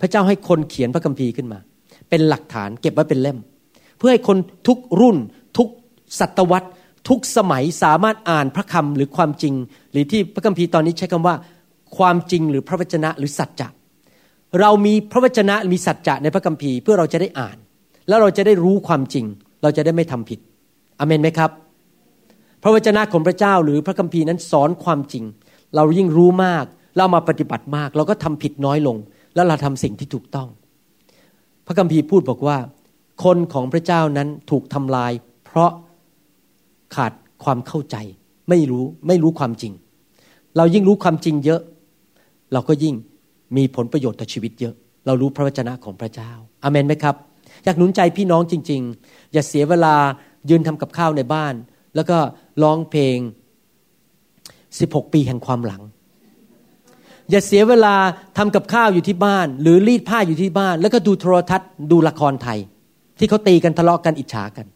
[0.00, 1.58] พระเจ้าให้คนเขียนพระคัมภีร์ขึ้นมา
[2.10, 3.38] เป็นหลักฐานเก็บไว้เป็นเล่ม
[3.98, 4.36] เพื่อให้คน
[4.68, 5.16] ทุกรุ่น
[5.58, 5.68] ทุก
[6.20, 6.68] ศตวรรษ
[7.08, 9.54] ทุกสมัยสามารถอ่านพระคำหรือความจริง
[9.92, 11.34] หรือที่พระคัมภีร์ตอนนี้ใช้คำว่า
[11.96, 13.68] ความจริงหรือพระวจนะหรือสัจจะ
[14.60, 17.56] เรามีพระวจนะมีสัจจะในพระคัมภีร์เพื่อเราจะได้อ่าน
[18.08, 19.26] แล้วเราจะได้รู้ความจริง
[19.62, 20.38] เราจะได้ไม่ทำผิด
[20.98, 21.50] อเมนไหมครับ
[22.62, 25.24] พระวจนะของพระเจ้าหรือพระคัมภีร์นั้นสอนความจริง
[25.76, 26.64] เรายิ่งรู้มาก
[26.96, 28.96] เรามาปฏิบัติมาก เราก็ทำผิดน้อยลง
[29.34, 30.48] แล้วเราทำสิ่งที่ถูกต้อง
[31.66, 32.58] พระคัมภีร์พูดบอกว่า
[33.24, 35.12] คนของพระเจ้านั้นถูกทำลาย
[35.44, 35.70] เพราะ
[36.94, 37.12] ขาด
[37.44, 37.96] ความเข้าใจ
[38.48, 39.72] ไม่รู้ไม่รู้ความจริง
[40.56, 41.60] เรายิ่งรู้ความจริงเยอะ
[42.54, 42.94] เราก็ยิ่ง
[43.56, 44.74] มีผลประโยชน์ต่อชีวิตเยอะ
[45.06, 46.30] เรารู้พระวจนะของพระเจ้า
[46.62, 47.16] อาเมนไหมครับ
[47.64, 49.94] อยากหนุนใจพี่น้องจริง ๆ อย่าเสียเวลา
[50.50, 51.54] ยืนทำกับข้าวในบ้าน
[51.94, 52.18] แล้วก็
[52.62, 53.16] ร้องเพลง
[54.40, 55.82] 16 ปีแห่งความหลัง
[57.30, 57.94] อย่าเสียเวลา
[58.38, 62.58] ทำกับข้าวอยู่ที่บ้าน หรือรีดผ้าอยู่ที่บ้าน แล้วก็ดูโทรทัศน์ดูละครไทย
[63.18, 64.66] ที่เขาตีกันทะเลาะกันอิจฉากัน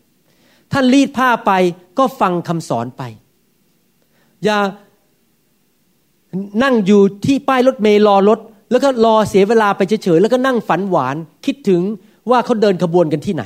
[0.73, 1.53] ท่านรีดผ้าไป
[1.99, 3.03] ก็ฟังคำสอนไป
[4.45, 4.59] อย่า
[6.63, 11.81] นั่งอยู่ที่ป้ายรถเมล์รอรถ แล้วก็รอเสียเวลาไปเฉยๆแล้วก็นั่งฝันหวานคิดถึง
[12.31, 13.45] ว่าเขาเดินขบวนกันที่ไหน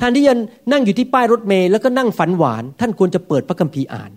[0.00, 0.40] ท่านที่ยัน
[0.72, 4.10] นั่งอยู่ที่ป้ายรถเมล์แล้วก็นั่งฝันหวาน ท่านควรจะเปิดพระคัมภีร์อ่าน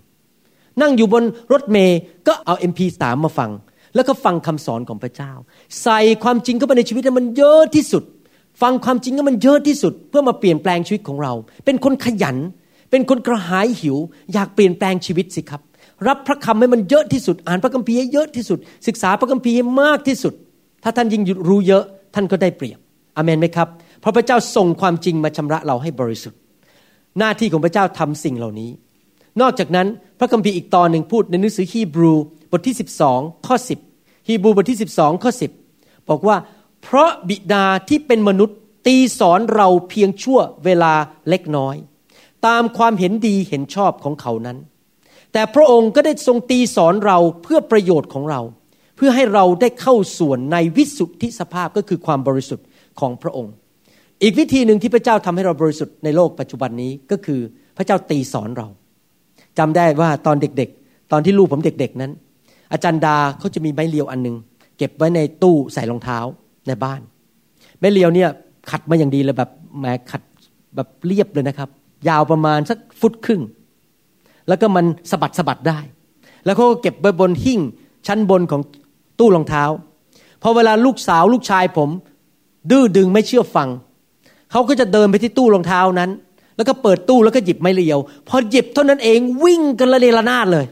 [0.82, 3.52] นั่งอยู่บนรถเมล์ก็เอา MP3 มาฟัง
[3.96, 5.32] แล้วก็ฟังคำสอนของพระเจ้า
[5.84, 8.04] ใส่ความจริงเข้าไปในชีวิตมันเยอะที่สุด
[8.62, 11.34] ฟังความจริงก็มันเยอะที่สุด เพื่อมาเปลี่ยนแปลงชีวิตของเรา
[11.66, 12.38] เป็นคนขยัน
[12.92, 13.98] เป็นคนกระหายหิว
[14.34, 15.62] อยากเปลี่ยนแปลงชีวิตสิครับ
[16.08, 20.34] รับพระคำให้มันเยอะที่สุด อ่านพระคัมภีร์ให้เยอะที่สุด ศึกษาพระคัมภีร์ให้มากที่สุด
[20.84, 21.84] ถ้าท่านยิ่งรู้เยอะ
[22.16, 22.80] ท่านก็ได้เปรียบ
[23.16, 23.68] อเมนไหมครับ
[24.02, 26.40] เพราะพระเจ้าส่งความจริงมาชำระเราให้บริสุทธิ์
[27.20, 28.70] หน้าที่ของพระเจ้าทำสิ่งเหล่านี้
[29.42, 29.88] นอกจากนั้น
[30.20, 32.14] พระคัมภีร์อีกตอนหนึ่งพูดในหนังสือฮีบรู
[32.52, 32.76] บทที่
[33.10, 33.56] 12 ข้อ
[33.92, 35.32] 10 ฮีบรูบทที่ 12 ข้อ
[35.70, 36.38] 10 บอกว่า
[36.82, 40.94] เพราะบิดาที่เป็นมนุษย์ตีสอนเราเพียงชั่วเวลา
[41.30, 41.76] เล็กน้อย
[42.48, 44.58] ตามความเห็นดีเห็นชอบของเขานั้น
[45.34, 48.42] แต่พระองค์ก็ได้ทรงตีสอนเราเพื่อประโยชน์ของเรา
[48.98, 52.66] เพื่อให้เราได้เข้าส่วนในวิสุทธิสภาพก็คือความบริสุทธิ์
[53.00, 53.54] ของพระองค์
[54.24, 57.40] อีกวิธีหนึ่งที่พระเจ้าทำให้เราบริสุทธิ์ในโลกปัจจุบันนี้ก็คือ
[57.78, 58.68] พระเจ้าตีสอนเรา
[59.58, 62.12] จำได้ว่าตอนเด็กๆ ตอนที่ลูกผมเด็กๆนั้น
[62.72, 64.36] อาจารย์ดาเขาจะมีไม้เลียวอันหนึ่ง
[64.78, 66.20] เก็บไว้ในตู้ใส่รองเท้า
[66.68, 67.02] ในบ้าน
[67.80, 68.30] ไม้เลียวเนี่ย
[68.72, 70.22] ขัดมาอย่างดีเลยแบบแหมขัด
[70.76, 71.70] แบบเรียบเลยนะครับ
[72.10, 73.42] ยาวประมาณสักฟุตครึ่ง
[74.48, 75.80] แล้วก็มันสะบัดสะบัดได้
[76.46, 77.60] แล้วเขาก็เก็บไว้บนหิ้ง
[78.08, 78.62] ชั้นบนของ
[79.20, 79.64] ตู้รองเท้า
[80.42, 81.90] พอเวลาลูกสาวลูกชายผม
[82.72, 83.70] ดื้อดึงไม่เชื่อฟัง
[84.52, 86.10] เขาก็จะเดินไปที่ตู้รองเท้านั้น
[86.56, 90.66] แล้วก็เปิดตู้แล้วก็หยิบไม้เรียว พอหยิบเท่านั้นเองวิ่งกันละเลระนาดเลย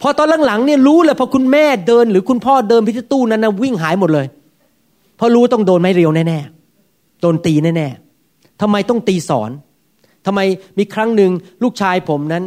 [0.00, 4.26] พอตอนหลังๆเนี่ยรู้เลยพอคุณแม่เดินหรือคุณพ่อเดินไปที่ตู้นั้นนะวิ่งหายหมดเลย
[5.16, 9.50] เพราะรู้ต้องโดนไม้เรียวแน่ๆ โดนตีแน่ๆทำไมต้องตีสอน
[10.26, 10.40] ทำไม
[10.78, 11.30] มีครั้งหนึ่ง
[11.62, 12.44] ลูกชายผมนั้น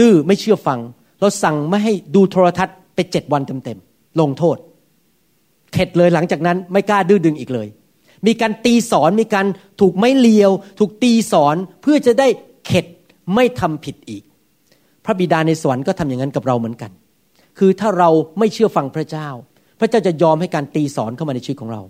[0.00, 0.78] ดื้อไม่เชื่อฟัง
[1.20, 4.56] เราสั่งไม่ให้ดูโทรทัศน์ไปเจ็ดวันเต็มๆลงโทษ
[5.72, 7.68] เข็ดเลยหลังจากนั้นไม่กล้าดื้อดึงอีกเลย
[8.26, 9.46] มีการตีสอนมีการ
[9.80, 12.28] ถูกไม่เลียว ถูกตีสอนเพื่อจะได้
[12.66, 12.86] เข็ด
[13.34, 14.22] ไม่ทำผิดอีก
[15.04, 16.90] พระบิดาในสวรรค์ก็ทำอย่างนั้นกับเราเหมือนกัน
[17.58, 19.28] คือถ้าเราไม่เชื่อฟังพระเจ้า
[19.80, 21.82] พระเจ้าจะยอมให้การตีสอนเข้ามาในชีวิตของเรา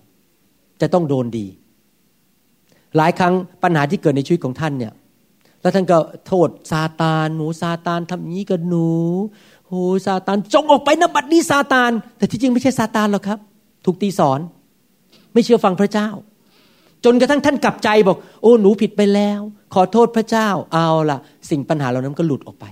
[0.81, 1.47] จะต้องโดนดี
[2.97, 4.93] หลายครั้งปัญหาที่เกิดในชีวิตของท่านเนี่ย
[5.63, 8.89] แล้วท่านก็โทษซาตานหนูซาตานทำนี้กับหนู
[9.67, 13.39] โอ้ซาตานจงออกไปนะบัดนี้ซาตาน แต่ที่จริงไม่ใช่ซาตานหรอกครับ
[13.85, 14.41] ถูกตีสอน
[15.33, 16.09] ไม่เชื่อฟังพระเจ้า
[17.05, 19.41] จนกระทั่งท่านกลับใจบอก โอ้หนูผิดไปแล้ว
[19.75, 21.19] ขอโทษพระเจ้าเอาละ
[21.51, 22.67] สิ่งปัญหาเหล่านั้นก็หลุดออกไป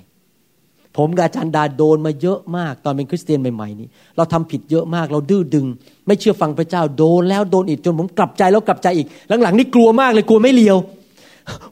[0.97, 5.67] ผมกับอาจารย์ดาโดนมาเยอะมาก ตอนเป็นคริสเตียนใหม่ๆนี้เราทำผิดเยอะมากเราดื้อดึง
[6.07, 9.07] ไม่เชื่อฟังพระเจ้าโดนแล้วโดนอีกจนผมกลับใจแล้วกลับใจอีก
[9.43, 10.77] หลังๆนี่กลัวมากเลยกลัวไม่เลียว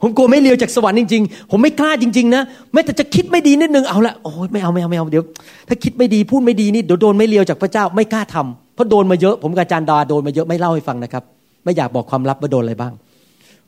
[0.01, 2.41] ผมกลัวไม่เลียวจากสวรรค์จริงๆ ผมไม่กล้าจริงๆนะ
[2.73, 5.23] แม้แต่จะคิดไม่ดีนิดนึงเอาละโอ้ยไม่เอาไม่เอาไม่เอาเดี๋ยว
[5.67, 11.23] ถ้าคิดไม่ดีพูดไม่ดีนี่เดี๋ยวโดนไม่เลียวจากพระเจ้าไม่กล้าทำเพราะโดนมาเยอะ ผมกับอาจารย์ดาโดนมาเยอะไม่เล่าให้ฟังนะครับ
[11.63, 12.93] ไม่อยากบอกความลับว่าโดนอะไรบ้าง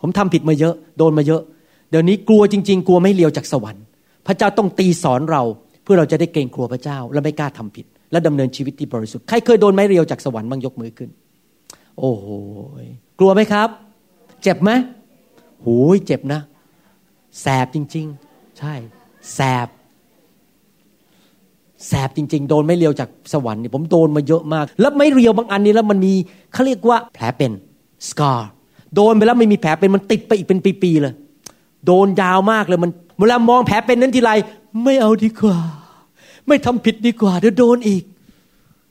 [0.02, 1.42] ผมทำผิดมาเยอะ โดนมาเยอะ
[1.92, 3.84] เดี๋ยวนี้กลัวจริง ๆ กลัวไม่เลียวจากสวรรค์
[4.28, 5.44] พระเจ้าต้องตีสอนเรา
[5.84, 11.10] เพื่อเราจะได้เกรงกลัวพระเจ้า และไม่กล้าทำผิด และดำเนินชีวิตที่บริสุทธิ์ใครเคยโดนไม้เรียวจากสวรรค์บ้างยกมือขึ้น
[12.00, 12.28] โอ้โห
[13.20, 13.70] กลัวไหมครับ
[14.44, 14.72] เจ็บไหม
[15.68, 16.42] หูยเจ็บนะ
[17.42, 18.74] แสบจริง ๆ ใช่
[19.34, 19.68] แสบ
[21.88, 26.14] แสบจริง ๆ โดนไม่เรียวจากสวรรค์นี่ผมโดนมาเยอะมาก แล้วไม่เรียวบางอันนี้แล้วมันมี
[26.54, 27.52] เขาเรียกว่าแผลเป็น
[28.10, 28.50] สการ์
[28.96, 31.14] โดนไปแล้วไม่มีแผลเป็นมันติดไปอีกเป็นปีๆเลย
[31.86, 34.32] โดนยาวมากเลยมันเวลามองแผลเป็นนั้นทีไร
[34.84, 35.58] ไม่เอาดีกว่า
[36.48, 38.04] ไม่ทำผิดดีกว่าเดี๋ยวโดนอีก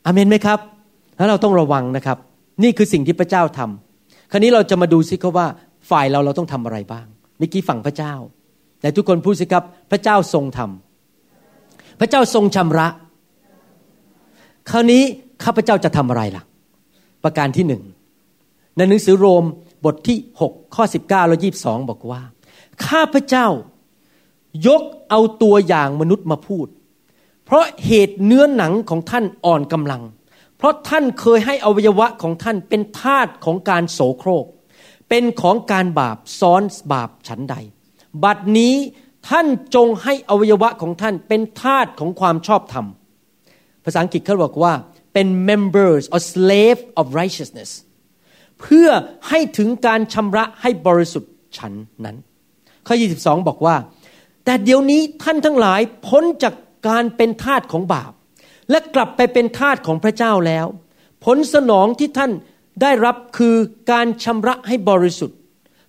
[0.04, 0.58] อเมนไหมครับ
[1.16, 2.18] แล้วเราต้องระวังนะครับ
[2.62, 5.46] นี่คือสิ่งที่พระเจ้าทำคราวนี้เราจะมาดูซิครับว่า
[5.90, 7.06] ฝ่ายเราเราต้องทำอะไรบ้าง
[7.38, 8.14] เมื่อกี้ฝั่งพระเจ้า
[8.80, 12.88] แต่ทุกคนพูดสิครับ พระเจ้าทรงทำพระเจ้าทรงชำระ
[14.70, 15.02] คราวนี้
[15.44, 16.42] ข้าพเจ้าจะทำอะไรล่ะ
[17.24, 17.82] ประการที่หนึ่ง
[18.76, 19.44] ในหนังสือโรม
[19.84, 20.18] บทที่
[20.48, 22.22] 6 ข้อ 19และ22 บอกว่า
[22.86, 23.46] ข้าพเจ้า
[24.66, 26.66] ยกเอาตัวอย่างมนุษย์มาพูด
[27.44, 30.02] เพราะเหตุเนื้อหนังของท่านอ่อนกำลัง
[30.56, 34.46] เพราะท่านเคยให้อวัยวะของท่านเป็นทาสของการโสโครก
[35.08, 37.56] เป็นของการบาปซ้อนบาปฉันใด
[38.24, 38.74] บัดนี้
[39.28, 42.86] ท่านจงให้อวัยวะของท่านเป็นทาสของความชอบธรรม
[43.84, 44.72] ภาษาอังกฤษเขาบอกว่า
[45.12, 47.70] เป็น members or slave of righteousness
[48.60, 48.88] เพื่อ
[49.28, 51.72] ให้ถึงการชำระให้บริสุทธิ์ฉัน
[52.04, 52.16] นั้น
[52.86, 53.76] ข้อ 22 บอกว่า
[54.44, 56.54] แต่เดี๋ยวนี้ท่านทั้งหลายพ้นจาก
[56.88, 58.12] การเป็นทาสของบาป
[58.70, 60.66] และกลับไปเป็นทาสของพระเจ้าแล้ว
[61.24, 62.32] ผลสนองที่ท่าน
[62.82, 63.56] ได้รับคือ
[63.90, 65.38] การชำระให้บริสุทธิ์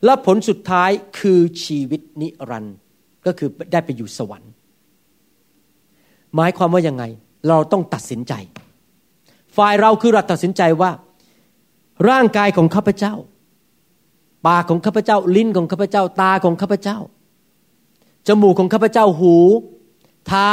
[0.05, 2.77] และผลสุดท้ายคือชีวิตนิรันดร์
[3.25, 4.51] ก็คือได้ไปอยู่สวรรค์
[6.35, 7.03] หมายความว่ายังไง
[7.47, 8.33] เราต้องตัดสินใจ
[9.57, 10.91] ฝ่ายเราคือเราตัดสินใจว่า
[12.09, 13.13] ร่างกายของข้าพเจ้า
[14.47, 16.97] ปากของข้าพเจ้า ลิ้นของข้าพเจ้า ตาของข้าพเจ้า
[18.27, 19.35] จมูกของข้าพเจ้า หู
[20.27, 20.51] เท้า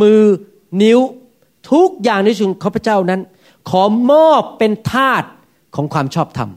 [0.00, 0.22] มือ
[0.82, 1.00] นิ้ว
[1.72, 3.20] ทุกอย่างในชีวิตข้าพเจ้านั้น
[3.70, 5.24] ขอมอบเป็นทาส
[5.74, 6.50] ของความชอบธรรม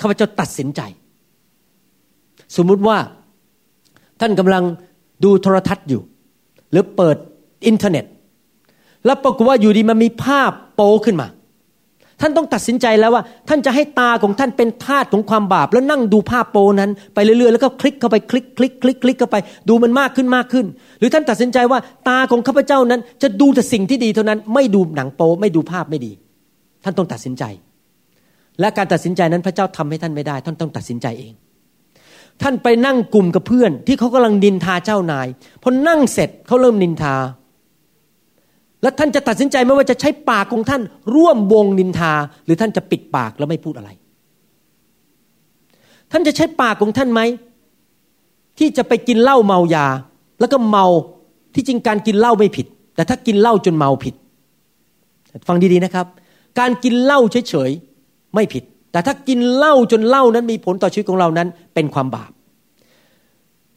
[0.00, 0.80] ข้าพเจ้าตัดสินใจ
[2.56, 2.98] สมมุติว่า
[4.20, 4.64] ท่านกำลัง
[5.24, 6.02] ดูโทรทัศน์อยู่
[6.70, 7.16] หรือเปิด
[7.66, 8.04] อินเทอร์เน็ต
[9.06, 11.28] แล้วปรากฏว่าอยู่ดีมันมีภาพโป้ขึ้นมา
[12.20, 19.36] ท่านต้องตัดสินใจแล้วว่า ท่านจะให้ตาของท่านเป็นทาสของความบาป แล้วนั่งดูภาพโปนั้นไปเรื่อยๆแล้วก็คลิกเข้าไปคลิกคลิกคลิกคลิกเข้าไป
[19.68, 20.66] ดูมันมากขึ้นมากขึ้น
[20.98, 21.78] หรือท่านตัดสินใจว่า
[22.08, 26.12] ตาของข้าพเจ้านั้น จะดูแต่สิ่งที่ดีเท่านั้น ไม่ดูหนังโปไม่ดูภาพไม่ดี
[26.84, 27.44] ท่านต้องตัดสินใจ
[28.60, 31.32] และการตัดสินใจนั้นพระเจ้าทำให้ท่านไม่ได้ ท่านต้องตัดสินใจเอง
[32.42, 35.26] ท่านไปนั่งกลุ่มกับเพื่อน ที่เขากำลังนินทาเจ้านาย
[35.62, 37.16] พอนั่งเสร็จเขาเริ่มนินทา
[38.82, 40.82] แล้วท่านจะตัดสินใจไม่ว่าจะใช้ปากของท่าน
[41.14, 42.12] ร่วมวงนินทา
[42.44, 43.90] หรือท่านจะปิดปากแล้วไม่พูดอะไร
[46.12, 47.20] ท่านจะใช้ปากของท่านไหม
[48.58, 49.86] ที่จะไปกินเหล้าเมายา
[50.40, 50.86] แล้วก็เมา
[51.54, 54.14] ที่จริงการกินเหล้าไม่ผิด แต่ถ้ากินเหล้าจนเมาผิด
[55.48, 56.06] ฟังดีๆนะครับ
[56.58, 57.70] การกินเหล้าเฉย
[58.34, 58.62] ไม่ผิด
[58.92, 62.30] แต่ถ้ากินเหล้าจนเหล้านั้นมีผลต่อชีวิตของเรานั้นเป็นความบาป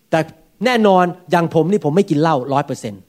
[0.09, 0.19] แต่
[0.65, 3.01] แน่นอนอย่างผมนี่ผมไม่กินเหล้าร้อยเปอร์เซ็นต์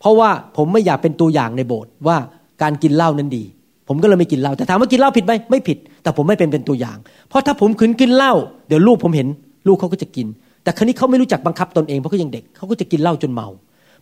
[0.00, 2.16] เพราะว่าผมไม่อยากเป็นตัวอย่างในโบสถ์ว่า
[2.62, 3.44] การกินเหล้านั้นดี
[3.88, 6.96] ผมก็เลยไม่กินเหล้าแต่ถามว่ากินเหล้าผิดไหมไม่ผิด แต่ผมไม่เป็นเป็นตัวอย่าง
[7.28, 8.32] เพราะถ้าผมขืนกินเหล้า
[8.68, 9.28] เดี๋ยวลูกผมเห็น
[9.66, 10.26] ลูกเขาก็จะกิน
[10.62, 13.48] แต่ครั้นี้เขาไม่รู้จักบังคับตนเองเพราะเขายังเด็กเขาก็จะกินเหล้าจนเมา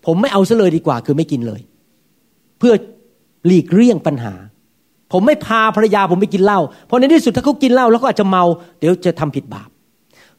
[0.06, 1.60] ผมไม่เอาซะเลยดีกว่า คือไม่กินเลย
[2.58, 2.74] เพื่อ
[3.46, 4.34] หลีกเลี่ยงปัญหา
[5.12, 8.44] ผมไม่พาภรรยาผมไปกินเหล้าเพราะในที่สุดถ้าเขากินเหล้าแล้วก็อาจจะเมา
[8.80, 9.68] เดี๋ยวจะทำผิดบาป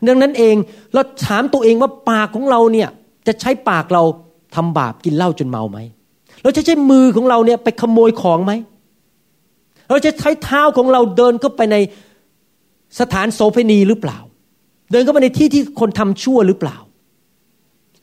[0.07, 0.55] ดังนั้นเอง
[0.93, 2.89] เราถามตัวเองว่าปากของเราเนี่ย
[3.27, 4.03] จะใช้ปากเรา
[4.55, 5.79] ทำบาปกินเหล้าจนเมาไหม
[6.43, 8.53] เราจะใช้มือของเราเนี่ยไปขโมยของไหม
[9.89, 11.77] เราจะใช้เท้าของเราเดินเข้าไปใน
[12.99, 14.17] สถานโสเภณีหรือเปล่า
[14.91, 16.77] เดินเข้าไปในที่ที่คนทำชั่วหรือเปล่า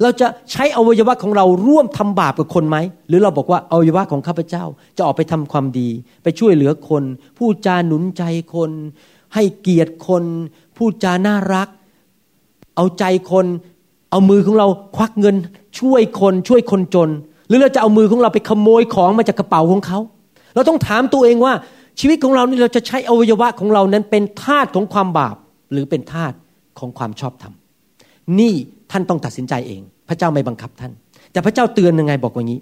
[0.02, 2.76] เราจะใช้อวัยวะของเราร่วมทำบาปกับคนไหม
[3.08, 4.64] หรือเราบอกว่าอวัยวะของข้าพเจ้า
[4.96, 5.88] จะออกไปทำความดี
[6.22, 7.02] ไปช่วยเหลือคน
[7.38, 8.22] พูดจาหนุนใจ
[8.54, 8.70] คน
[9.34, 10.24] ให้เกียรติคน
[10.76, 11.68] พูดจาน่ารัก
[12.76, 13.46] เอาใจคน
[14.10, 15.36] เอามือของเราควักเงิน
[15.80, 17.10] ช่วยคนช่วยคนจน
[17.48, 19.98] หรือเราจะเอามือของเราไปขโมยของมาจากกระเป๋าของเขา
[20.54, 21.52] เราต้องถามตัวเองว่า
[22.00, 25.36] ชีวิตของเรานี่เราจะใช้อวัยวะของเรานั้นเป็นทาสของความบาป
[25.72, 26.32] หรือเป็นทาส
[26.78, 27.54] ของความชอบธรรม
[28.40, 28.54] นี่
[28.90, 30.92] ท่านต้องตัดสินใจเอง พระเจ้าไม่บังคับท่าน
[31.32, 32.60] แต่พระเจ้าเตือนยังไงบอกว่างี้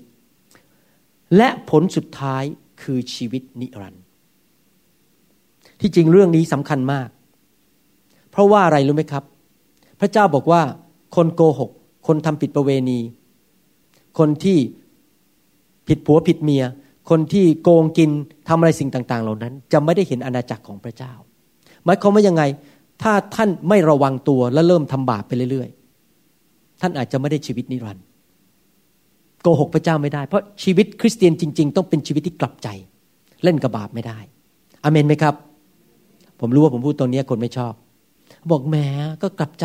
[1.37, 2.45] และผลสุดท้าย
[2.83, 4.03] คือชีวิตนิรันดร์
[5.81, 7.09] ที่จริงเรื่องนี้สำคัญมาก
[8.31, 9.25] เพราะว่าอะไรรู้ไหมครับ
[10.01, 10.61] พระเจ้าบอกว่า
[11.17, 11.71] คนโกหก
[12.07, 12.99] คนทำผิดประเวณี
[14.19, 14.59] คนที่
[15.89, 16.65] ผิดผัวผิดเมีย
[17.11, 18.11] คนที่โกงกิน
[18.49, 21.13] ทำอะไรสิ่งต่าง ๆ เหล่านั้น จะไม่ได้เห็นอาณาจักรของพระเจ้า
[21.85, 22.43] หมายความว่ายังไง
[23.03, 25.69] ถ้าท่านไม่ระวังตัวและเริ่มทำบาปไปเรื่อย
[26.81, 28.05] ท่านอาจจะไม่ได้ชีวิตนิรันดร์
[29.43, 32.69] โกหกพระเจ้าไม่ได้ เพราะชีวิตคริสเตียนจริง ๆ ต้องเป็นชีวิตที่กลับใจ
[33.45, 34.19] เล่นกับบาปไม่ได้
[34.85, 35.35] อเมนไหมครับ
[36.41, 37.73] ผมรู้ว่าผมพูดตรงนี้คนไม่ชอบ
[38.51, 38.77] บอกแหม
[39.23, 39.65] ก็กลับใจ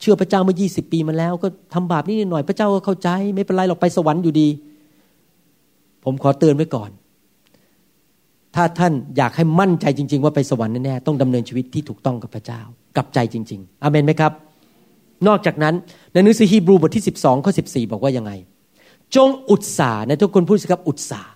[0.00, 4.48] เชื่อพระเจ้าเมื่อยี่สิบปีมาแล้ว ก็ทำบาปนิดหน่อยพระเจ้าก็เข้าใจ ไม่เป็นไรหรอกไปสวรรค์อยู่ดี
[6.04, 6.90] ผมขอเตือนไว้ก่อน
[8.54, 12.60] ถ้าท่านอยากให้มั่นใจจริง ๆ ว่าไปสวรรค์แน่ๆต้องดำเนินชีวิตที่ถูกต้องกับพระเจ้า
[12.96, 14.32] กลับใจจริง ๆอเมนไหมครับ
[15.28, 15.74] นอกจากนั้น
[16.12, 18.32] ในหนังสือฮีบรูบทที่ 12ข้อ14 บอกว่ายังไง
[19.16, 21.32] จงอุตสาห์ในทุกคนพูดสิครับอุตสาห์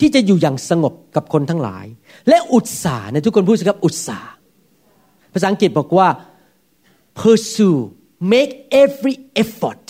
[0.00, 1.86] ที่จะอยู่อย่างสงบกับคนทั้งหลาย
[2.28, 4.30] และอุตสาห์ในทุกคนพูดสิครับอุตสาห์
[5.32, 6.08] ภาษาอังกฤษบอกว่า
[7.20, 7.78] pursue
[8.32, 9.84] make every effort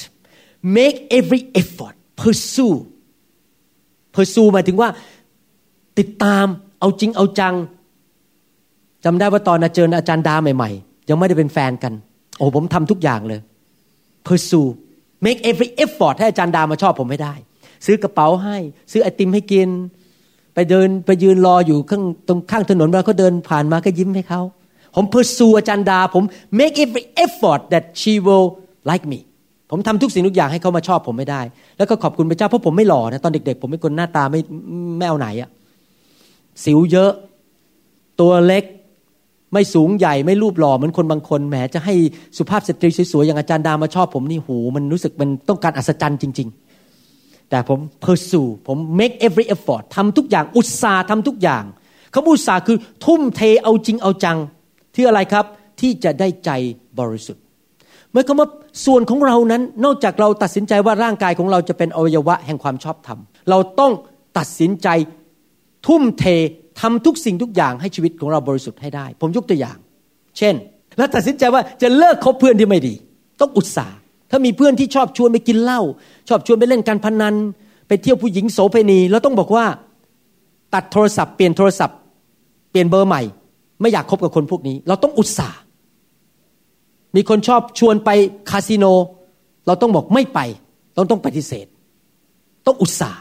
[0.76, 2.76] make every effort pursue
[4.14, 4.88] pursue หมายถึงว่า
[5.98, 6.46] ติดตาม
[6.80, 7.54] เอาจริงเอาจัง
[9.04, 11.92] จำได้ว่าตอนเจออาจารย์ดาใหม่ๆ ยังไม่ได้เป็นแฟนกัน
[12.38, 13.40] โอ้ผมทำทุกอย่างเลย
[14.26, 14.68] pursue
[15.24, 17.34] make every effort ให้อาจารย์ดามาชอบผมไม่ได้
[17.86, 18.56] ซื้อกระเป๋าให้
[18.92, 19.68] ซื้อไอติมให้กิน
[20.54, 24.42] ไปเดินไปยืนรออยู่ข้างตรงข้างถนนเวลาเขาเดินผ่านมาก็ยิ้มให้เขา
[24.94, 26.22] ผม pursue อาจารย์ดาผม
[26.58, 28.46] make every effort that she will
[28.90, 29.20] like me
[29.70, 31.40] ผมทำทุกสิ่งทุกอย่างให้เขามาชอบผมไม่ได้
[31.76, 34.40] แล้วก็ขอบคุณพระเจ้าเพราะผมไม่หล่อนะตอนเด็กๆ ผมเป็นคนหน้าตาไม่
[34.98, 35.50] ไม่เอาไหนอะ
[36.64, 37.10] สิวเยอะ
[38.20, 38.64] ตัวเล็ก
[39.52, 41.94] ไม่สูงใหญ่ไม่รูปหล่อเหมือนคนบางคนแหมจะให้
[42.38, 46.48] สุภาพสตรีสวยๆอย่างอาจารย์ดามาชอบผมนี่หู มันรู้สึกมันต้องการอัศจรรย์จริง
[46.98, 51.64] ๆ แต่ผม pursue ผม make every effort ทำทุกอย่างอุตสาห์ทำทุกอย่าง
[52.12, 54.38] เขาอุตสาห์คือทุ่มเทเอาจริงเอาจัง
[54.94, 55.44] ที่อะไรครับ
[55.80, 56.50] ที่จะได้ใจ
[56.98, 57.42] บริสุทธิ์
[58.12, 58.48] เมื่อคำว่า
[58.86, 63.18] ส่วนของเรานั้นนอกจากเราตัดสินใจว่าร่างกายของเราจะเป็นอวัยวะแห่งความชอบธรรม
[63.50, 63.92] เราต้อง
[64.38, 64.88] ตัดสินใจ
[65.86, 66.24] ทุ่มเท
[66.80, 69.76] ทำทุกสิ่งทุกอย่างให้ชีวิตของเราบริสุทธิ์ให้ได้ ผมยกตัวอย่าง
[70.38, 70.54] เช่น
[70.98, 72.94] แล้วตัดสินใจว่าจะเลิกคบเพื่อนที่ไม่ดี
[73.40, 73.96] ต้องอุตส่าห์
[74.30, 75.80] ถ้ามีเพื่อนที่ชอบชวนไปกินเหล้า
[76.28, 77.34] ชอบชวนไปเล่นการพนัน
[77.88, 79.64] ไปเที่ยวผู้หญิงโสเภณีเราต้องบอกว่า
[80.74, 81.98] ตัดโทรศัพท์เปลี่ยนโทรศัพท์
[82.70, 83.22] เปลี่ยนเบอร์ใหม่
[83.80, 85.60] ไม่อยากคบกับคนพวกนี้ เราต้องอุตส่าห์
[87.16, 88.10] มีคนชอบชวนไป
[88.50, 88.84] คาสิโน
[89.66, 90.38] เราต้องบอกไม่ไป
[90.94, 91.66] เราต้องปฏิเสธ
[92.66, 93.20] ต้องอุตส่าห์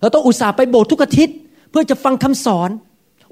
[0.00, 1.36] เราต้องอุตส่าห์ไปโบสถ์ทุกอาทิตย์
[1.78, 2.70] พื่อจะฟังคำสอน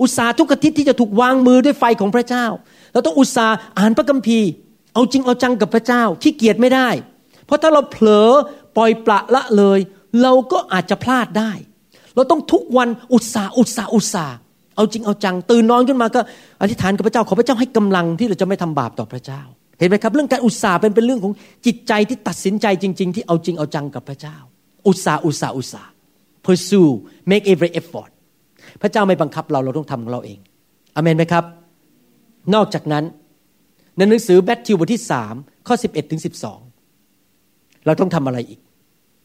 [0.01, 2.47] อุตส่าห์ทุกอาทิตย์ที่จะถูกวางมือด้วยไฟของพระเจ้า
[2.93, 4.49] เราต้องอุตส่าห์อ่านพระคัมภีร์
[4.95, 6.89] เอาจริงเอาจังกับพระเจ้าขี้เกียจไม่ได้
[7.47, 8.31] เพราะถ้าเราเผลอ
[8.77, 9.79] ปล่อยปละละเลย
[10.23, 11.53] เราก็อาจจะพลาดได้
[12.15, 14.35] เราต้องทุกวันอุตส่าห์อุตส่าห์อุตส่าห์
[14.77, 16.21] เอาจริงเอาจัง ตื่นนอนขึ้นมาก็
[16.63, 19.43] อธิษฐานกับพระเจ้าขอพระเจ้าให้กำลังที่เราจะไม่ทำบาปต่อพระเจ้า
[19.79, 21.33] เห็นไหมครับ เรื่องการอุตส่าห์เป็นเป็นเรื่องของ
[21.67, 24.37] จิตใจที่ตัดสินใจจริง ๆ ที่เอาจริงเอาจังกับพระเจ้า
[24.87, 25.91] อุตส่าห์อุตส่าห์อุตส่าห์
[26.45, 26.93] pursue
[27.31, 28.14] make every effort
[28.83, 30.39] พระเจ้าไม่บังคับเราเราต้องทำของเราเอง
[30.95, 31.45] อเมนไหมครับ
[32.55, 33.05] นอกจากนั้น
[33.97, 35.35] ในหนังสือแบทธิวบทที่สาม
[35.67, 36.21] ข้อ11ถึง
[37.03, 38.61] 12เราต้องทำอะไรอีก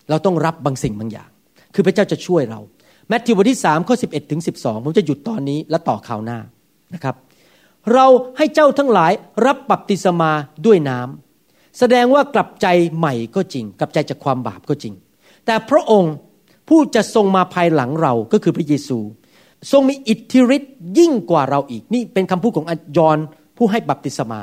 [0.09, 1.29] เราต้องรับบางสิ่งบางอย่าง
[1.73, 2.59] คือพระเจ้าจะช่วยเรา
[3.07, 6.39] แมทธิวบทที่สามข้อ11ถึง12ผมจะหยุดตอนนี้และต่อข่าวหน้า
[6.93, 7.15] นะครับ
[7.93, 8.05] เรา
[8.37, 9.11] ให้เจ้าทั้งหลาย
[9.45, 10.31] รับบัพติศมา
[10.65, 14.93] ด้วยน้ำแสดงว่ากลับใจใหม่ก็จริง กลับใจจากความบาปก็จริง
[15.45, 16.13] แต่พระองค์
[16.69, 18.99] ผู้จะทรงมาภายหลังเราก็คือพระเยซู
[19.71, 22.65] ทรงมีอิทธิฤทธิ์ยิ่งกว่าเราอีก นี่เป็นคำพูดของ
[22.97, 23.17] ยอน
[23.57, 24.41] ผู้ให้บัพติศมา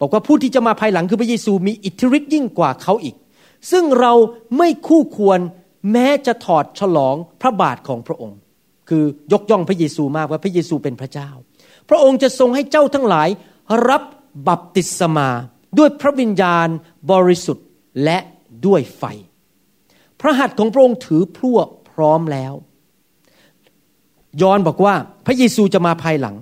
[0.00, 3.16] บอกว่าผู้ที่จะมาภายหลังคือพระเยซูมีอิทธิฤทธิ์ยิ่งกว่าเขาอีก
[3.70, 4.12] ซึ่งเรา
[4.58, 5.40] ไม่คู่ควร
[5.92, 8.38] แม้จะถอดฉลองพระบาทของพระองค์
[8.88, 11.30] คือยกย่องพระเยซูมากว่าพระเยซูเป็นพระเจ้า
[11.88, 13.28] พระองค์จะทรงให้เจ้าทั้งหลาย
[13.88, 14.02] รับ
[14.48, 15.28] บัพติศมา
[15.78, 16.68] ด้วยพระวิญญาณ
[17.10, 17.66] บริสุทธิ์
[18.04, 18.18] และ
[18.66, 19.02] ด้วยไฟ
[20.20, 21.58] พระหัตถ์ของพระองค์ถือพลั่ว
[21.90, 22.52] พร้อมแล้ว
[24.42, 24.94] ยอนบอกว่า
[25.26, 26.36] พระเยซูจะมาภายหลัง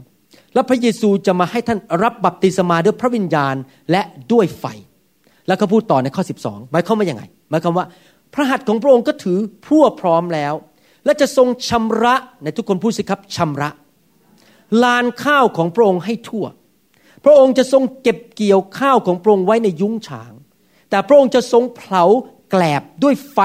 [0.55, 3.55] และพระเยซูจะมาให้ท่านรับบัพติศมาด้วยพระวิญญาณ
[3.91, 4.65] และด้วยไฟ
[5.49, 7.87] แล้วก็พูดต่อในข้อ 12 หมายความว่ายังไงหมายความว่า
[8.35, 10.55] พระหัตถ์ของพระองค์ก็ถือพั่วพร้อมแล้ว
[11.05, 12.15] และจะทรงชำระ
[12.45, 13.71] ในทุกคนพูดสิครับชำระ
[14.83, 16.47] ลานข้าวของพระองค์ให้ทั่ว
[17.25, 20.33] พระองค์จะทรงเก็บเกี่ยวข้าวของพระองค์ไว้ในยุ้งฉาง
[20.91, 22.05] แต่พระองค์จะทรงเผา
[22.51, 23.39] แกลบด้วยไฟ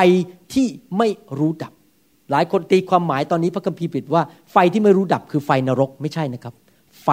[0.54, 1.74] ที่ไม่รู้ดับ
[2.32, 4.22] หลายคนตีความหมายตอนนี้พระคัมภีร์ปิดว่า
[4.52, 6.54] ไฟที่ไม่รู้ดับคือไฟนรกไม่ใช่นะครับ
[7.04, 7.10] ไฟ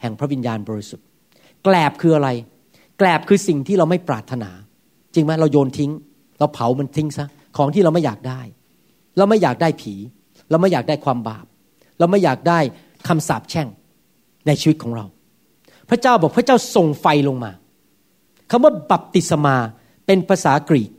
[0.00, 1.06] แห่งพระวิญญาณบริสุทธิ์
[1.64, 2.28] แกลบคืออะไร
[2.98, 4.50] แกลบคือสิ่งที่เราไม่ปรารถนา
[5.14, 5.90] จริงไหมเราโยนทิ้ง
[6.38, 8.40] เราเผามันทิ้งซะของที่เราไม่อยากได้
[9.16, 9.94] เราไม่อยากได้ผี
[10.50, 11.46] เราไม่อยากได้ความบาป
[11.98, 12.58] เราไม่อยากได้
[13.08, 13.68] คำสาปแช่ง
[14.46, 15.04] ในชีวิตของเรา
[15.90, 17.50] พระเจ้าบอกพระเจ้าส่งไฟลงมา
[18.50, 19.56] คำว่าบัพติศมา
[20.06, 20.90] เป็นภาษากรีก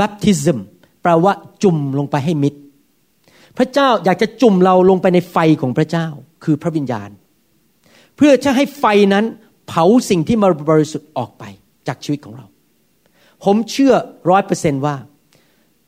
[0.00, 0.58] baptism
[1.02, 1.32] แปลว่า
[1.62, 2.54] จุ่มลงไปให้มิด
[3.58, 6.06] พระเจ้าอยากจะจุ่มเราลงไปในไฟของพระเจ้า
[6.44, 7.10] คือพระวิญญาณ
[8.16, 9.24] เพื่อจะให้ไฟนั้น
[9.68, 11.44] เผาสิ่งที่มาบริสุทธิ์ออกไป
[11.88, 12.46] จากชีวิตของเรา
[13.44, 13.94] ผมเชื่อ
[14.30, 14.96] ร้อยเปอร์เซนว่า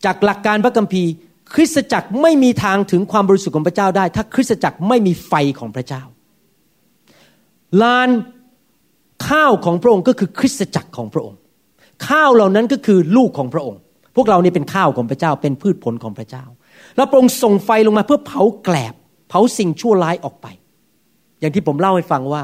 [0.04, 1.10] จากหลักการพระคัมภีร์
[1.54, 6.02] คริสตจักรไม่มีทางถึงความบริสุทธิ์ของพระเจ้าได้ ถ้าคริสตจักรไม่มีไฟของพระเจ้า
[7.82, 8.10] ลาน
[9.28, 11.38] ข้าวของพระองค์ก็คือคริสตจักรของพระองค์
[12.08, 13.80] ข้าวเหล่านั้นก็คือลูกของพระองค์
[14.16, 16.44] พวกเรานี่เป็นข้าวของพระเจ้าเป็นพืชผลของพระเจ้า
[16.96, 18.94] แล้วพระองค์ส่งไฟลงมาเพื่อเผาแกลบ
[19.28, 20.46] เผาสิ่งชั่วร้ายออกไป
[21.40, 22.42] อย่างที่ผมเล่าให้ฟังว่า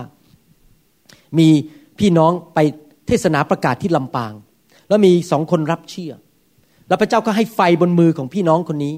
[1.38, 1.48] มี
[1.98, 2.58] พี่น้องไป
[3.06, 4.32] เทศนาประกาศที่ลำปาง
[4.88, 6.12] แล้วมีสองคนรับเชื่อ
[6.88, 8.94] แล้วพระเจ้าก็ให้ไฟบนมือของพี่น้องคนนี้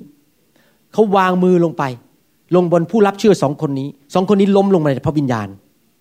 [0.93, 1.85] เขาวางมือลงไป
[2.57, 5.49] ลงบนผู้รับเชื่อสองคนนี้ สองคนนี้ล้มลงมาในพระวิญญาณ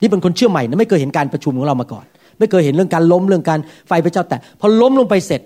[0.02, 2.06] นี่เป็นคนเชื่อใหม่นะไม่เคยเห็นการประชุมของเรามาก่อน
[2.40, 5.42] ไม่เคยเห็นเรื่องการล้มเรื่องการไฟพระเจ้าแต่พอล้มลงไปเสร็จ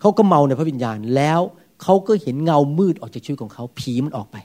[0.00, 1.40] เขาก็เมาในพระวิญญาณแล้ว
[1.82, 4.36] เขาก็เห็นเงามืดออกจากชีวิตของเขา ผีมันออกไป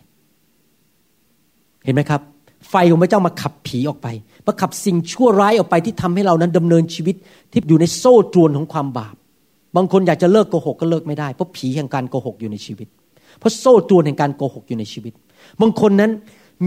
[1.83, 2.21] เห็นไหมครับ
[2.69, 4.07] ไฟของพระเจ้ามาขับผีออกไป
[4.47, 7.15] มาขับสิ่งชั่วร้ายออกไปที่ทำให้เรานั้นดำเนินชีวิต
[7.51, 9.15] ที่อยู่ในโซ่ตรวนของความบาป
[9.75, 12.88] บางคนอยากจะเลิกโกหกก็เลิกไม่ได้เพราะผีแห่งการโกหกอยู่ในชีวิต
[13.39, 15.13] เพราะโซ่ตรวนแห่งการโกหกอยู่ในชีวิต
[15.61, 16.11] บางคนนั้น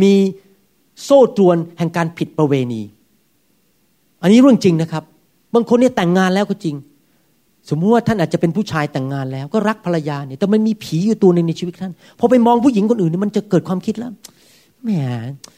[0.03, 0.15] มี
[1.05, 2.83] โซ่ตรวนแห่งการผิดประเวณี
[4.23, 5.05] อันนี้เรื่องจริงนะครับ
[5.55, 6.77] บางคนเนี่ยแต่งงานแล้วก็จริง
[7.71, 14.13] สมมติว่าท่านอาจจะเป็นผู้ชายแต่งงานแล้ว ก็รักภรรยาเนี่ยแต่มันมีผีอยู่ตัวหนึ่งในชีวิตท่านพอไปมองผู้หญิงคนอื่นเนี่ยมันจะเกิดความคิดแล้ว
[14.85, 14.91] แหม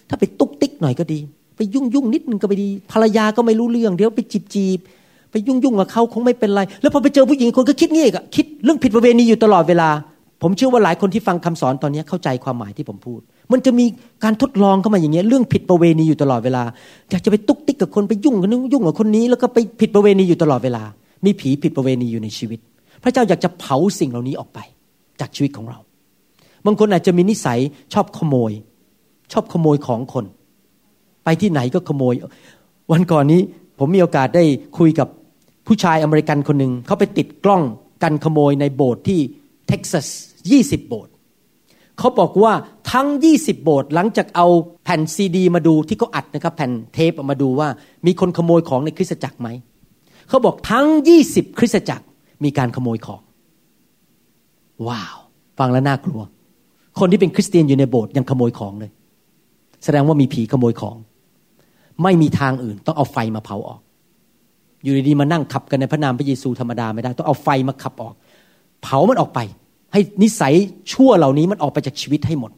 [0.09, 1.19] ถ้าไปตุกติ๊กหน่อยก็ดี
[1.57, 4.79] ไปยุ่งยุ่งนิดนึงก็ไปดี ภรรยาก็ไม่รู้เรื่อง เดี๋ยวไปจีบจีบ
[5.31, 9.89] ไปยุ่งยุ่งกับเขาคงไม่เป็นไร แล้วพอไปเจอผู้หญิงคนก็คิดงี้ก็คิดเรื่องผิดประเวณีอยู่ตลอดเวลา
[10.43, 13.21] ผมเชื่อว่าหลายคนที่ฟังคำสอนตอนนี้เข้าใจความหมายที่ผมพูด
[13.53, 13.87] มันจะมี
[14.25, 16.63] การทดลองเข้ามาอย่างเงี้ยเรื่องผิดประเวณีอยู่ตลอดเวลา
[17.11, 20.83] อยากจะไปตุกติ๊กกับคนไปยุ่งกับนึงยุ่งกับคนนี้แล้วก็ไปผิดประเวณีอยู่ตลอดเวลา
[21.25, 22.61] มีผีผิดประเวณีอยู่ในชีวิต
[23.03, 24.59] พระเจ้าอยากจะเผาสิ่งเหล่านี้ออกไป
[25.21, 25.79] จากชีวิตของเรา
[26.67, 27.61] บางคนอาจจะมีนิสัย
[27.95, 28.53] ชอบขโมย
[29.33, 30.25] ชอบขโมยของคน
[31.25, 32.15] ไปที่ไหนก็ขโมย
[32.93, 33.41] วันก่อนนี้
[33.79, 34.45] ผมมีโอกาสได้
[34.79, 35.09] คุยกับ
[35.67, 37.63] ผู้ชายอเมริกันคนหนึ่งเขาไปติดกล้อง
[38.03, 39.21] กันขโมยในโบสถ์ที่
[39.69, 40.07] เท็กซัส
[40.49, 41.13] 20 โบสถ์
[41.99, 42.53] เขาบอกว่า
[42.93, 44.47] ทั้ง 20 โบสถ์หลังจากเอา
[44.85, 47.69] แผ่นซีดี มาดูที่เขาอัดนะครับแผ่นเทปมาดูว่า
[48.07, 49.49] มีคนขโมยของในคริสตจักรไหม
[50.33, 50.87] เขาบอกทั้ง
[51.23, 52.07] 20 คริสตจักร
[52.45, 53.21] มีการขโมยของ
[54.89, 55.17] ว้าว
[55.59, 56.21] ฟังแล้วน่ากลัว
[56.99, 58.91] คนที่เป็นคริสเตียนอยู่ในโบสถ์ยังขโมยของเลย
[59.85, 60.97] แสดงว่ามีผีขโมยของ
[62.03, 63.81] ไม่มีทางอื่นต้องเอาไฟมาเผาออก
[64.83, 68.15] อยู่ดีๆมานั่งขับกันในพระนามพระเยซูธรรมดาไม่ได้ ต้องเอาไฟมาขับออก
[68.83, 69.41] เผามันออกไป
[69.93, 70.55] ให้นิสัย
[70.93, 72.53] ชั่วเหล่านี้มันออกไปจากชีวิตให้หมด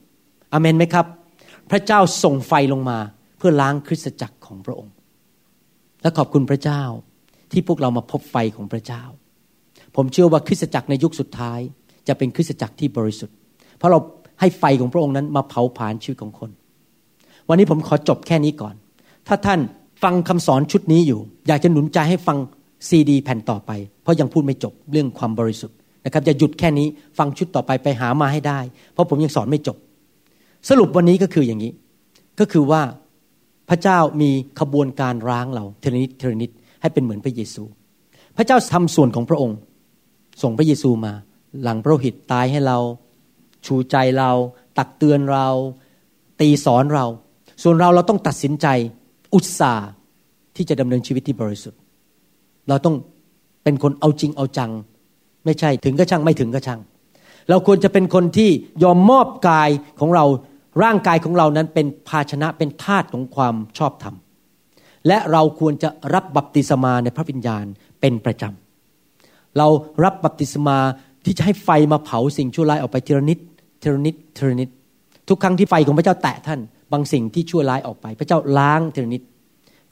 [0.53, 1.07] อเมนไหมครับ
[1.70, 2.99] พระเจ้าส่งไฟลงมา
[3.39, 4.95] เพื่อล้างคริสตจักรของพระองค์
[6.03, 6.83] และขอบคุณพระเจ้า
[7.55, 9.02] ที่พวกเรามาพบไฟของพระเจ้า
[9.96, 11.59] ผมเชื่อว่าคริสตจักรในยุคสุดท้าย
[12.09, 13.36] จะเป็นคริสตจักรที่บริสุทธิ์
[13.78, 13.98] เพราะเรา
[14.40, 16.50] ให้ไฟของพระองค์นั้นมาเผาผลาญชีวิตของคน
[17.48, 18.74] วันนี้ผมขอจบแค่นี้ก่อน
[19.28, 19.61] ถ้าท่าน
[20.02, 22.38] ฟังคำสอนชุดนี้อยู่ อยากจะหนุนใจให้ฟัง
[22.88, 23.70] ซีดี แผ่นต่อไป
[24.02, 26.86] เพราะยังพูดไม่จบเรื่องความบริสุทธิ์นะครับอย่าหยุดแค่นี้
[27.18, 28.61] ฟังชุดต่อไปไปหามาให้ได้
[28.92, 29.76] เพราะผมยังสอนไม่จบ
[30.68, 31.72] สรุปวันนี้ก็คืออย่างนี้
[32.40, 32.82] ก็คือว่า
[33.68, 34.30] พระเจ้ามี
[34.61, 36.50] ขบวนการร้างเราเทนิดเทนิด
[36.85, 37.64] ให้เป็นเหมือนพระเยซู
[38.37, 39.59] พระเจ้าทำส่วนของพระองค์
[40.43, 41.12] ส่งพระเยซูมา
[41.62, 42.78] หลังพระหิตตายให้เรา
[43.66, 44.30] ชูใจเรา
[44.78, 45.49] ตักเตือนเรา
[46.41, 47.07] ตีสอนเรา
[47.62, 48.66] ส่วนเราเราต้องตัดสินใจ
[49.35, 49.89] อุตส่าห์
[50.57, 51.78] ที่จะดำเนินชีวิตที่บริสุทธิ์
[52.68, 52.97] เราต้อง
[53.64, 54.70] เป็นคนเอาจริงเอาจัง
[55.45, 56.80] ไม่ใช่ถึงก็ช่างไม่ถึงก็ช่าง
[57.49, 58.51] เราควรจะเป็นคนที่
[58.82, 59.70] ยอมมอบกาย
[60.01, 60.24] ของเรา
[60.82, 64.14] ร่างกายของเรานั้นเป็นภาชนะเป็นธาตุของความชอบธรรม
[65.09, 67.64] และเราควรจะรับบัพติศมาในพระวิญญาณ
[68.00, 69.68] เป็นประจำ เรา
[70.05, 70.78] รับบัพติศมา
[71.24, 73.38] ที่จะให้ไฟมาเผาสิ่งชั่วร้ายออกไปทีละนิด
[73.82, 74.68] ทีละนิดทีละนิด
[75.28, 76.61] ทุกครั้งที่ไฟของพระเจ้าแตะท่าน
[76.92, 79.22] บางสิ่งที่ชั่วร้ายออกไป พระเจ้าล้างทีละนิด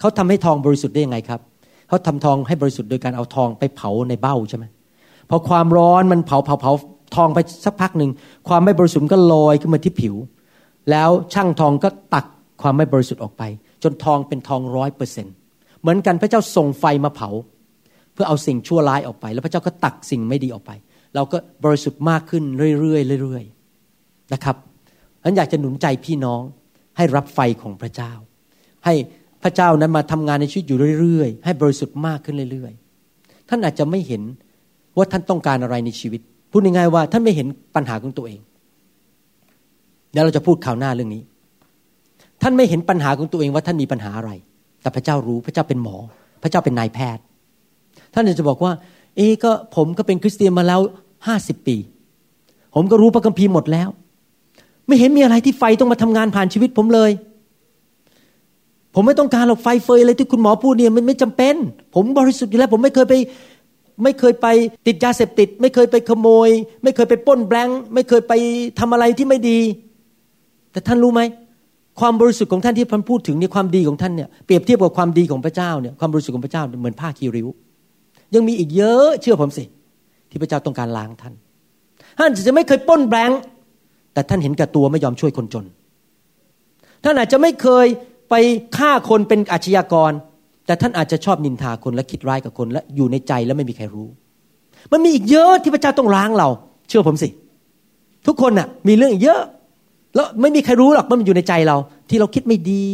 [0.01, 1.41] เขาทำให้ทองบริสุทธิ์ได้ยังไงครับ
[1.89, 4.65] เขาทำทองให้บริสุทธิ์โดยการเอาทองไปเผาในเบ้าใช่ไหม
[5.31, 6.73] พอความร้อนมันเผาเผาเผา
[7.17, 8.11] ทองไปสักพักหนึ่ง
[8.49, 10.15] ความไม่บริสุทธิ์ก็ลอยขึ้นมาที่ผิว
[10.91, 12.27] แล้วช่างทองก็ตัก
[12.63, 13.43] ความไม่บริสุทธิ์ออกไป
[13.83, 15.27] จนทองเป็นทองร้อยเปอร์เซ็น
[15.81, 17.29] เหมือนกันพระเจ้าส่งไฟมาเผา
[18.13, 20.71] เพื่อเอาสิ่งชั่วร้ายออกไป แล้วพระเจ้าก็ตักสิ่งไม่ดีออกไป
[21.15, 22.45] เราก็บริสุทธิ์มากขึ้น
[22.81, 24.57] เรื่อยๆเรื่อยๆนะครับ
[25.23, 26.43] ฉันอยากจะหนุนใจพี่น้อง
[26.97, 28.13] ให้รับไฟของพระเจ้า
[28.85, 28.95] ให้
[29.43, 34.23] พระเจ้านั้นมาทำงานในชีวิตอยู่เรื่อยๆ ให้บริสุทธิ์มากขึ้นเรื่อยๆ ท่านอาจจะไม่เห็น
[34.97, 36.21] ว่าท่านต้องการอะไรในชีวิต
[36.51, 38.41] พูดง่ายๆว่าท่านไม่เห็นปัญหาของตัวเอง
[40.13, 41.23] เดี๋ยวเราจะพูดข่าวหน้าเรื่องนี้
[42.43, 44.31] ท่านไม่เห็นปัญหาของตัวเองว่าท่านมีปัญหาอะไร
[44.83, 45.97] แต่พระเจ้ารู้พระเจ้าเป็นหมอ
[46.43, 47.23] พระเจ้าเป็นนายแพทย์
[48.15, 48.73] ท่านอาจจะบอกว่า
[49.17, 50.81] เอ๊ก็ผมก็เป็นคริสเตียนมาแล้ว
[51.27, 51.77] ห้าสิบปี
[52.75, 53.89] ผมก็รู้พระคัมภีร์หมดแล้ว
[54.87, 57.11] ไม่เห็นมีอะไรที่ไฟต้องมาทำงานผ่านชีวิตผมเลย
[58.95, 61.55] ผมไม่ต้องการหรอกไฟเฟยอะไรที่คุณหมอพูดเนี่ยมันไม่จำเป็น
[61.95, 63.15] ผมบริสุทธิ์อยู่แล้ว ผมไม่เคยไป
[64.03, 64.47] ไม่เคยไป
[64.87, 66.51] ติดยาเสพติด ไม่เคยไปขโมย
[66.83, 68.33] ไม่เคยไปป้นแบงค์ไม่เคยไป
[68.79, 69.59] ทำอะไรที่ไม่ดี
[70.73, 71.21] แต่ท่านรู้ไหม
[72.01, 77.49] ความบริสุทธิ์ของท่านที่พันพูดถึงเนี่ความดีของท่านเนี่ยเปรียบเทียบกับความดีของพระเจ้าเนี่ยความบริสุทธิ์ของพระเจ้าเหมือนผ้าคีริ้ว
[78.35, 79.65] ยังมีอีกเยอะเชื่อผมสิ
[80.31, 81.35] ที่พระเจ้าต้องการล้างท่าน
[82.19, 83.41] ท่านจะไม่เคยป้นแบงค์
[84.15, 85.65] แต่ท่านเห็นกับตัวไม่ยอมช่วยคนจน
[87.05, 87.87] ท่านอาจจะไม่เคย
[88.31, 88.35] ไป
[88.77, 90.13] ฆ่าคนเป็นอาชญากร
[90.67, 94.09] แต่ท่านอาจจะชอบนินทาคนและคิดร้ายกับคนและอยู่ในใจแล้วไม่มีใครรู้
[94.93, 96.49] มันมีอีกเยอะที่พระเจ้าต้องล้างเรา
[96.89, 97.29] เชื่อผมสิ
[98.27, 99.41] ทุกคนน่ะมีเรื่องอีกเยอะ
[100.15, 101.77] แล้วไม่มีใครรู้หรอกมันอยู่ในใจเรา
[102.09, 102.85] ที่เราคิดไม่ดี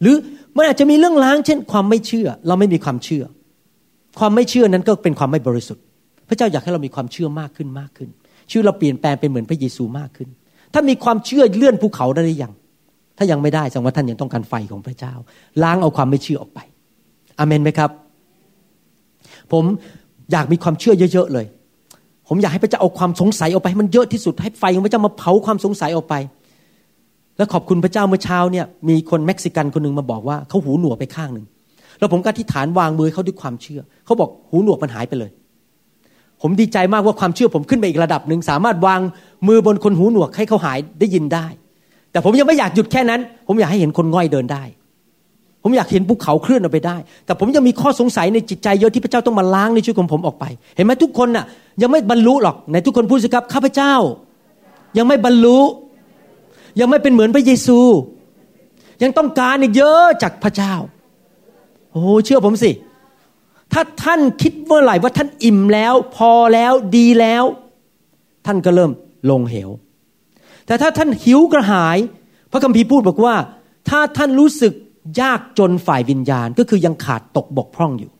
[0.00, 0.16] หรือ
[0.56, 3.24] มันอาจจะมีเรื่องล้างเช่น ความไม่เชื่อ เราไม่มีความเชื่อ
[4.18, 5.84] ความไม่เชื่อนั้นก็เป็นความไม่บริสุทธิ์
[6.28, 8.08] พระเจ้าอยากให้เรามีความเชื่อมากขึ้นมากขึ้น
[8.50, 10.28] ชีวิตเราเปลี่ยนแปลงเป็นเหมือนพระเยซูมากขึ้น
[10.74, 12.52] ถ้ามีความเชื่อเลื่อนภูเขาได้หรือยัง
[13.18, 15.14] ถ้ายังไม่ได้แสดงว่าท่านยังต้องการไฟของพระเจ้า
[15.62, 16.60] ล้างเอาความไม่เชื่อออกไป
[17.38, 17.90] อเมนไหมครับ
[19.52, 19.64] ผม
[20.32, 21.46] อยากมีความเชื่อเยอะ ๆ เลย
[22.28, 26.14] ผมอยากให้พระเจ้าเอาความสงสัยออกไปให้มันเยอะที่สุดให้ไฟของพระเจ้ามาเผาความสงสัยออกไป
[27.36, 31.46] แล้วขอบคุณพระเจ้าเมื่อเช้าเนี่ยมีคนเม็กซิกันคนหนึ่งมาบอกว่าเขาหูหนวกไปข้างหนึ่ง
[31.98, 35.30] แล้วผมก็ที่ฐานวางมือเขาด้วยความเชื่อเขาบอกหูหนวกมันหายไปเลย
[36.42, 39.00] ผมดีใจมากว่าความเชื่อผมขึ้นไปอีกระดับหนึ่งสามารถวาง
[39.48, 41.46] มือบนคนหูหนวกให้เขาหายได้ยินได้
[42.12, 44.62] แต่ผมยังไม่อยากหยุดแค่นั้น ผมอยากให้เห็นคนง่อยเดินได้
[45.66, 46.96] ผมอยากเห็นภูเขาเคลื่อนออกไปได้
[47.26, 50.44] แต่ผมยังมีข้อสงสัยในจิตใจเยอะที่พระเจ้าต้องมาล้างในชีวิตของผมออกไป
[50.76, 51.44] เห็นไหมทุกคนน่ะ
[51.82, 53.94] ยังไม่บรรลุหรอกในทุกคนพูดสิครับข้าพเจ้า
[54.98, 55.58] ยังไม่บรรลุ
[56.80, 57.78] ยังไม่เป็นเหมือนพระเยซู
[59.02, 60.74] ยังต้องการอีกเยอะจากพระเจ้า
[61.92, 62.70] โอ้เชื่อผมสิ
[63.72, 67.44] ถ้าท่านคิดเมื่อไหร่ว่าท่านอิ่มแล้ว พอแล้วดีแล้ว
[68.46, 68.90] ท่านก็เริ่ม
[69.30, 69.70] ลงเหว
[70.66, 71.98] แต่ถ้าท่านหิวกระหาย
[72.52, 73.34] พระคัมภีร์พูดบอกว่า
[73.88, 74.72] ถ้าท่านรู้สึก
[75.20, 78.10] ยากจนฝ่ายวิญญาณก็คือยังขาดตกบกพร่องอยู่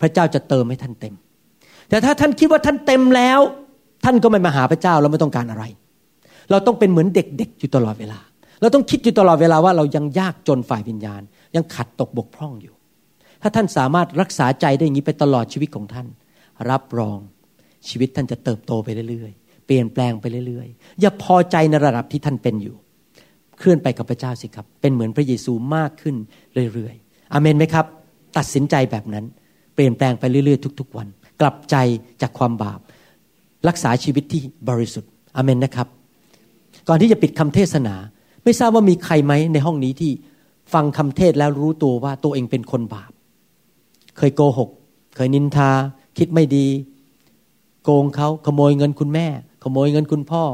[0.00, 1.14] พระเจ้าจะเติมให้ท่านเต็ม
[1.88, 3.40] แต่ถ้าท่านคิดว่าท่านเต็มแล้ว
[4.04, 5.64] ท่านก็ไม่มาหาพระเจ้าเราไม่ต้องการอะไร
[6.50, 8.18] เราต้องเป็นเหมือนเด็กๆอยู่ตลอดเวลา
[8.60, 11.22] เราต้องคิดอยู่ตลอดเวลาว่าเรายังยากจนฝ่ายวิญญาณ
[11.56, 12.74] ยังขัดตกบกพร่องอยู่
[13.42, 16.06] ถ้าท่านสามารถรักษาใจได้อย่างนี้ไปตลอดชีวิตของท่าน
[16.70, 17.18] รับรอง
[17.88, 22.76] ชีวิตท่านจะเติบโตไปเรื่อยๆ เปลี่ยนแปลงไปเรื่อยๆ อย่าพอใจในระดับที่ท่านเป็นอยู่
[23.58, 26.16] เคลื่อนไปกับพระเจ้าสิครับ เป็นเหมือนพระเยซูมากขึ้น
[26.74, 27.86] เรื่อยๆอเมนไหมครับ
[28.36, 29.24] ตัดสินใจแบบนั้น
[29.74, 31.08] เปลี่ยนแปลงไปเรื่อยๆ ทุก ๆ วัน
[31.40, 31.76] กลับใจ
[32.22, 32.80] จากความบาป
[33.68, 35.88] รักษาชีวิตที่บริสุทธิ์อเมนนะครับ
[36.88, 37.94] ก่อนที่จะปิดคำเทศนา
[38.44, 40.12] ไม่ทราบว่ามีใครไหมในห้องนี้ที่
[40.72, 43.10] ฟังคำเทศแล้วรู้ตัวว่าตัวเองเป็นคนบาป
[44.16, 44.70] เคยโกหก
[45.16, 45.70] เคยนินทา
[46.18, 46.66] คิดไม่ดี
[47.84, 49.26] โกงเขาขโมยเงินคุณแม่
[49.62, 50.44] ขโมยเงินคุณพ่อ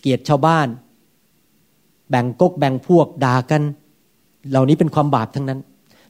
[0.00, 0.68] เกลียดชาวบ้าน
[2.12, 3.62] แบ่งกกแบ่งพวกด่ากัน
[4.50, 5.60] เหล่านี้เป็นความบาปทั้งนั้น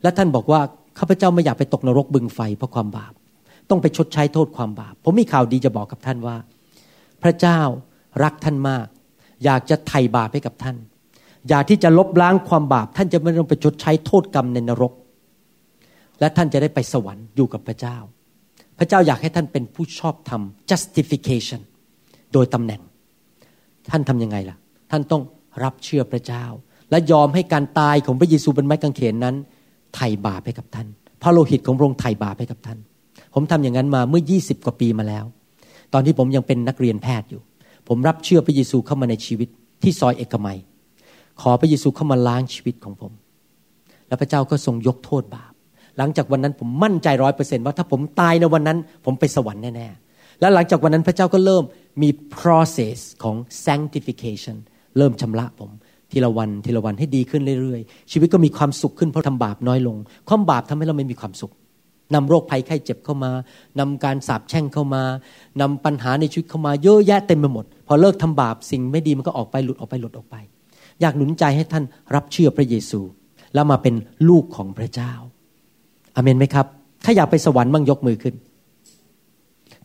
[0.02, 0.60] และท่านบอกว่า
[0.98, 3.12] ข้าพเจ้าไม่อยากไปตกนรกบึงไฟเพราะความบาป
[3.70, 6.36] ต้องไปชดใช้โทษความบาป ผมมีข่าวดีจะบอกกับท่านว่า
[7.22, 7.60] พระเจ้า
[8.22, 8.86] รักท่านมาก
[9.44, 10.76] อยากจะไถ่บาปให้กับท่าน
[11.48, 14.92] อยากที่จะลบล้างความบาป ท่านจะไม่ต้องไปชดใช้โทษกรรมในนรก
[16.20, 17.96] และท่านจะได้ไปสวรรค์อยู่กับพระเจ้า
[18.78, 21.60] พระเจ้าอยากให้ท่านเป็นผู้ชอบธรรม justification
[22.32, 22.80] โดยตำแหน่ง
[23.90, 24.56] ท่านทำยังไงล่ะ
[24.90, 25.22] ท่านต้อง
[25.62, 26.44] รับเชื่อพระเจ้า
[26.90, 29.34] และยอมให้การตายของพระเยซูบนไม้กางเขนนั้น
[29.94, 30.88] ไถ่บาปให้กับท่าน
[31.22, 32.78] พระโลหิตของพระองค์ไถ่บาปให้กับท่าน
[33.34, 35.24] ผมทำอย่างนั้นมาเมื่อ 20 กว่าปีมาแล้ว
[35.92, 37.42] ตอนที่ผมยังเป็นนักเรียนแพทย์อยู่
[37.88, 39.48] ผมรับเชื่อพระเยซูเข้ามาในชีวิต
[39.82, 40.58] ที่ซอยเอกมัย
[41.40, 43.12] ขอพระเยซูเข้ามาล้างชีวิตของผม
[44.08, 45.52] แล้วพระเจ้าก็ทรงยกโทษบาป
[45.98, 51.64] หลังจากวันนั้นผมมั่นใจร้อยเปอร์เซนว่าถ้าผมตายในวันนั้น ผมไปสวรรค์แน่ๆ แล้วหลังจากวันนั้นพระเจ้าก็เริ่ม
[52.02, 52.08] มี
[52.40, 53.36] process ของ
[53.66, 54.56] sanctification
[54.96, 55.70] เริ่มชำระผม
[56.12, 59.96] ทีละวันทีละวันให้ดีขึ้นเรื่อยๆ ชีวิตก็มีความสุขขึ้นเพราะทำบาปน้อยลง
[60.28, 61.52] ความบาปทำให้เราไม่มีความสุข
[62.14, 63.32] นำโรคภัยไข้เจ็บเข้ามา
[63.80, 65.02] นำการสาปแช่งเข้ามา
[65.60, 70.36] นำปัญหาในชีวิตเข้ามาเยอะแยะเต็มไปหมด พอเลิกทำบาปสิ่งไม่ดีมันก็ออกไปหลุดออกไปหลุดออกไป
[71.00, 71.84] อยากหนุนใจให้ท่าน
[72.14, 73.00] รับเชื่อพระเยซู
[73.54, 73.94] แล้วมาเป็น
[74.28, 75.12] ลูกของพระเจ้า
[76.16, 76.66] อเมนไหมครับ
[77.04, 78.34] ถ้าอยากไปสวรรค์บ้างยกมือขึ้น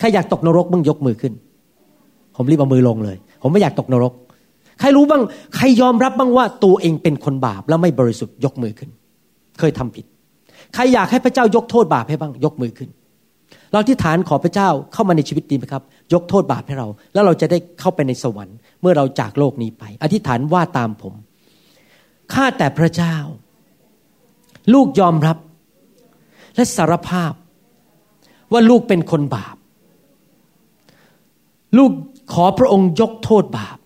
[0.01, 1.33] ถ้าอยากตกนรกบ้างยกมือขึ้น
[2.35, 4.13] ผมรีบเอามือลงเลย ผมไม่อยากตกนรก
[4.79, 5.21] ใครรู้บ้าง
[5.55, 8.89] ใครยอมรับบ้างว่าตัวเองเป็นคนบาปแล้วไม่บริสุทธิ์ยกมือขึ้น
[9.59, 10.05] เคยทำผิด
[10.73, 12.89] ใครอยากให้พระเจ้ายกโทษบาปให้บ้าง ยกมือขึ้น
[13.71, 21.13] เราที่ฐานขอพระเจ้าเข้ามาในชีวิตดีไหมครับ ยกโทษบาปให้เรา แล้วเราจะได้เข้าไปในสวรรค์เมื่อเราจากโลกนี้ไป อธิษฐานว่าตามผม
[22.33, 23.15] ข้าแต่พระเจ้า
[24.73, 25.37] ลูกยอมรับ
[26.55, 27.33] และสารภาพ
[28.51, 29.55] ว่าลูกเป็นคนบาป
[31.77, 31.91] ลูก
[32.33, 33.76] ขอพระองค์ยกโทษบาป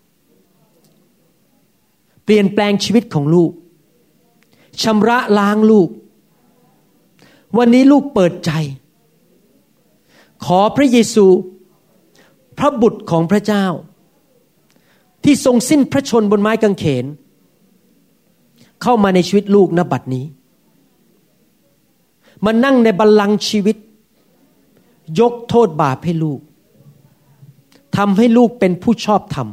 [2.24, 3.52] เปลี่ยนแปลงชีวิตของลูก
[4.82, 5.90] ชำระล้างลูก
[7.58, 8.52] วันนี้ลูกเปิดใจ
[10.46, 11.26] ขอพระเยซู
[12.58, 13.66] พระบุตรของพระเจ้า
[15.24, 17.06] ที่ทรงสิ้นพระชนบนไม้กางเขน
[18.82, 20.26] เข้ามาในชีวิตลูกนบัดนี้
[22.46, 23.78] มานั่งในบัลลังก์ชีวิต
[25.20, 26.40] ยกโทษบาปให้ลูก
[27.98, 29.48] ทำให้ลูกเป็นผู้ชอบธรรม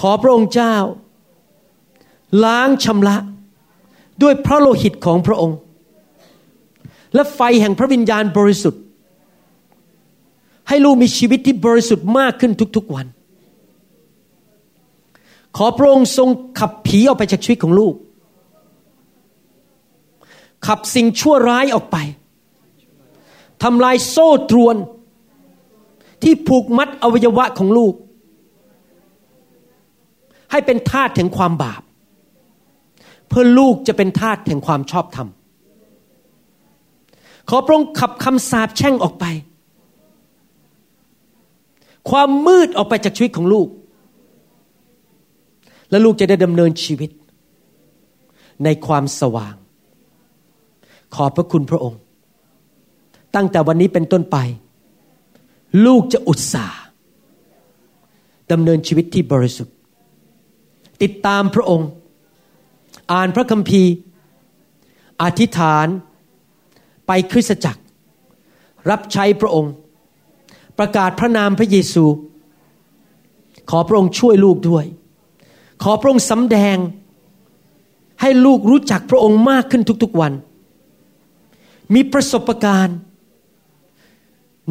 [0.00, 0.76] ขอพระองค์เจ้า
[2.44, 3.16] ล้างชำระ
[4.22, 5.58] ด้วยพระโลหิตของพระองค์
[7.14, 8.82] และไฟแห่งพระวิญญาณบริสุทธิ์
[10.68, 13.06] ให้ลูกมีชีวิตที่บริสุทธิ์มากขึ้นทุกๆวัน
[15.56, 16.28] ขอพระองค์ทรง
[16.58, 17.94] ขับผีออกไปจากชีวิตของลูก
[20.66, 21.96] ขับสิ่งชั่วร้ายออกไป
[23.62, 24.76] ทำลายโซ่ตรวน
[26.22, 27.94] ที่ผูกมัดอวัยวะของลูก
[30.54, 31.82] ให้เป็นทาสแห่งความบาป
[33.28, 35.28] เพื่อลูกจะเป็นทาสแห่งความชอบธรรม
[37.48, 39.24] ขอพระองค์ขับคำสาปแช่งออกไป
[42.10, 43.68] ความมืดออกไปจากชีวิตของลูก
[45.90, 47.10] และลูกจะได้ดำเนินชีวิต
[48.64, 49.54] ในความสว่าง
[51.14, 52.00] ขอบพระคุณพระองค์
[53.34, 54.36] ตั้งแต่วันนี้เป็นต้นไป
[55.86, 56.80] ลูกจะอุตส่าห์
[58.52, 59.73] ดำเนินชีวิตที่บริสุทธิ์
[61.02, 61.88] ติดตามพระองค์
[63.12, 63.92] อ่านพระคัมภีร์
[65.22, 65.86] อธิษฐาน
[67.06, 67.82] ไปคริสตจักร
[68.90, 69.72] รับใช้พระองค์
[70.78, 72.04] ประกาศพระนามพระเยซู
[73.70, 74.84] ขอพระองค์ช่วยลูกด้วย
[75.82, 76.76] ขอพระองค์สำแดง
[78.20, 80.32] ให้ลูกรู้จักพระองค์มากขึ้นทุกๆวัน
[81.94, 82.98] มีประสบการณ์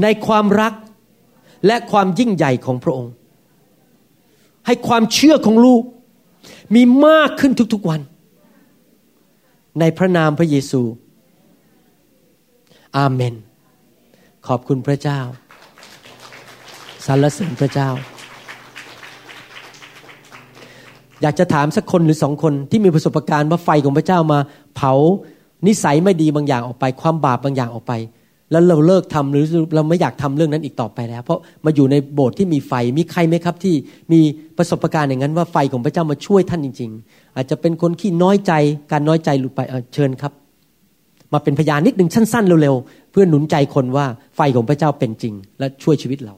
[0.02, 0.74] ในความรัก
[1.68, 3.14] และความยิ่งใหญ่ของพระองค์
[4.66, 5.84] ให้ความเชื่อของลูก
[6.74, 8.02] มีมากขึ้นทุกๆวัน
[9.80, 10.82] ในพระนามพระเยซู
[12.98, 13.36] อาเมน
[14.48, 15.20] ขอบคุณพระเจ้า
[17.06, 17.90] สรรเสริญพระเจ้า
[21.22, 24.40] อยากจะถามสักคนหรือสองคนที่มีประสบการณ์ว่าไฟของพระเจ้ามา
[24.76, 24.94] เผา
[25.68, 27.94] นิสัยไม่ดีบางอย่างออกไป ความบาปบางอย่างออกไป
[28.54, 29.46] แล้วเราเลิกทำหรือ
[29.76, 33.76] เราไม่อยากทำเรื่องนั้นอีกต่อไปแล้ว เพราะมาอยู่ในโบสถ์ที่มีไฟมีใครไหมครับที่
[34.12, 34.20] มี
[34.58, 38.54] ประสบการณ์อย่างนั้นว่าไฟของพระเจ้ามาช่วยท่านจริง ๆ อาจจะเป็นคนขี้น้อยใจ
[38.92, 39.60] การน้อยใจหลุดไป
[39.94, 40.34] เชิญครับ
[41.34, 46.34] มาเป็นพยานนิดหนึ่งสั้นๆเร็วๆเพื่อหนุนใจคนว่าไฟของพระเจ้าเป็นจริง และช่วยชีวิตเรา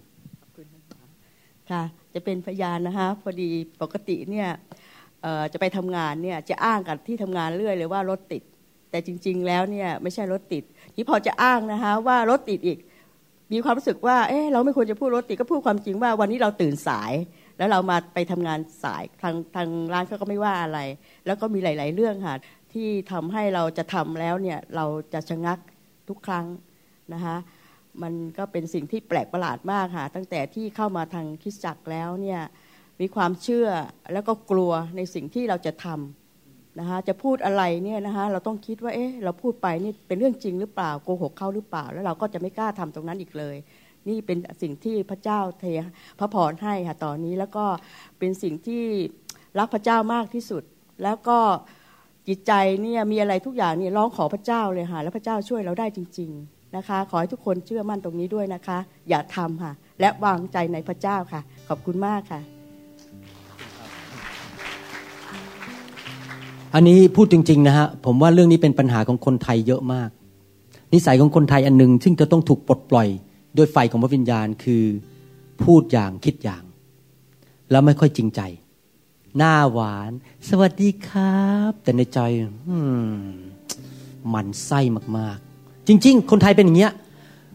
[1.72, 3.50] ค่ะจะเป็นพยานนะคะพอดี
[3.82, 4.48] ปกติเนี่ย
[5.54, 8.44] จะไปทำงานเนี่ยจะอ้างกับที่ทำงานเรื่อยเลยว่ารถติด
[8.92, 10.64] แต่จริง ๆ แล้วเนี่ยไม่ใช่รถติด
[10.96, 12.80] ที่พอจะอ้างนะคะว่ารถติดอีก
[13.54, 17.14] มีความรู้สึกว่าเออเราไม่ควรจะพูดรถติดก็พูดความจริงว่าวันนี้เราตื่นสาย
[17.58, 20.80] แล้วเรามาไปทำงานสายทางทางร้านเขาก็ไม่ว่าอะไร
[21.26, 22.38] แล้วก็มีหลาย ๆ เรื่องค่ะ
[22.74, 25.60] ที่ทำให้เราจะทำแล้วเนี่ยเราจะชะงัก
[26.10, 26.46] ทุกครั้ง
[27.14, 27.36] นะคะ
[28.02, 32.42] มันก็เป็นสิ่งที่แปลกประหลาดมากค่ะตั้งแต่ที่เข้ามาทางคริสจักรแล้วเนี่ย
[33.02, 33.68] มีความเชื่อ
[34.14, 36.25] แล้วก็กลัวในสิ่งที่เราจะทำ
[36.80, 43.56] นะคะจะพูดอะไรเนี่ยนะคะเราต้องคิดว่าเอ๊ะเราพูดไปนี่เป็นเรื่องจริงหรือเปล่าโกหกเขาหรือเปล่า แล้วเราก็จะไม่กล้าทำตรงนั้นอีกเลย
[44.10, 45.66] นี่เป็นสิ่งที่พระเจ้าเท
[46.20, 47.66] พระพรให้ค่ะตอนนี้แล้วก็
[48.20, 48.84] เป็นสิ่งที่
[49.60, 50.64] รักพระเจ้ามากที่สุด
[51.04, 51.38] แล้วก็
[52.28, 58.78] จิตใจเนี่ยมีอะไรทุกอย่างเนี่ยร้องขอพระเจ้าเลยค่ะแล้วพระเจ้าช่วยเราได้จริง ๆนะคะ ขอให้ทุกคนเชื่อมั่นตรงนี้ด้วยนะคะ
[59.10, 62.55] อย่าทำค่ะ และวางใจในพระเจ้าค่ะ ขอบคุณมากค่ะ
[66.78, 70.10] อันนี้พูดจริง ๆ นะฮะผมว่าเรื่องนี้เป็นปัญหาของคนไทยเยอะมาก
[70.94, 73.08] นิสัยของคนไทยอันหนึ่งซึ่งจะต้องถูกปลดปล่อย
[73.58, 74.84] ด้วยไฟของพระวิญญาณคือ
[75.64, 76.64] พูดอย่างคิดอย่าง
[77.72, 78.42] แล้วไม่ค่อยจริงใจ
[79.38, 80.12] หน้าหวาน
[80.50, 82.20] สวัสดีครับ แต่ในใจ
[84.34, 84.80] มันไส้
[85.18, 86.94] มากๆ จริง ๆ คนไทยเป็นอย่างเงี้ย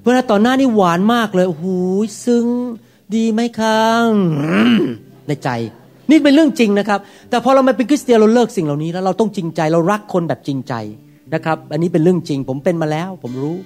[0.04, 1.66] เวลาต่อหน้านี่หวานมากเลยโอ้โห
[2.24, 2.46] ซึ้ง
[3.14, 4.10] ดีไหมครับ
[5.28, 5.50] ในใจ
[6.10, 7.00] นี่เป็นเรื่องจริงนะครับ
[7.30, 10.74] แต่พอเรามาเป็นคริสเตียนเราเลิกสิ่งเหล่านี้แล้วเราต้องจริงใจเรารักคนแบบจริงใจ
[11.34, 13.56] นะครับ อันนี้เป็นเรื่องจริง ผมเป็นมาแล้ว ผมรู้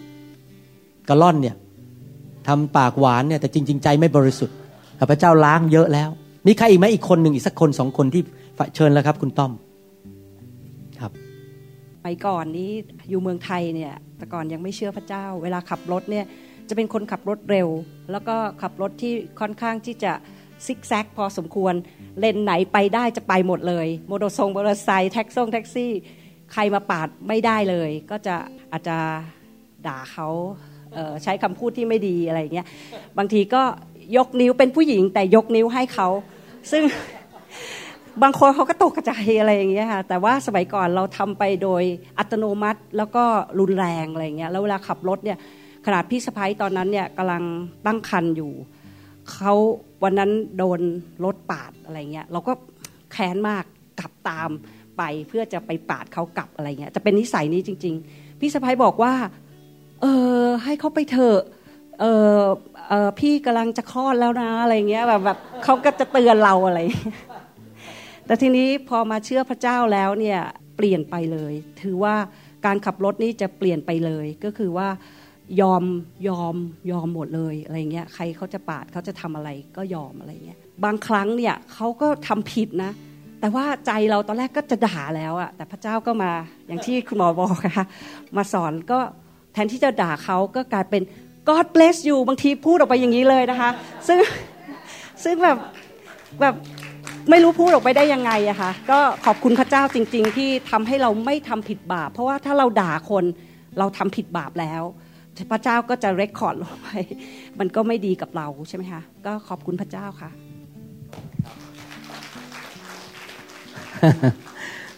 [1.08, 1.54] กระล่อนเนี่ย
[2.48, 4.56] ทำปากหวานเนี่ยแต่จริง ๆ ใจไม่บริสุทธิ์
[5.10, 6.10] พระเจ้าล้างเยอะแล้ว
[6.46, 8.22] มีใครอีกไหมอีกคนหนึ่งอีกสักคนสองคนที่
[8.74, 9.52] เชิญแล้วครับ คุณต้อม
[11.00, 11.10] ครับ
[12.02, 12.70] ไปก่อนนี้
[13.10, 16.24] อยู่เมืองไทยเนี่ยแต่ก่อนยังไม่เชื่อพระเจ้า เวลาขับรถเนี่ย
[16.68, 17.68] จะเป็นคนขับรถเร็ว
[18.12, 20.12] แล้วก็ขับรถที่ค่อนข้างที่จะ
[20.66, 21.74] ซิกแซกพอสมควร
[22.20, 25.90] เลนไหนไปได้จะไปหมดเลย โมอเตทรงมอเตอร์ไซค์แท็กซี่แท็กซี่
[26.52, 28.36] ใครมาปาดไม่ได้เลย ก็จะ
[28.72, 28.96] อาจจะ
[29.86, 30.28] ด่าเขา
[31.22, 32.66] ใช้คำพูดที่ไม่ดีอะไรเงี้ย
[33.18, 33.62] บางทีก็
[34.16, 36.08] ยกนิ้วเป็นผู้หญิง แต่ยกนิ้วให้เขา
[36.70, 36.82] ซึ่ง
[38.22, 41.82] บางคนเขาก็ตกกระจายอะไรอย่างเงี้ยค่ะแต่ว่าสมัยก่อนเราทำไปโดย
[42.18, 43.24] อัตโนมัติแล้วก็
[43.60, 45.38] รุนแรงอะไรเงี้ยแล้วเวลาขับรถเนี่ย
[45.86, 47.42] ขนาดพี่สะพ้ายตอนนั้นเนี่ยกำลัง
[47.86, 48.52] ตั้งคันอยู่
[49.32, 49.54] เขา
[50.02, 50.80] วันนั้นโดน
[51.24, 52.52] รถปาดอะไรเงี้ยเราก็
[53.12, 53.64] แค้นมาก
[54.00, 54.50] กลับตาม
[54.96, 59.12] ไปเพื่อจะไปปาดเขากลับอะไรเงี้ยจะเป็นนิสัยนี้จริง ๆ พี่สะพ้ายบอกว่า
[60.02, 60.06] เอ
[60.40, 61.40] อให้เขาไปเถอะ
[62.00, 62.04] เอ
[62.38, 62.40] อ
[62.88, 66.78] เออพี่กำลังจะคลอดแล้วนะอะไรเงี้ยแบบแบบเขาก็จะเตือนเราอะไร
[68.26, 70.40] แต่ทีนี้พอมาเชื่อพระเจ้าแล้วเนี่ย
[70.76, 72.14] เปลี่ยนไปเลย ถือว่า
[72.66, 74.88] การขับรถนี้จะเปลี่ยนไปเลยก็คือว่า
[75.60, 75.84] ยอม
[76.28, 76.54] ยอม
[76.90, 82.92] ยอมหมดเลยอะไรเงี้ยใครเขาจะปาดเขาจะทำอะไรก็ยอมอะไรเงี้ยบางครั้งเนี่ยเขาก็ทำผิดนะ
[83.40, 86.30] แต่ว่าใจเราตอนแรกก็จะด่าแล้วอะแต่พระเจ้าก็มา
[86.66, 87.86] อย่างที่คุณหมอบอกนะคะ
[88.36, 88.98] มาสอนก็
[89.52, 91.02] แทนที่จะด่าเขาก็กลายเป็น
[91.48, 93.70] God bless you บางทีพูดออกไปอย่างนี้เลยนะคะ
[94.08, 94.18] ซึ่ง
[95.24, 95.58] ซึ่งแบบ
[96.40, 96.54] แบบ
[97.30, 103.24] ไม่รู้พูดออกไปได้ยังไงอะคะก็ขอบคุณพระเจ้าจริง ๆ ที่ทำให้เราไม่ทำผิดบาป เพราะว่าถ้าเราด่าคน
[103.78, 104.82] เราทำผิดบาปแล้ว
[105.52, 106.88] พระเจ้าก็จะเรคคอร์ดลงไป
[107.58, 110.30] มันก็ไม่ดีกับเราใช่ไหมคะ ก็ขอบคุณพระเจ้าค่ะ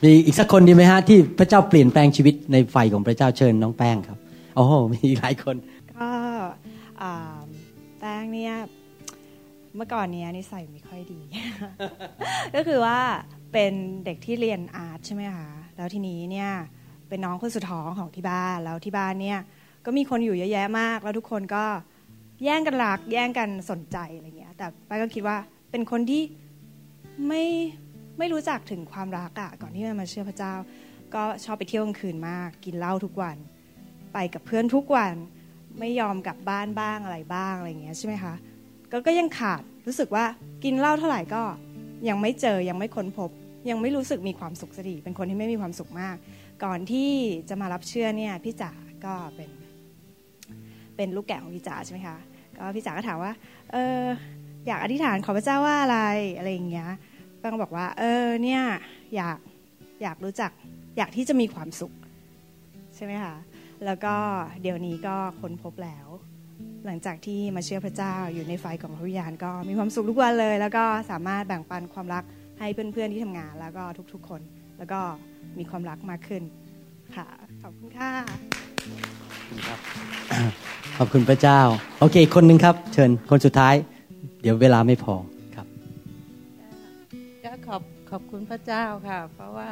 [0.03, 4.18] มีอีกสักคนดีไหมฮะ ที่พระเจ้าเปลี่ยนแปลงชีวิตในไฟของพระเจ้าเชิญน้องแป้งครับ
[4.55, 5.57] โอ้โห มีหลายคน
[5.93, 6.09] ก็
[7.03, 7.39] อ่า
[7.99, 8.55] แป้งเนี่ย
[9.76, 11.20] เมื่อก่อนเนี้ยนิสัยไม่ค่อยดี
[12.55, 12.99] ก็คือว่า
[13.53, 13.72] เป็น
[14.05, 16.51] เด็กที่เรียนอาร์ตใช่ไหมคะ แล้วทีนี้เนี่ย
[17.09, 19.39] เป็นน้องคนสุดท้องของที่บ้าน แล้วที่บ้านเนี่ย
[19.87, 21.64] ก็มีคนอยู่เยอะแยะมาก แล้วทุกคนก็
[22.45, 25.37] แย่งกันรัก แย่งกันสนใจอะไรเงี้ย แต่ป้งก็คิดว่า
[25.70, 26.22] เป็นคนที่
[27.28, 27.45] ไม่
[28.18, 30.55] ไม่รู้จักถึงความรักอะก่อนที่จะมาเชื่อพระเจ้า
[31.14, 33.37] ก็ชอบไปเที่ยวกลางคืนมาก กินเหล้าทุกวัน
[34.12, 35.14] ไปกับเพื่อนทุกวัน
[35.78, 38.34] ไม่ยอมกลับบ้านบ้างอะไรบ้างอะไรเงี้ยใช่ไหมคะ
[38.91, 40.24] ก็ก็ยังขาดรู้สึกว่า
[40.64, 41.43] กินเหล้าเท่าไหร่ก็
[42.09, 43.30] ยังไม่เจอยังไม่ค้นพบ
[43.70, 46.16] ยังไม่รู้สึกมีความสุขสดีเป็นคนที่ไม่มีความสุขมาก
[46.64, 47.11] ก่อนที่
[47.49, 48.70] จะมารับเชื่อเนี่ยพี่จ๋า
[49.05, 49.51] ก็เป็น
[50.97, 52.16] เป็นลูกแกะของพี่จ๋าใช่ไหมคะ
[52.57, 53.32] ก็พี่จ๋าก็ถามว่า
[53.72, 54.03] เออ
[54.66, 55.99] อยากอธิษฐานขอพระเจ้าว่าอะไร
[56.36, 56.90] อะไรอย่างเงี้ย
[57.47, 58.62] ป้งก็บอกว่า เออเนี่ย
[59.16, 59.38] อยาก
[60.03, 60.51] อยากรู้จัก
[60.97, 61.92] อยากที่จะมีความสุข
[62.97, 63.34] ใช่ไหมคะ
[63.84, 64.14] แล้วก็
[64.62, 66.07] เดี๋ยวนี้ก็ค้นพบแล้ว
[66.86, 72.24] หลังจากที่มาเชื่อพระเจ้าอยู่ในไฟของพระวิญญาณก็มีความสุขทุกวันเลย แล้วก็สามารถแบ่งปันความรัก
[72.59, 74.40] ให้เพื่อนๆที่ทำงาน แล้วก็ทุกๆคน
[74.78, 75.01] แล้วก็
[75.59, 76.42] มีความรักมากขึ้น
[77.16, 77.28] ค่ะ
[77.62, 78.11] ขอบคุณค่ะ
[79.68, 80.01] ขอบคุ
[80.72, 81.61] ณ ขอบคุณพระเจ้า
[82.01, 83.74] โอเคอีกคนหนึ่งครับ เชิญคนสุดท้าย
[84.42, 85.14] เดี๋ยวเวลาไม่พอ
[85.55, 85.66] ครับ
[87.44, 89.68] ก็ขอบขอบคุณพระเจ้าค่ะ เพราะว่า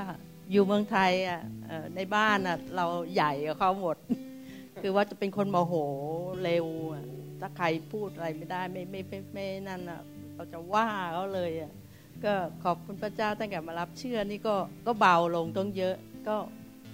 [0.50, 1.40] อยู่เมืองไทยอะ
[1.96, 3.96] ในบ้านอะเราใหญ่กว่าเขาหมด
[4.82, 5.74] คือว่าจะเป็นคนโมโห
[6.42, 7.04] เร็วอะ
[7.40, 10.00] ถ้าใครพูดอะไรไม่ได้ไม่ไม่ไม่ไม่นั่นอะ
[10.34, 11.72] เราจะว่าเขาเลยอะ
[12.24, 12.32] ก็
[12.64, 14.56] ขอบคุณพระเจ้าตั้งแต่มารับเชื่อนี่ก็
[14.86, 15.94] ก็เบาลงต้องเยอะ
[16.28, 16.36] ก็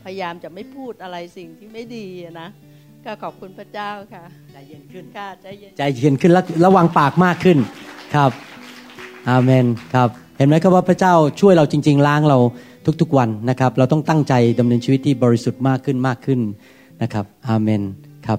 [0.04, 2.06] พยายามจะไม่พูดอะไรสิ่งที่ไม่ดี
[2.40, 2.48] นะ
[3.06, 4.22] ก็ขอบคุณพระเจ้าค่ะ
[4.52, 7.58] ใจเย็นขึ้นค่ะใจเย็นใจเย็นขึ้นและระวังปากมากขึ้น
[8.14, 8.30] ครับ
[9.28, 12.38] อาเมนครับ เห็นไหมครับว่าพระเจ้าช่วยเราจริง ๆ ล้างเรา
[13.00, 16.40] ทุกๆวันนะครับ เราต้องตั้งใจดำเนินชีวิตที่บริสุทธิ์มากขึ้นมากขึ้น
[17.02, 17.82] นะครับอาเมน
[18.26, 18.38] ครับ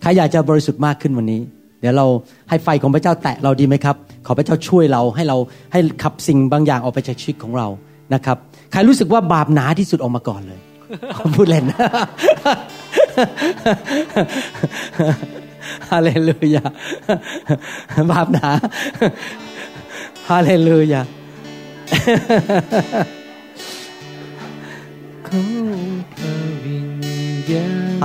[0.00, 1.40] ใครอยากจะบริสุทธิ์มากขึ้นวันนี้
[1.80, 2.06] เดี๋ยวเรา
[2.48, 3.96] ให้ไฟของพระเจ้าแตะเราดีไหมครับ
[4.26, 5.36] ขอพระเจ้าช่วยเราให้เรา
[5.72, 7.68] ให้ขับสิ่งบางอย่างออกไปจากชีวิตของเรา
[8.14, 8.36] นะครับ
[8.72, 10.60] ใครรู้สึกว่าบาปหนาที่สุดออกมาก่อนเลย
[11.34, 11.64] พูดเล่น
[15.90, 16.64] ฮาเลลูยา
[18.10, 18.50] บาปหนา
[20.28, 21.02] ฮาเลลูยา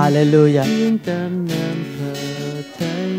[0.04, 0.64] าเลลูยา
[1.08, 2.14] ตามน้ำพระ
[2.78, 3.10] ทัย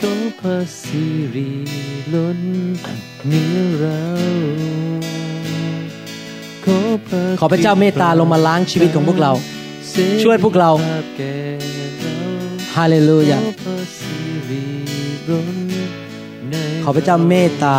[0.00, 1.04] ก็พระสิ
[1.34, 1.50] ริ
[2.12, 2.40] ล้น
[3.26, 4.00] เนือเรา
[6.68, 9.32] ขอพระขอพระเจ้าเมตตาลงมาล้างชีวิตของพวกเรา
[9.90, 11.34] เสรีช่วยพวกเราภพแก่
[12.00, 12.16] เรา
[12.76, 14.14] ฮาเลลูยาขอพระสิ
[14.48, 14.64] ริ
[15.28, 15.56] ล้น
[16.50, 16.54] ใน
[16.84, 17.76] ขอพระเจ้าเมตตา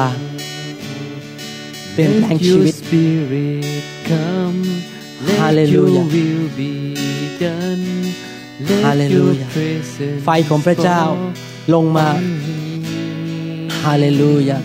[1.93, 4.59] เปลี่ยนแปลงชีวิต Let your spirit come
[5.27, 6.03] Let Hallelujah.
[6.03, 6.73] your will be
[7.43, 7.85] done
[8.67, 9.39] Let Hallelujah.
[9.41, 11.01] your presence ไฟของพระเจ้า
[11.73, 12.57] ลงมา fall on me.
[13.83, 14.59] ฮาเลลูยา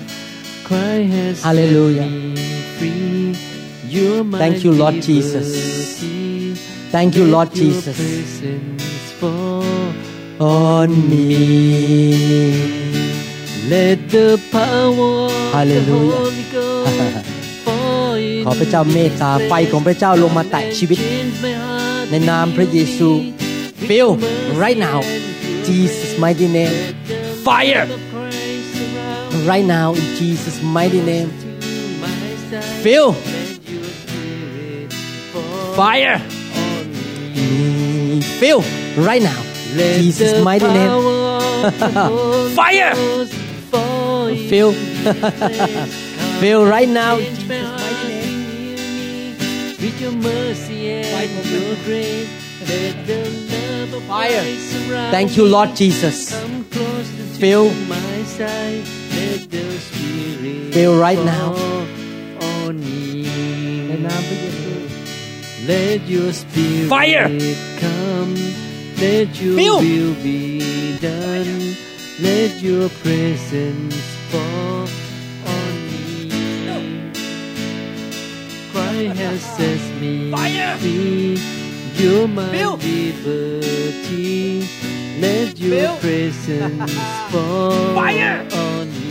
[0.69, 2.07] Christ has Hallelujah.
[2.09, 2.93] set me free.
[2.95, 3.14] You're my
[3.95, 5.47] Thank you, Lord Jesus.
[6.03, 6.55] liberty.
[6.91, 9.65] Thank you Let Lord your Jesus presence fall
[10.41, 11.29] on me
[13.69, 16.17] Let the power of the Hallelujah.
[16.17, 17.27] Holy Ghost
[17.67, 23.11] fall in ขอพระเจ้าเมตตาไฟของพระเจ้าลงมาแตะชีวิต Change my heart ในนามพระเยซู
[23.89, 24.11] Feel
[24.63, 24.99] right now
[25.67, 26.75] Jesus mighty name
[27.47, 27.85] fire
[29.51, 31.29] right now in Jesus mighty name
[32.85, 33.09] Feel
[35.77, 36.19] fire.
[38.41, 38.63] Feel
[38.97, 39.43] right now.
[39.75, 40.91] Jesus mighty name.
[42.55, 42.95] Fire!
[44.49, 44.73] Feel
[46.41, 47.19] Feel right now.
[47.19, 49.31] Jesus mighty name.
[49.81, 52.31] with your mercy and your grace
[52.69, 54.43] let the love of Fire.
[55.11, 56.33] Thank you Lord Jesus.
[56.41, 57.75] Come closer to Feel.
[57.89, 58.85] my side.
[59.11, 61.53] Let the spirit Feel right now.
[61.53, 63.05] fall on me.
[64.03, 64.74] ใน
[65.67, 67.29] Let your spirit Fire.
[67.81, 68.35] come
[68.99, 69.79] Let your Bill.
[69.81, 71.75] will be done.
[72.21, 73.97] Let your presence
[74.31, 74.87] fall
[75.47, 77.11] on me.
[78.73, 80.77] Christ has set me Fire.
[80.79, 81.41] free.
[81.97, 82.77] You're my Bill.
[82.77, 84.69] liberty.
[85.21, 85.97] Let your Bill.
[85.97, 86.93] presence
[87.31, 88.47] fall Fire.
[88.53, 89.05] on me.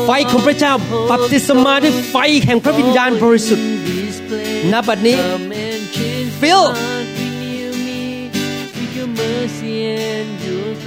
[0.07, 0.73] ไฟของพระเจ้า
[1.11, 3.67] บัพติศมาด้วยไฟแห่งพระวิญญาณบริสุทธิ์
[4.71, 5.17] ณบัดนี้
[6.41, 6.63] Fill.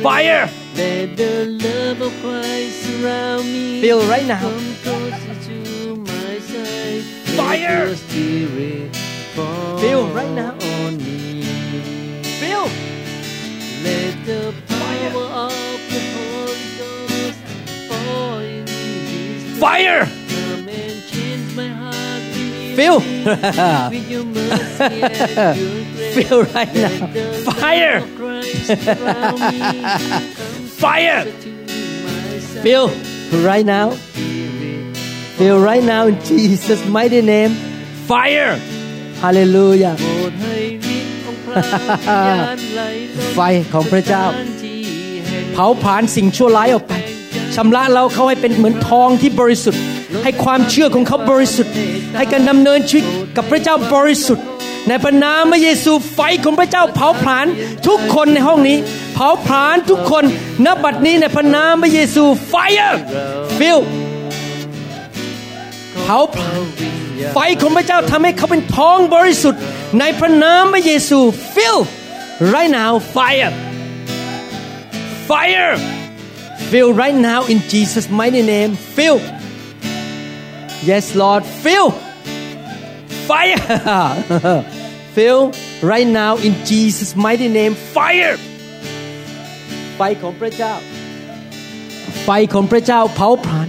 [0.02, 0.48] Fire.
[0.76, 1.34] Let the
[1.66, 3.80] love of Christ surround me.
[3.80, 4.40] Fill right now.
[4.40, 7.02] Come closer to my side.
[7.28, 7.86] Let Fire.
[7.86, 8.96] your spirit
[9.36, 10.52] fall Fill right now.
[10.82, 11.42] on me.
[12.40, 12.93] Fill.
[24.12, 24.78] Your grace.
[26.14, 26.94] Fill right now.
[27.50, 27.96] Fire.
[30.82, 31.22] fire
[32.64, 32.88] feel
[33.44, 33.90] right now.
[35.36, 37.52] Fill right now in Jesus mighty name.
[38.10, 38.56] Fire.
[39.20, 39.96] Hallelujah.
[43.34, 43.40] ไฟ
[43.72, 44.24] ของพระเจ้า
[45.52, 46.94] เผาผลาญสิ่งชั่วร้ายออกไป
[47.54, 49.80] ชำระเราเขาให้เป็นเหมือนทองที่บริสุทธิ์
[50.24, 51.72] ให้ความเชื่อของเขาบริสุทธิ์
[52.16, 53.04] ให้การดำเนินชีวิต
[53.36, 54.44] กับพระเจ้าบริสุทธิ์
[54.88, 57.46] ในพระนามพระเยซูไฟของพระเจ้าเผาผลาญ
[57.86, 58.78] ทุกคนในห้องนี้
[59.14, 60.24] เผาผลาญทุกคน
[60.64, 62.54] ณบัดนี้ในพระนามพระเยซูไฟ
[63.58, 63.78] ฟิล
[66.02, 66.60] เผาผลาญ
[67.32, 69.60] ไฟของพระเจ้าทำให้เขาเป็นทองบริสุทธิ์
[69.98, 71.18] ในพระนามพระเยซู
[71.54, 71.78] fill
[72.52, 73.52] right now fire
[75.28, 75.72] fire
[76.74, 79.18] fill right now in Jesus mighty name fill
[80.82, 81.92] yes Lord fill
[83.28, 83.62] fire
[85.16, 85.52] fill
[85.92, 88.36] right now in Jesus mighty name fire
[89.96, 90.74] ไฟของพระเจ้า
[92.24, 93.68] ไฟของพระเจ้าเผาผลาญ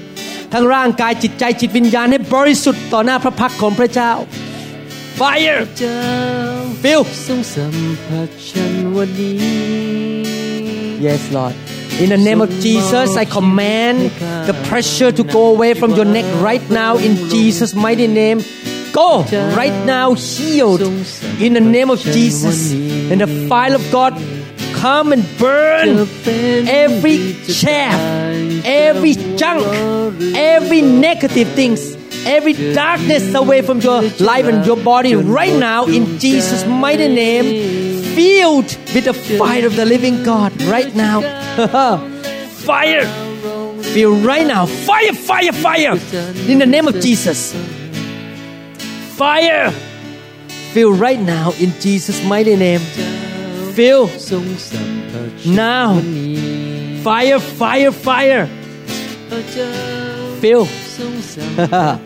[0.54, 4.12] ทั้งร่างกายจิตใจจิตวิญญาณให้บริสุทธิ์ต่อหน้าพระพักของพระเจ้า
[5.20, 6.02] Fire เจ้า
[6.82, 7.76] Fill ทรงสัม
[8.06, 9.40] ผัสฉันวันนี้
[11.06, 11.56] Yes Lord
[12.00, 14.12] In the name of Jesus I command
[14.48, 18.42] the pressure to go away from your neck right now in Jesus mighty name.
[18.92, 19.24] Go
[19.56, 22.74] right now healed in the name of Jesus.
[22.74, 24.14] And the fire of God
[24.74, 26.08] come and burn
[26.68, 27.98] every chaff
[28.66, 29.64] every junk
[30.36, 36.20] every negative things every darkness away from your life and your body right now in
[36.20, 41.22] Jesus mighty name filled with the fire of the living God right now.
[42.48, 43.06] fire!
[43.84, 44.66] Feel right now.
[44.66, 46.00] Fire, fire, fire!
[46.48, 47.54] In the name of Jesus.
[49.16, 49.72] Fire!
[50.74, 52.80] Feel right now in Jesus' mighty name.
[53.74, 54.08] Feel
[55.46, 56.02] now.
[57.04, 58.48] Fire, fire, fire.
[60.42, 60.66] Feel.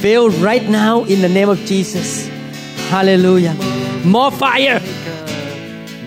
[0.00, 2.28] Feel right now in the name of Jesus.
[2.88, 3.54] Hallelujah.
[4.04, 4.80] More fire.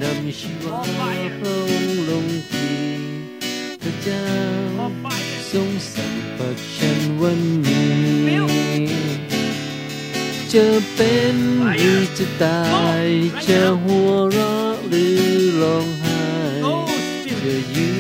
[0.02, 0.80] นำชีวา
[1.38, 2.68] พระองลงที
[3.82, 4.28] พระเจ้า
[5.52, 9.14] ทรงสัมผัสฉันวันนี้
[10.54, 10.66] จะ
[10.96, 11.36] เป็น
[11.78, 12.64] หรือจะตา
[13.04, 13.08] ย
[13.48, 15.22] จะหัวเราะหรือ
[15.62, 16.24] ร้องไห้
[17.44, 17.92] จะยื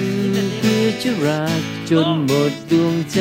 [0.43, 3.19] นเพื่อจะรักจนหมดดวงใจ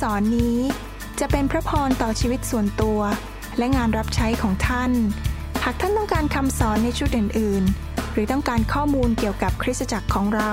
[0.00, 0.58] สอนนี้
[1.20, 3.00] จะเป็นพระพรต่อชีวิตส่วนตัว
[3.58, 4.92] และงานรับใช้ของท่าน
[5.64, 10.52] หากท่านต้องการคำสอนในชุดอื่น ๆ หรือต้องการข้อมูลเกี่ยวกับคริสตจักรของเรา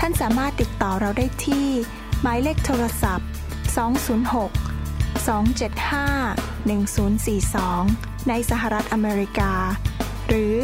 [0.00, 1.68] ท่านสามารถติดต่อเราได้ที่
[2.22, 3.28] หมายเลขโทรศัพท์
[4.08, 9.52] 206 275 1042 ในสหรัฐอเมริกา
[10.28, 10.56] หรือ